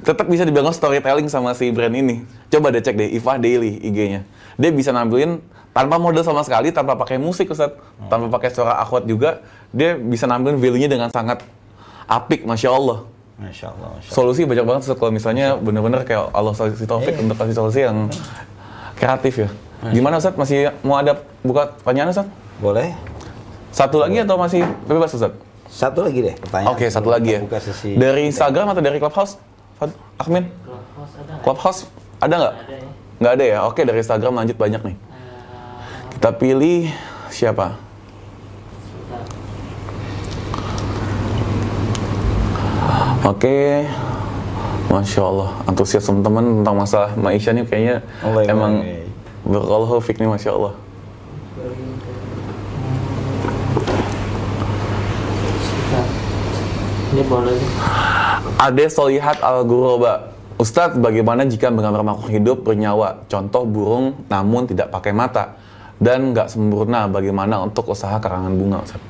[0.02, 2.26] tetap bisa dibangun storytelling sama si brand ini.
[2.50, 4.26] Coba deh cek deh Ifah Daily IG-nya.
[4.58, 5.38] Dia bisa nampilin
[5.70, 7.78] tanpa model sama sekali, tanpa pakai musik Ustaz,
[8.11, 9.40] tanpa pakai suara akhwat juga,
[9.70, 11.46] dia bisa nampilin value-nya dengan sangat
[12.11, 13.06] apik, masya Allah.
[13.41, 13.88] Masya Allah.
[13.97, 14.14] Masya Allah.
[14.14, 17.22] Solusi banyak banget Ustaz kalau misalnya bener-bener kayak Allah kasih taufik Iya.
[17.24, 17.97] untuk kasih solusi yang
[18.95, 19.49] kreatif ya.
[19.88, 20.36] Gimana Ustaz?
[20.36, 22.28] Masih mau ada buka pertanyaan Ustaz?
[22.61, 22.93] Boleh?
[23.72, 25.32] Satu lagi atau masih bebas Ustaz?
[25.66, 26.74] Satu lagi deh pertanyaan.
[26.74, 27.41] Oke, satu sebelum lagi ya.
[27.41, 27.95] Buka sesi.
[27.97, 29.38] Dari Instagram atau dari Clubhouse?
[29.78, 30.45] Fad- Akmin?
[30.61, 31.41] Clubhouse ada nggak?
[31.41, 31.80] Clubhouse
[32.20, 32.55] ada nggak?
[32.55, 32.88] Ada ya.
[33.20, 33.59] Nggak ada ya?
[33.64, 34.97] Oke, dari Instagram lanjut banyak nih.
[36.18, 36.91] Kita pilih
[37.30, 37.78] siapa?
[43.25, 43.85] Oke.
[44.91, 48.83] Masya Allah, antusias teman-teman tentang masalah Maisha nih kayaknya Allah emang
[50.03, 50.75] fik nih Masya Allah.
[57.14, 57.55] Ini boleh.
[58.59, 60.35] Ade Solihat Al Guroba.
[60.59, 63.23] Ustadz, bagaimana jika menggambar makhluk hidup bernyawa?
[63.31, 65.55] Contoh burung namun tidak pakai mata
[66.03, 67.07] dan nggak sempurna.
[67.07, 69.07] Bagaimana untuk usaha karangan bunga, Ustadz?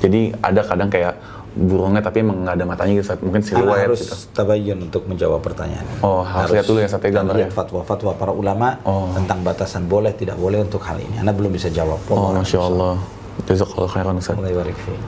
[0.00, 1.20] Jadi ada kadang kayak
[1.56, 3.16] burungnya tapi emang nggak ada matanya gitu.
[3.24, 4.14] Mungkin siluet harus gitu.
[4.36, 5.82] tabayun untuk menjawab pertanyaan.
[6.04, 7.48] Oh, harus lihat dulu ya, Ustadz, ya, gambarnya.
[7.48, 9.08] lihat fatwa-fatwa para ulama Oh.
[9.16, 11.16] tentang batasan boleh tidak boleh untuk hal ini.
[11.16, 11.98] Anda belum bisa jawab.
[12.12, 13.00] Oh, Masya Allah.
[13.48, 15.00] Jazakallah khairan, fiik.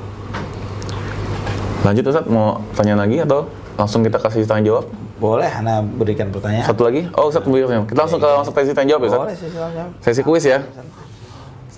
[1.84, 2.28] Lanjut, Ustadz.
[2.32, 3.46] Mau tanya lagi atau
[3.78, 4.84] langsung kita kasih tanya jawab?
[5.18, 6.66] Boleh Anda berikan pertanyaan?
[6.66, 7.06] Satu lagi?
[7.12, 7.84] Oh, Ustadz, berikutnya.
[7.86, 9.22] Kita langsung ke langsung sesi tanya jawab ya, Ustadz?
[9.22, 9.90] Boleh jawab.
[10.02, 10.58] Sesi kuis ya.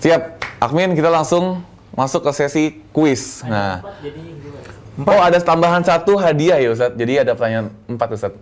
[0.01, 0.23] Siap.
[0.61, 1.65] Akmin, kita langsung
[1.97, 3.45] masuk ke sesi kuis.
[3.45, 4.23] Nah, jadi
[4.99, 5.13] dua.
[5.13, 6.99] oh ada tambahan satu hadiah ya Ustadz.
[6.99, 8.41] Jadi ada pertanyaan empat Ustadz.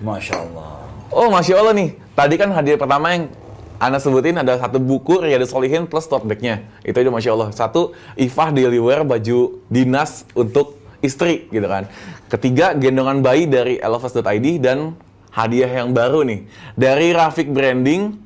[0.00, 0.84] Masya Allah.
[1.14, 1.90] Oh, Masya Allah nih.
[2.14, 3.30] Tadi kan hadiah pertama yang
[3.78, 6.66] Anda sebutin ada satu buku Riyadus Solihin plus tote bag-nya.
[6.82, 7.50] Itu aja Masya Allah.
[7.54, 11.86] Satu, Ifah Daily Wear baju dinas untuk istri gitu kan.
[12.32, 14.96] Ketiga, gendongan bayi dari elevas.id dan
[15.30, 16.46] hadiah yang baru nih.
[16.74, 18.18] Dari Rafik Branding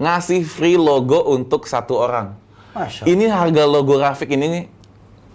[0.00, 2.34] ngasih free logo untuk satu orang.
[2.74, 3.12] Masya Allah.
[3.14, 4.66] Ini harga logo Rafik ini,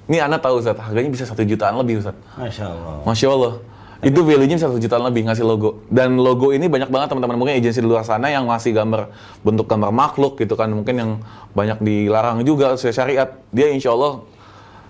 [0.09, 2.17] ini Anda tahu Ustaz, harganya bisa satu jutaan lebih Ustaz.
[2.33, 2.95] Masya Allah.
[3.05, 3.53] Masya Allah.
[3.99, 5.85] Itu value-nya bisa satu jutaan lebih ngasih logo.
[5.85, 9.11] Dan logo ini banyak banget teman-teman mungkin agensi di luar sana yang ngasih gambar
[9.45, 11.11] bentuk gambar makhluk gitu kan mungkin yang
[11.53, 13.29] banyak dilarang juga sesuai syariat.
[13.53, 14.25] Dia insya Allah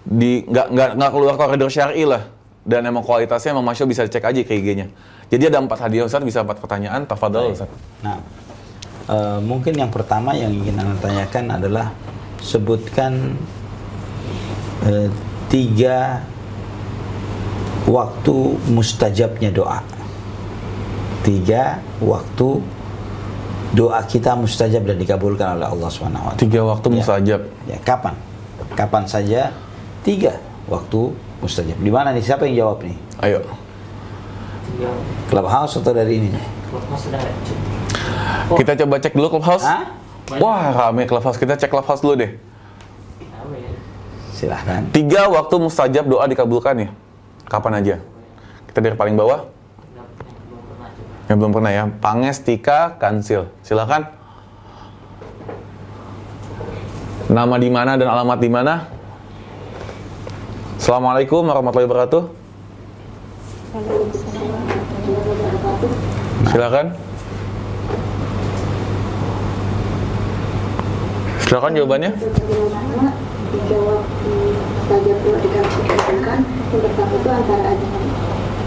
[0.07, 2.23] di nggak nggak nggak keluar koridor syari lah.
[2.63, 4.87] Dan emang kualitasnya emang Masya bisa cek aja ke IG-nya.
[5.27, 7.03] Jadi ada empat hadiah Ustaz, bisa empat pertanyaan.
[7.09, 7.67] Tafadhol Ustaz.
[8.05, 8.21] Nah,
[9.09, 11.91] eh, mungkin yang pertama yang ingin anda tanyakan adalah
[12.45, 13.35] sebutkan
[14.85, 15.07] eh,
[15.49, 16.23] tiga
[17.89, 18.35] waktu
[18.69, 19.81] mustajabnya doa.
[21.25, 22.63] Tiga waktu
[23.75, 26.41] doa kita mustajab dan dikabulkan oleh Allah Subhanahu wa taala.
[26.41, 26.95] Tiga waktu Ya.
[26.95, 27.41] mustajab.
[27.67, 28.15] Ya, kapan?
[28.73, 29.41] Kapan saja
[30.05, 30.37] tiga
[30.69, 31.11] waktu
[31.41, 31.77] mustajab.
[31.77, 32.23] Di mana nih?
[32.23, 32.95] Siapa yang jawab nih?
[33.25, 33.39] Ayo.
[34.69, 34.89] Tiga.
[35.29, 36.29] Clubhouse atau dari ini?
[38.49, 39.65] Kita coba cek dulu Clubhouse.
[39.65, 39.85] Hah?
[40.37, 41.41] Wah, rame clubhouse.
[41.41, 42.31] Kita cek clubhouse dulu deh.
[44.39, 44.87] Silahkan.
[44.95, 46.89] Tiga waktu mustajab doa dikabulkan ya.
[47.51, 47.95] Kapan aja?
[48.71, 49.51] Kita dari paling bawah.
[51.27, 51.83] Yang belum pernah ya.
[51.99, 53.51] Pangestika Kansil.
[53.67, 54.07] Silakan.
[57.27, 58.87] Nama di mana dan alamat di mana?
[60.79, 62.23] Assalamualaikum warahmatullahi wabarakatuh.
[66.47, 66.85] Silakan.
[71.43, 72.11] Silakan jawabannya.
[73.49, 74.01] Dijawab
[74.85, 76.39] saja dikabulkan
[76.69, 78.05] yang pertama itu antara ajaran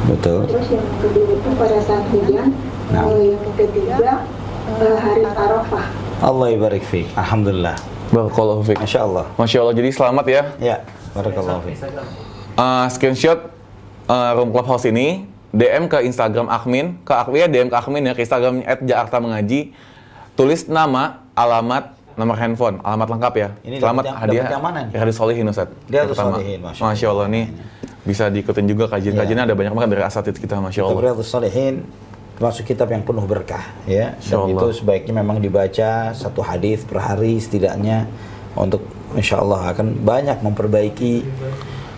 [0.03, 0.39] Betul.
[0.51, 2.49] terus yang kedua itu pada saat hujan
[2.91, 3.09] Nah.
[3.09, 4.27] lalu yang ketiga
[4.69, 5.87] eh, hari Arafah
[6.21, 7.09] Allah ibarik fiik.
[7.17, 7.75] Alhamdulillah.
[8.11, 8.79] Barakallahu fiik.
[8.79, 9.25] Masya Allah.
[9.35, 9.75] Masya Allah.
[9.75, 10.43] Jadi selamat ya.
[10.61, 10.77] Ya,
[11.13, 11.75] barakallahu fiik.
[11.81, 12.07] Instagram.
[12.55, 13.39] uh, screenshot
[14.07, 18.13] uh, room clubhouse ini DM ke Instagram admin ke admin ya DM ke admin ya
[18.13, 18.55] ke Instagram
[18.85, 19.73] @jakarta mengaji
[20.35, 24.93] tulis nama alamat nomor handphone alamat lengkap ya Ini selamat yang- hadiah yang mana nih?
[24.95, 26.37] Riyadus Solihin Ustaz Riyadus pertama.
[26.39, 27.45] Shalihin, Masya Masya Allah nih
[28.03, 31.75] bisa diikutin juga kajian-kajiannya ada banyak banget dari asatid kita Masya Allah Riyadhus Shalihin
[32.33, 34.19] termasuk kitab yang penuh berkah ya.
[34.19, 34.51] Dan Allah.
[34.51, 38.09] itu sebaiknya memang dibaca satu hadis per hari setidaknya
[38.59, 38.83] untuk
[39.15, 41.23] insya Allah akan banyak memperbaiki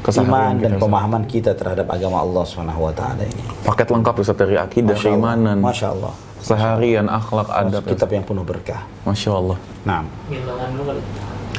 [0.05, 3.41] Keseharian iman dan kita, pemahaman kita terhadap agama Allah Subhanahu wa taala ini.
[3.65, 6.12] paket lengkap Ustaz dari akidah keimanan Masya Allah.
[6.45, 8.85] Seharian akhlak adab kitab yang penuh berkah.
[9.09, 10.01] Masya Allah Nah,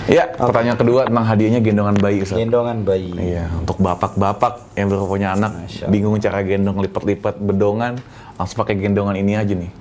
[0.06, 3.10] ya pertanyaan kedua tentang hadiahnya gendongan bayi Ustaz gendongan bayi.
[3.18, 7.98] Iya, untuk bapak-bapak yang baru punya anak, Masya bingung cara gendong lipat-lipat bedongan,
[8.38, 9.72] langsung pakai gendongan ini aja nih.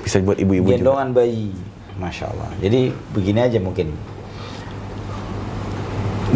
[0.00, 0.76] Bisa buat ibu-ibu juga.
[0.80, 1.52] Gendongan bayi.
[1.96, 2.48] Masya Allah.
[2.60, 2.80] Jadi
[3.12, 3.88] begini aja mungkin.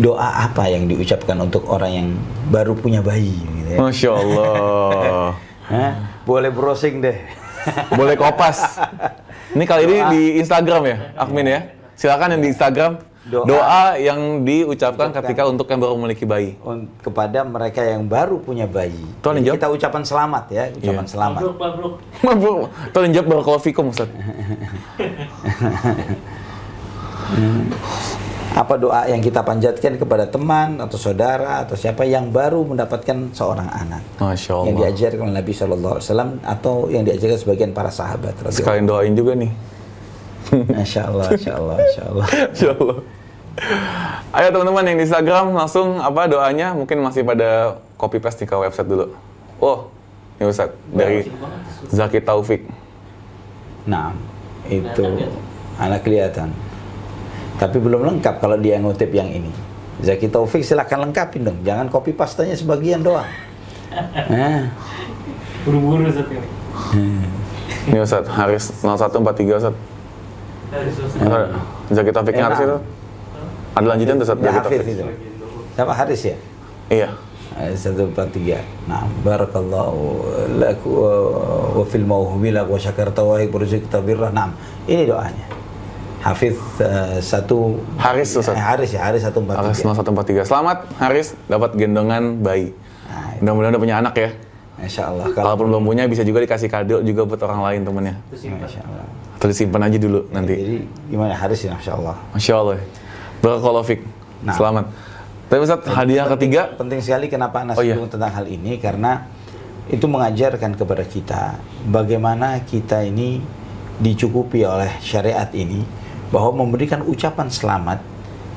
[0.01, 2.09] Doa apa yang diucapkan untuk orang yang
[2.48, 3.36] baru punya bayi?
[3.36, 3.78] Gitu ya?
[3.84, 5.36] Masya Allah.
[5.72, 5.92] Hah?
[6.24, 7.39] Boleh browsing deh.
[7.98, 8.78] Boleh kopas.
[9.50, 11.60] Ini kali ini di Instagram ya, Akmin ya.
[11.94, 12.92] Silakan yang di Instagram.
[13.20, 13.44] Doa.
[13.44, 15.20] Doa, yang diucapkan Ucapkan.
[15.20, 16.56] ketika untuk yang baru memiliki bayi.
[16.98, 18.96] Kepada mereka yang baru punya bayi.
[19.20, 19.56] Tuhan Jadi jawab.
[19.60, 21.12] kita ucapan selamat ya, ucapan Iya.
[21.12, 21.40] selamat.
[21.44, 21.94] Mabruk, mabruk.
[22.24, 22.72] Mabuk.
[22.90, 24.08] Tolong jawab barakallahu fikum Ustaz.
[28.51, 33.70] Apa doa yang kita panjatkan kepada teman atau saudara atau siapa yang baru mendapatkan seorang
[33.70, 34.90] anak Masya yang Allah.
[34.90, 38.35] diajarkan oleh Nabi Shallallahu Alaihi Wasallam atau yang diajarkan sebagian para sahabat.
[38.51, 39.52] Sekalian doain juga nih.
[40.51, 42.27] Masya Allah, Masya Allah, Masya Allah.
[42.51, 42.98] Insya Allah.
[44.31, 48.89] Ayo teman-teman yang di Instagram langsung apa doanya mungkin masih pada copy paste ke website
[48.90, 49.14] dulu.
[49.62, 49.86] Oh,
[50.43, 51.28] ini Ustaz dari
[51.86, 52.66] Zaki Taufik.
[53.86, 54.10] Nah,
[54.66, 55.06] itu
[55.78, 56.51] anak kelihatan.
[57.60, 59.52] Tapi belum lengkap kalau dia ngutip yang ini.
[60.00, 61.60] Zaki Taufik silakan lengkapin dong.
[61.60, 63.28] Jangan copy pastanya sebagian doang.
[64.30, 64.70] Nah,
[65.66, 66.48] Buru-buru satu ini.
[67.90, 69.74] Ini Ustaz Haris 0143 Ustaz.
[71.20, 71.48] Ustaz,
[71.92, 72.78] Zaki Taufiknya Haris itu.
[73.76, 74.84] Ada lanjutan tuh Ustaz ya Zaki Taufik.
[74.88, 75.04] itu.
[75.76, 76.36] Siapa Haris ya?
[76.88, 77.08] Iya.
[77.76, 78.64] Satu empat tiga.
[78.88, 80.24] Nah, barakallahu
[80.56, 83.36] lak wa, fil mauhubilak wa syakarta wa
[84.00, 84.32] birrah.
[84.32, 84.48] Nah,
[84.88, 85.59] ini doanya.
[86.20, 88.52] Hafiz eh, satu Haris, Ustaz.
[88.52, 90.44] Eh, Haris ya, Haris satu empat Haris tiga.
[90.44, 90.44] 0143.
[90.52, 92.76] Selamat Haris dapat gendongan bayi.
[93.09, 94.30] Nah, Mudah-mudahan udah punya anak ya.
[94.80, 95.26] Masya Allah.
[95.32, 98.14] Kalau Kalaupun belum punya bisa juga dikasih kado juga buat orang lain temennya.
[98.32, 98.68] Terus simpan.
[98.68, 99.05] Masya Allah.
[99.40, 100.55] Atau disimpan aja dulu nanti.
[100.56, 100.76] Jadi
[101.09, 102.16] gimana Haris ya, Masya Allah.
[102.36, 102.76] Masya Allah.
[103.40, 104.01] Barakallahu fik.
[104.44, 104.56] Nah.
[104.56, 104.84] Selamat.
[105.51, 106.62] Tapi Ustaz, hadiah ketiga.
[106.76, 107.97] Penting sekali kenapa Anas Oh, iya.
[107.97, 109.24] tentang hal ini karena
[109.90, 111.59] itu mengajarkan kepada kita
[111.90, 113.42] bagaimana kita ini
[113.98, 115.82] dicukupi oleh syariat ini
[116.31, 117.98] bahwa memberikan ucapan selamat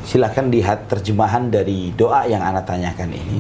[0.06, 3.38] silakan lihat terjemahan dari doa yang anak tanyakan ini.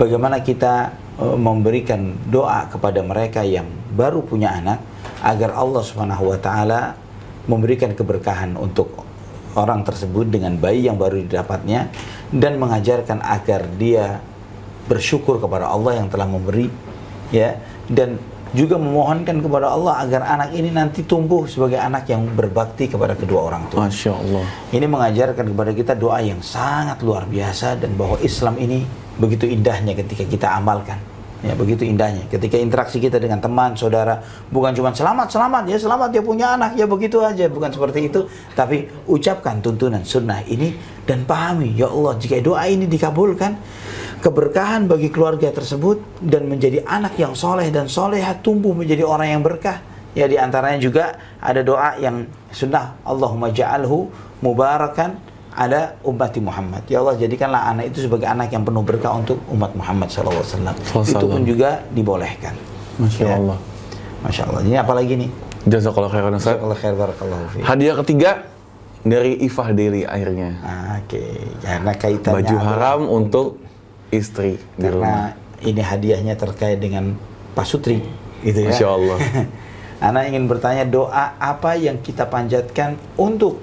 [0.00, 4.80] Bagaimana kita eh, memberikan doa kepada mereka yang baru punya anak
[5.20, 6.96] agar Allah Subhanahu wa taala
[7.44, 9.04] memberikan keberkahan untuk
[9.58, 11.90] orang tersebut dengan bayi yang baru didapatnya
[12.30, 14.22] dan mengajarkan agar dia
[14.86, 16.70] bersyukur kepada Allah yang telah memberi
[17.34, 17.58] ya.
[17.90, 23.14] Dan juga memohonkan kepada Allah agar anak ini nanti tumbuh sebagai anak yang berbakti kepada
[23.14, 23.86] kedua orang tua.
[23.86, 24.44] Masya Allah.
[24.70, 28.82] Ini mengajarkan kepada kita doa yang sangat luar biasa dan bahwa Islam ini
[29.18, 31.09] begitu indahnya ketika kita amalkan.
[31.40, 32.28] Ya, begitu indahnya.
[32.28, 34.20] Ketika interaksi kita dengan teman, saudara,
[34.52, 38.28] bukan cuma selamat, selamat, ya selamat dia punya anak, ya begitu aja, bukan seperti itu.
[38.52, 40.76] Tapi ucapkan tuntunan sunnah ini
[41.08, 43.56] dan pahami, ya Allah, jika doa ini dikabulkan,
[44.20, 49.42] keberkahan bagi keluarga tersebut dan menjadi anak yang soleh dan soleha tumbuh menjadi orang yang
[49.42, 49.80] berkah.
[50.12, 54.10] Ya di antaranya juga ada doa yang sunnah Allahumma ja'alhu
[54.44, 56.86] mubarakan ada ummati Muhammad.
[56.86, 60.42] Ya Allah jadikanlah anak itu sebagai anak yang penuh berkah untuk umat Muhammad SAW.
[61.02, 62.54] Itu pun juga dibolehkan.
[62.96, 63.34] Masya Ya.
[63.36, 63.58] Allah.
[64.20, 64.60] Masya Allah.
[64.62, 65.30] Ini apa lagi nih?
[65.66, 66.56] Jazakallah khairan Ustaz.
[66.56, 67.62] Jazakallah khair barakallahu fiik.
[67.64, 68.30] Hadiah ketiga
[69.00, 70.50] dari Ifah Daily akhirnya.
[70.60, 71.24] Ah, Oke,
[71.60, 73.46] karena kaitannya Baju haram untuk
[74.08, 75.32] istri di rumah.
[75.32, 77.16] karena ini hadiahnya terkait dengan
[77.52, 78.00] Pak Sutri,
[78.40, 78.70] gitu ya.
[78.70, 79.18] Masya Allah.
[80.08, 83.60] Anak ingin bertanya doa apa yang kita panjatkan untuk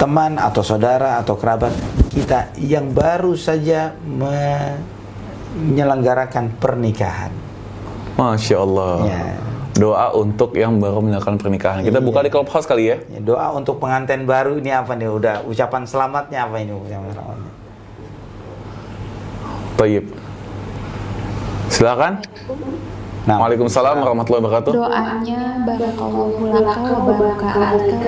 [0.00, 1.76] teman atau saudara atau kerabat
[2.08, 3.92] kita yang baru saja
[5.52, 7.28] menyelenggarakan pernikahan.
[8.16, 8.94] Masya Allah.
[9.04, 9.36] Ya.
[9.76, 11.84] Doa untuk yang baru menyalakan pernikahan.
[11.84, 12.06] Kita Iya.
[12.08, 12.96] buka di clubhouse kali ya.
[13.12, 15.08] Ya, Doa untuk pengantin baru ini apa nih?
[15.08, 16.72] Udah ucapan selamatnya apa ini?
[16.72, 17.52] Ucapan selamatnya.
[19.76, 20.04] Tayyib.
[21.70, 22.12] Silakan.
[23.28, 24.72] Nah, Waalaikumsalam warahmatullahi wabarakatuh.
[24.72, 27.48] Doanya barakallahu laka wa baraka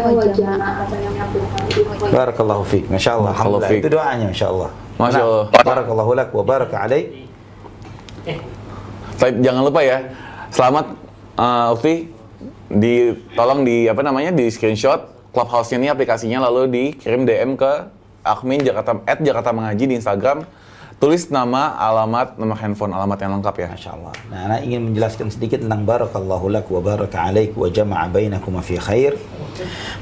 [0.09, 0.73] wa jama'a
[2.09, 2.85] Barakallahu fiik.
[2.89, 3.37] Masya Allah.
[3.37, 3.69] Barakallahu Alhamdulillah.
[3.69, 3.83] fiik.
[3.85, 4.71] Itu doanya Masya Allah.
[4.97, 5.45] Masya Nah, Allah.
[5.53, 7.07] Barakallahu lak wa baraka alaik.
[9.21, 9.99] Tayyib, jangan lupa ya.
[10.49, 10.87] Selamat
[11.37, 12.09] uh, Ukti
[12.73, 12.95] di
[13.37, 17.73] tolong di apa namanya di screenshot clubhouse ini aplikasinya lalu dikirim DM ke
[18.25, 20.49] admin Jakarta at Jakarta Mengaji di Instagram
[21.03, 24.15] tulis nama alamat nomor handphone alamat yang lengkap ya Masya Allah.
[24.31, 28.79] Nah, Ana ingin menjelaskan sedikit tentang barakallahu lak wa baraka alaik wa jama'a bainakuma fi
[28.79, 29.19] khair.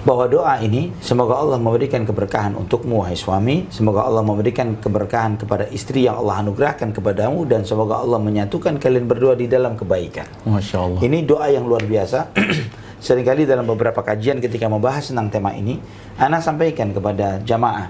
[0.05, 5.73] Bahwa doa ini semoga Allah memberikan keberkahan untukmu wahai suami, semoga Allah memberikan keberkahan kepada
[5.73, 10.29] istri yang Allah anugerahkan kepadamu dan semoga Allah menyatukan kalian berdua di dalam kebaikan.
[10.45, 12.29] Masya Allah Ini doa yang luar biasa.
[13.09, 15.81] Seringkali dalam beberapa kajian ketika membahas tentang tema ini,
[16.21, 17.89] Ana sampaikan kepada jamaah,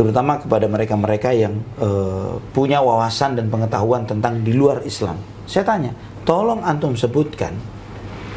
[0.00, 5.20] terutama kepada mereka-mereka yang eh, punya wawasan dan pengetahuan tentang di luar Islam.
[5.44, 5.92] Saya tanya,
[6.24, 7.52] tolong antum sebutkan,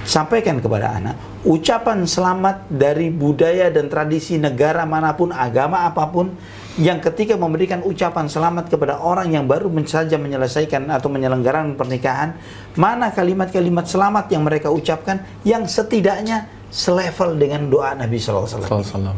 [0.04, 1.16] sampaikan kepada anak
[1.48, 6.36] ucapan selamat dari budaya dan tradisi negara mana pun, agama apa pun
[6.80, 12.36] yang ketika memberikan ucapan selamat kepada orang yang baru saja menyelesaikan atau menyelenggarakan pernikahan,
[12.76, 18.84] mana kalimat-kalimat selamat yang mereka ucapkan yang setidaknya selevel dengan doa Nabi SAW.
[18.84, 19.16] Salam.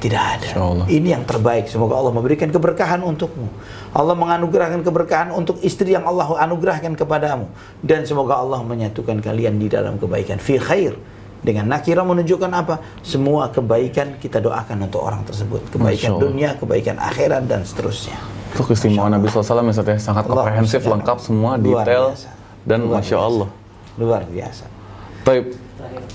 [0.00, 0.48] Tidak ada.
[0.88, 1.68] Ini yang terbaik.
[1.68, 3.52] Semoga Allah memberikan keberkahan untukmu.
[3.92, 7.52] Allah menganugerahkan keberkahan untuk istri yang Allah anugerahkan kepadamu.
[7.84, 10.40] Dan semoga Allah menyatukan kalian di dalam kebaikan.
[10.40, 10.96] Fi khair.
[11.40, 12.80] Dengan nakira menunjukkan apa?
[13.00, 15.72] Semua kebaikan kita doakan untuk orang tersebut.
[15.72, 18.16] Kebaikan dunia, kebaikan akhirat, dan seterusnya.
[18.50, 22.28] itu keistimewaan Nabi SAW ya ya sangat Allah komprehensif lengkap semua Luar detail biasa.
[22.66, 23.28] dan Luar Masya biasa.
[23.30, 23.48] Allah
[23.94, 24.64] Luar biasa.
[25.22, 25.44] Taib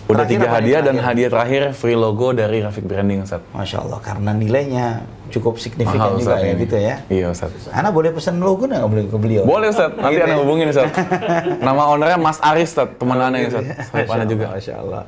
[0.06, 4.00] udah Terakhir tiga hadiah dan hadiah terakhir free logo dari Rafiq Branding Ustaz Masya Allah.
[4.06, 5.02] Karena nilainya
[5.34, 6.62] cukup signifikan Mahal juga ya ini.
[6.62, 6.96] gitu ya.
[7.10, 9.44] iya Ustaz Anak boleh pesan logo nggak boleh ke beliau?
[9.50, 10.42] Boleh Ustaz, nanti Gitu Anda ya.
[10.46, 10.90] hubungin Ustaz.
[11.66, 13.66] Nama ownernya Mas Aris Ustaz, teman Anda ya Ustaz.
[13.66, 14.46] Sahib Masya Anda juga.
[14.54, 15.04] Masya Allah.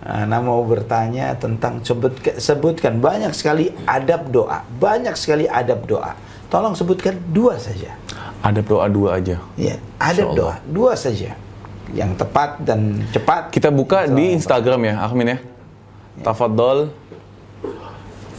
[0.00, 6.16] Ana mau bertanya tentang sebut, sebutkan banyak sekali adab doa, banyak sekali adab doa.
[6.48, 7.92] Tolong sebutkan dua saja.
[8.40, 9.36] Ada doa dua aja.
[9.60, 11.36] Ya, adab doa dua saja
[11.94, 13.50] yang tepat dan cepat.
[13.50, 15.38] Kita buka di Instagram ya, Ahmin ya.
[16.22, 16.90] Tafadol.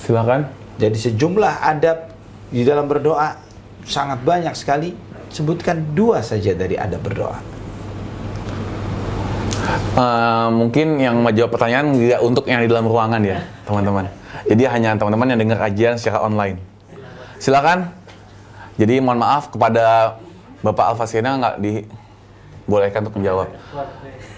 [0.01, 0.49] Silakan.
[0.81, 2.09] Jadi sejumlah adab
[2.49, 3.37] di dalam berdoa
[3.85, 4.93] sangat banyak sekali.
[5.31, 7.39] Sebutkan dua saja dari adab berdoa.
[9.91, 14.07] Eh, mungkin yang menjawab pertanyaan nggak untuk yang di dalam ruangan ya, teman-teman.
[14.47, 16.59] Jadi hanya teman-teman yang dengar kajian secara online.
[17.39, 17.91] Silakan.
[18.75, 20.17] Jadi mohon maaf kepada
[20.63, 21.55] Bapak Alfasina nggak
[22.71, 23.51] dibolehkan untuk menjawab.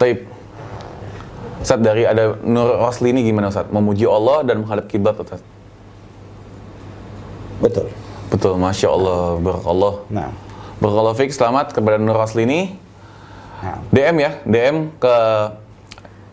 [0.02, 0.26] Taib.
[1.62, 3.70] Ustaz dari ada Nur Rosli ini gimana Ustaz?
[3.70, 5.46] Memuji Allah dan menghadap kiblat Ustaz.
[7.62, 7.94] Betul.
[8.34, 9.94] Betul, Masya Allah, Barakallah.
[10.10, 10.34] Nah,
[10.82, 12.74] Barakallah Fik, selamat kepada Nur Rosli ini.
[13.62, 13.78] nah.
[13.94, 15.16] DM ya, DM ke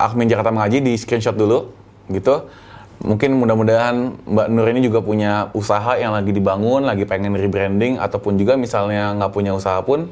[0.00, 1.70] admin Jakarta Mengaji di screenshot dulu,
[2.08, 2.48] gitu.
[3.04, 8.40] Mungkin mudah-mudahan Mbak Nur ini juga punya usaha yang lagi dibangun, lagi pengen rebranding, ataupun
[8.40, 10.08] juga misalnya nggak punya usaha pun,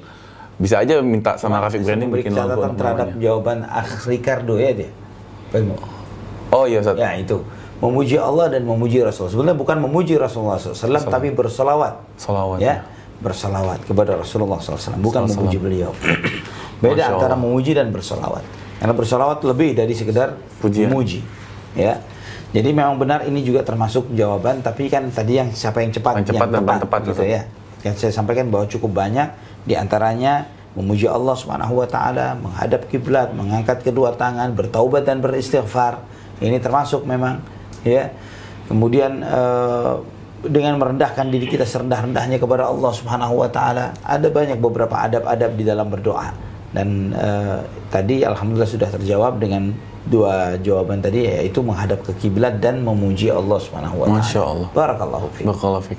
[0.58, 3.22] bisa aja minta sama Rafiq Saya Branding bikin logo catatan terhadap namanya.
[3.22, 4.90] jawaban Akh Ricardo ya dia.
[6.50, 6.98] Oh iya Ustaz.
[6.98, 7.40] Ya itu
[7.78, 9.30] memuji Allah dan memuji Rasul.
[9.30, 11.94] Sebenarnya bukan memuji Rasulullah SAW, tapi bersolawat.
[12.18, 12.58] Salawat.
[12.58, 12.82] Ya,
[13.22, 15.46] bersolawat kepada Rasulullah SAW, bukan SAW.
[15.46, 15.90] memuji beliau.
[16.82, 18.42] Beda antara memuji dan bersolawat.
[18.78, 20.90] Karena bersolawat lebih dari sekedar Pujian.
[20.90, 21.22] memuji.
[21.74, 22.02] Ya.
[22.48, 26.34] Jadi memang benar ini juga termasuk jawaban, tapi kan tadi yang siapa yang cepat, Yang
[26.34, 27.42] cepat dan paling tepat, gitu ya.
[27.84, 29.28] Yang saya sampaikan bahwa cukup banyak
[29.68, 36.00] di antaranya memuji Allah Subhanahu wa taala, menghadap kiblat, mengangkat kedua tangan, bertaubat dan beristighfar.
[36.40, 37.44] Ini termasuk memang
[37.84, 38.08] ya.
[38.68, 39.92] Kemudian eh,
[40.44, 43.92] dengan merendahkan diri kita serendah-rendahnya kepada Allah Subhanahu wa taala.
[44.00, 46.32] Ada banyak beberapa adab-adab di dalam berdoa.
[46.72, 47.60] Dan eh,
[47.92, 49.72] tadi alhamdulillah sudah terjawab dengan
[50.08, 54.20] dua jawaban tadi yaitu menghadap ke kiblat dan memuji Allah Subhanahu wa taala.
[54.24, 54.68] Masya Allah.
[54.72, 55.46] Barakallahu fiik.
[55.48, 55.98] Barakallah Fik.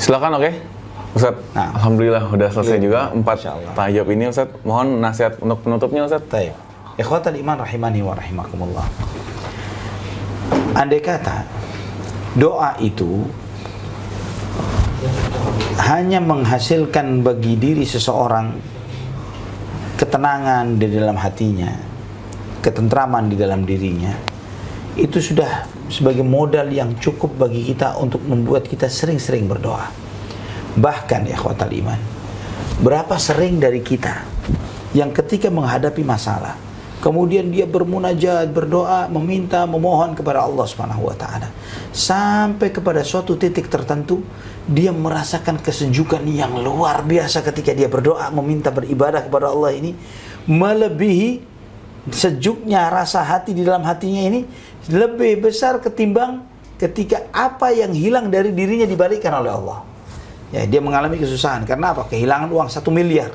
[0.00, 0.71] Silakan oke.
[1.12, 1.76] Ustaz, Nah.
[1.76, 2.84] Alhamdulillah udah selesai Iya.
[2.88, 4.48] juga empat jawab ini Ustaz.
[4.64, 6.24] Mohon nasihat untuk penutupnya Ustaz.
[6.24, 6.56] Baik.
[6.96, 8.86] Ikhwatal iman rahimani wa rahimakumullah.
[10.72, 11.44] Andai kata
[12.36, 13.28] doa itu
[15.84, 18.56] hanya menghasilkan bagi diri seseorang
[20.00, 21.76] ketenangan di dalam hatinya,
[22.64, 24.16] ketentraman di dalam dirinya,
[24.96, 30.01] itu sudah sebagai modal yang cukup bagi kita untuk membuat kita sering-sering berdoa.
[30.72, 32.00] Bahkan ikhwatal iman,
[32.80, 34.24] berapa sering dari kita
[34.96, 36.56] yang ketika menghadapi masalah,
[37.04, 41.52] kemudian dia bermunajat, berdoa, meminta, memohon kepada Allah Subhanahu wa taala.
[41.92, 44.24] Sampai kepada suatu titik tertentu
[44.64, 49.92] dia merasakan kesejukan yang luar biasa ketika dia berdoa, meminta beribadah kepada Allah ini
[50.48, 51.52] melebihi
[52.10, 54.40] sejuknya rasa hati di dalam hatinya ini
[54.90, 56.42] lebih besar ketimbang
[56.78, 59.91] ketika apa yang hilang dari dirinya dibalikan oleh Allah.
[60.52, 62.04] Ya, dia mengalami kesusahan karena apa?
[62.12, 63.32] Kehilangan uang satu miliar.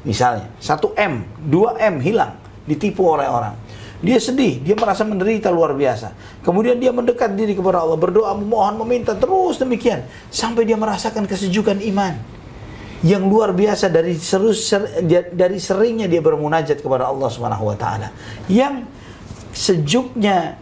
[0.00, 2.32] Misalnya, satu M, 2 M hilang,
[2.64, 3.52] ditipu oleh orang.
[4.00, 6.40] Dia sedih, dia merasa menderita luar biasa.
[6.40, 10.08] Kemudian dia mendekat diri kepada Allah, berdoa, memohon, meminta, terus demikian.
[10.32, 12.16] Sampai dia merasakan kesejukan iman.
[13.04, 15.04] Yang luar biasa dari seru, ser,
[15.36, 18.08] dari seringnya dia bermunajat kepada Allah Subhanahu wa taala.
[18.48, 18.88] Yang
[19.52, 20.56] sejuknya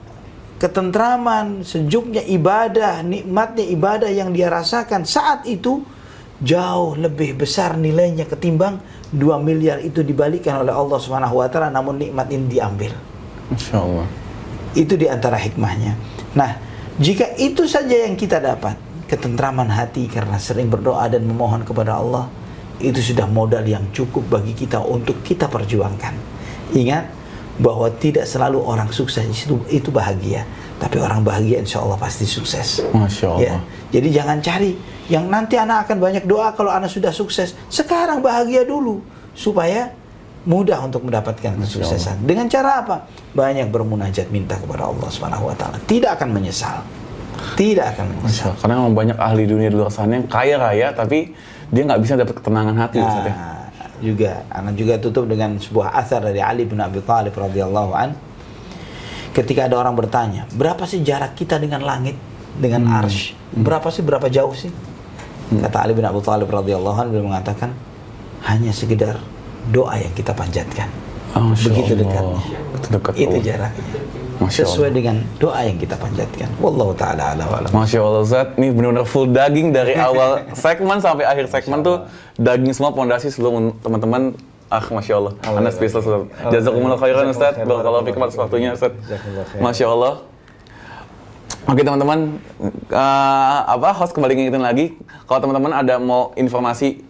[0.58, 5.82] ketentraman, sejuknya ibadah, nikmatnya ibadah yang dia rasakan saat itu
[6.38, 8.78] jauh lebih besar nilainya ketimbang
[9.10, 12.92] 2 miliar itu dibalikan oleh Allah Subhanahu wa taala namun nikmat ini diambil.
[13.54, 14.06] Masya Allah.
[14.76, 15.96] Itu di antara hikmahnya.
[16.36, 16.50] Nah,
[17.00, 18.76] jika itu saja yang kita dapat,
[19.08, 22.28] ketentraman hati karena sering berdoa dan memohon kepada Allah,
[22.78, 26.14] itu sudah modal yang cukup bagi kita untuk kita perjuangkan.
[26.76, 27.17] Ingat
[27.58, 30.46] bahwa tidak selalu orang sukses itu, itu bahagia,
[30.78, 32.86] tapi orang bahagia insya Allah pasti sukses.
[32.94, 33.42] Masya Allah.
[33.42, 33.54] Ya,
[33.98, 34.78] jadi jangan cari
[35.10, 37.58] yang nanti anak akan banyak doa kalau anak sudah sukses.
[37.66, 39.02] Sekarang bahagia dulu
[39.34, 39.90] supaya
[40.46, 42.22] mudah untuk mendapatkan kesuksesan.
[42.22, 42.96] Dengan cara apa?
[43.34, 45.82] Banyak bermunajat minta kepada Allah Subhanahu wa taala.
[45.82, 46.86] Tidak akan menyesal.
[47.58, 48.54] Tidak akan menyesal.
[48.62, 51.34] Karena memang banyak ahli dunia di luar sana yang kaya raya tapi
[51.68, 53.04] dia nggak bisa dapat ketenangan hati ya.
[53.04, 53.57] Nah,
[54.00, 58.10] juga anak juga tutup dengan sebuah asar dari Ali bin Abi Thalib radhiyallahu an.
[59.32, 62.18] Ketika ada orang bertanya, berapa sih jarak kita dengan langit,
[62.58, 62.98] dengan Hmm.
[63.04, 63.36] arsh?
[63.54, 64.72] Berapa sih, berapa jauh sih?
[65.48, 67.70] Kata Ali bin Abi Thalib radhiyallahu an beliau mengatakan,
[68.44, 69.20] hanya sekedar
[69.70, 70.88] doa yang kita panjatkan.
[71.36, 72.40] Oh, Begitu dekatnya.
[72.88, 73.84] Dekat Itu jaraknya.
[74.38, 76.46] Masya Sesuai dengan doa yang kita panjatkan.
[76.62, 77.70] Wallahu taala ala wa alam.
[77.74, 82.06] Masya Allah Ustaz, ini benar-benar full daging dari awal segmen sampai akhir segmen tuh
[82.38, 84.38] daging semua pondasi sebelum teman-teman
[84.68, 85.32] Ah, Masya Allah.
[85.48, 86.28] Anda spesial Ustaz.
[86.52, 87.56] Jazakumullah khairan Ustaz.
[87.56, 88.92] Barakallahu fikum atas waktunya Ustaz.
[89.56, 90.20] Masya Allah.
[91.68, 92.40] Oke teman-teman,
[92.92, 94.96] eh, apa host kembali ngingetin lagi,
[95.28, 97.04] kalau teman-teman ada mau informasi,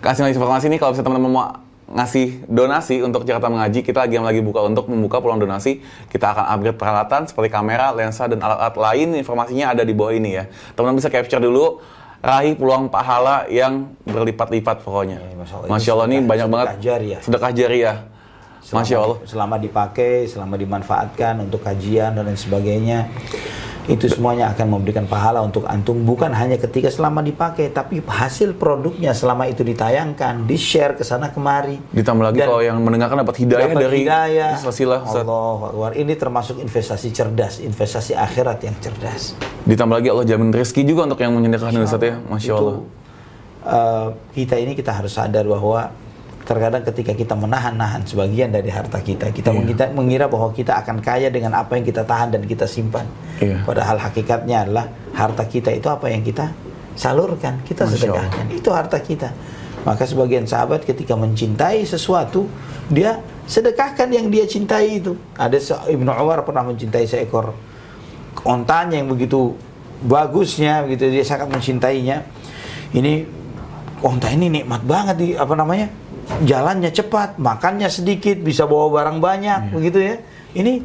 [0.00, 1.44] kasih informasi nih kalau bisa teman-teman mau
[1.88, 5.80] ngasih donasi untuk Jakarta Mengaji, kita lagi yang lagi buka untuk membuka peluang donasi.
[6.06, 9.16] Kita akan upgrade peralatan seperti kamera, lensa, dan alat-alat lain.
[9.16, 10.44] Informasinya ada di bawah ini ya.
[10.76, 11.80] Teman-teman bisa capture dulu,
[12.20, 15.16] raih peluang pahala yang berlipat-lipat pokoknya.
[15.16, 15.68] Ya, Masya Allah.
[15.70, 17.20] Masya Allah, Ini ini sedekah- banyak banget sedekah jariah.
[17.24, 17.96] sedekah jariah.
[18.60, 19.18] Selama- Masya Allah.
[19.24, 23.08] Selama dipakai, selama dimanfaatkan untuk kajian dan lain sebagainya,
[23.88, 29.16] itu semuanya akan memberikan pahala untuk antum bukan hanya ketika selama dipakai, tapi hasil produknya
[29.16, 31.80] selama itu ditayangkan, di share ke sana kemari.
[31.96, 34.52] Ditambah lagi Dan kalau yang mendengarkan dapat hidayah dapat dari hidayah.
[34.60, 35.00] silsilah.
[35.08, 35.90] Allahu Akbar.
[35.96, 39.32] Ini termasuk investasi cerdas, investasi akhirat yang cerdas.
[39.64, 42.20] Ditambah lagi Allah jamin rezeki juga untuk yang menyedekahkan Ustaz ya.
[42.28, 42.76] Masya Itu, Allah.
[43.64, 44.06] eh,
[44.36, 45.88] kita ini kita harus sadar bahwa
[46.48, 49.58] terkadang ketika kita menahan-nahan sebagian dari harta kita, kita Iya.
[49.60, 53.04] mengira, mengira bahwa kita akan kaya dengan apa yang kita tahan dan kita simpan.
[53.36, 53.68] Iya.
[53.68, 56.48] Padahal hakikatnya adalah harta kita itu apa yang kita
[56.96, 58.44] salurkan, kita Masya sedekahkan.
[58.48, 59.28] Itu harta kita.
[59.84, 62.48] Maka sebagian sahabat ketika mencintai sesuatu,
[62.88, 65.20] dia sedekahkan yang dia cintai itu.
[65.36, 67.52] Ada Ibnu Umar pernah mencintai seekor
[68.48, 69.52] ontanya yang begitu
[70.00, 72.24] bagusnya, begitu dia sangat mencintainya.
[72.96, 73.28] Ini
[74.00, 76.07] onta ini nikmat banget di apa namanya?
[76.28, 80.14] Jalannya cepat, makannya sedikit, bisa bawa barang banyak, begitu ya.
[80.54, 80.84] Ini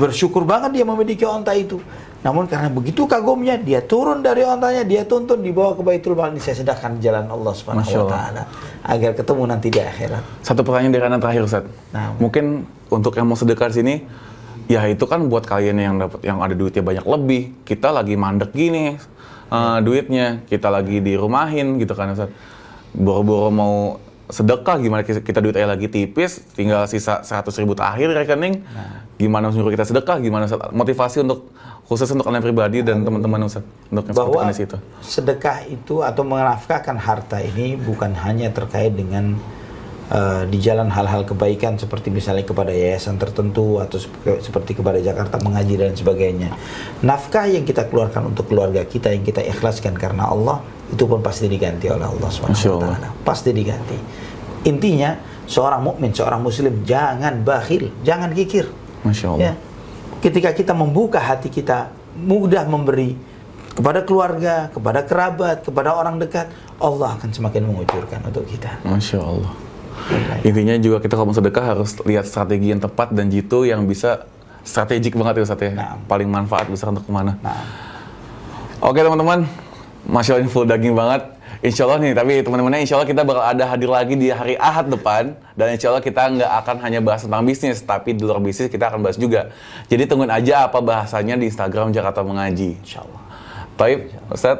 [0.00, 1.78] bersyukur banget dia memiliki onta itu.
[2.18, 6.34] Namun karena begitu kagumnya, dia turun dari ontanya, dia tuntun dibawa ke Baitul Mal.
[6.34, 8.42] Ini saya sedekahkan jalan Allah Subhanahu wa taala
[8.82, 10.42] agar ketemu nanti di akhirat.
[10.42, 11.64] Satu pertanyaan dari anak terakhir Ustaz.
[11.94, 12.18] Nah.
[12.18, 13.94] Mungkin untuk yang mau sedekah di sini,
[14.66, 17.42] ya itu kan buat kalian yang dapat yang ada duitnya banyak lebih.
[17.62, 18.98] Kita lagi mandek gini
[19.54, 22.34] eh, duitnya, kita lagi dirumahin gitu kan Ustaz.
[22.98, 23.74] Boro-boro mau
[24.28, 28.60] sedekah gimana kita, duitnya lagi tipis, tinggal sisa 100 ribu terakhir rekening.
[29.16, 30.20] Gimana suruh kita sedekah?
[30.20, 30.70] Gimana Ustaz?
[30.70, 31.50] Motivasi untuk
[31.88, 34.76] khusus untuk kalian pribadi dan teman-teman Ustaz untuk yang seperti bahwa itu.
[35.00, 39.40] sedekah itu atau menafkahkan harta ini bukan hanya terkait dengan
[40.12, 45.40] eh, di jalan hal-hal kebaikan seperti misalnya kepada yayasan tertentu atau sep- seperti kepada Jakarta
[45.40, 46.52] mengaji dan sebagainya.
[47.00, 51.46] Nafkah yang kita keluarkan untuk keluarga kita yang kita ikhlaskan karena Allah itu pun pasti
[51.46, 53.08] diganti oleh Allah Subhanahu wa taala.
[53.24, 53.98] Pasti diganti.
[54.64, 58.68] Intinya seorang mukmin, seorang muslim jangan bakhil, jangan kikir.
[59.04, 59.40] Masya Allah.
[59.40, 59.52] Ya.
[60.18, 63.14] Ketika kita membuka hati kita, mudah memberi
[63.76, 66.50] kepada keluarga, kepada kerabat, kepada orang dekat,
[66.82, 68.82] Allah akan semakin mengucurkan untuk kita.
[68.82, 69.52] Masya Allah.
[70.42, 74.26] Intinya juga kita kalau mau sedekah harus lihat strategi yang tepat dan jitu yang bisa
[74.62, 75.70] strategik banget ya Ustaz ya.
[75.74, 75.94] Nah.
[76.06, 77.38] Paling manfaat besar untuk ke mana.
[77.42, 77.62] Nah,
[78.78, 79.42] Oke teman-teman,
[80.06, 81.22] Masya Allah ini full daging banget.
[81.58, 84.94] Insya Allah nih, tapi teman-teman insya Allah kita bakal ada hadir lagi di hari Ahad
[84.94, 85.34] depan.
[85.58, 88.86] Dan insya Allah kita nggak akan hanya bahas tentang bisnis, tapi di luar bisnis kita
[88.86, 89.50] akan bahas juga.
[89.90, 92.78] Jadi tungguin aja apa bahasanya di Instagram Jakarta Mengaji.
[92.78, 93.20] insya Allah.
[93.74, 94.58] Baik, Ustaz,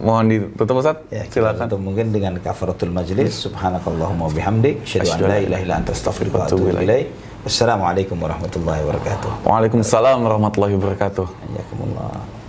[0.00, 0.96] mohon ditutup Ustaz.
[1.08, 1.64] Ya, Silakan.
[1.68, 3.44] tutup mungkin dengan kafaratul majlis.
[3.44, 4.80] Subhanakallahumma bihamdik.
[4.84, 7.08] Asyhadu an la ilaha illa anta astaghfiruka wa atubu ilaik.
[7.44, 9.44] Wassalamualaikum warahmatullahi wabarakatuh.
[9.44, 11.26] Waalaikumsalam warahmatullahi wabarakatuh.
[11.52, 12.43] Jazakumullah.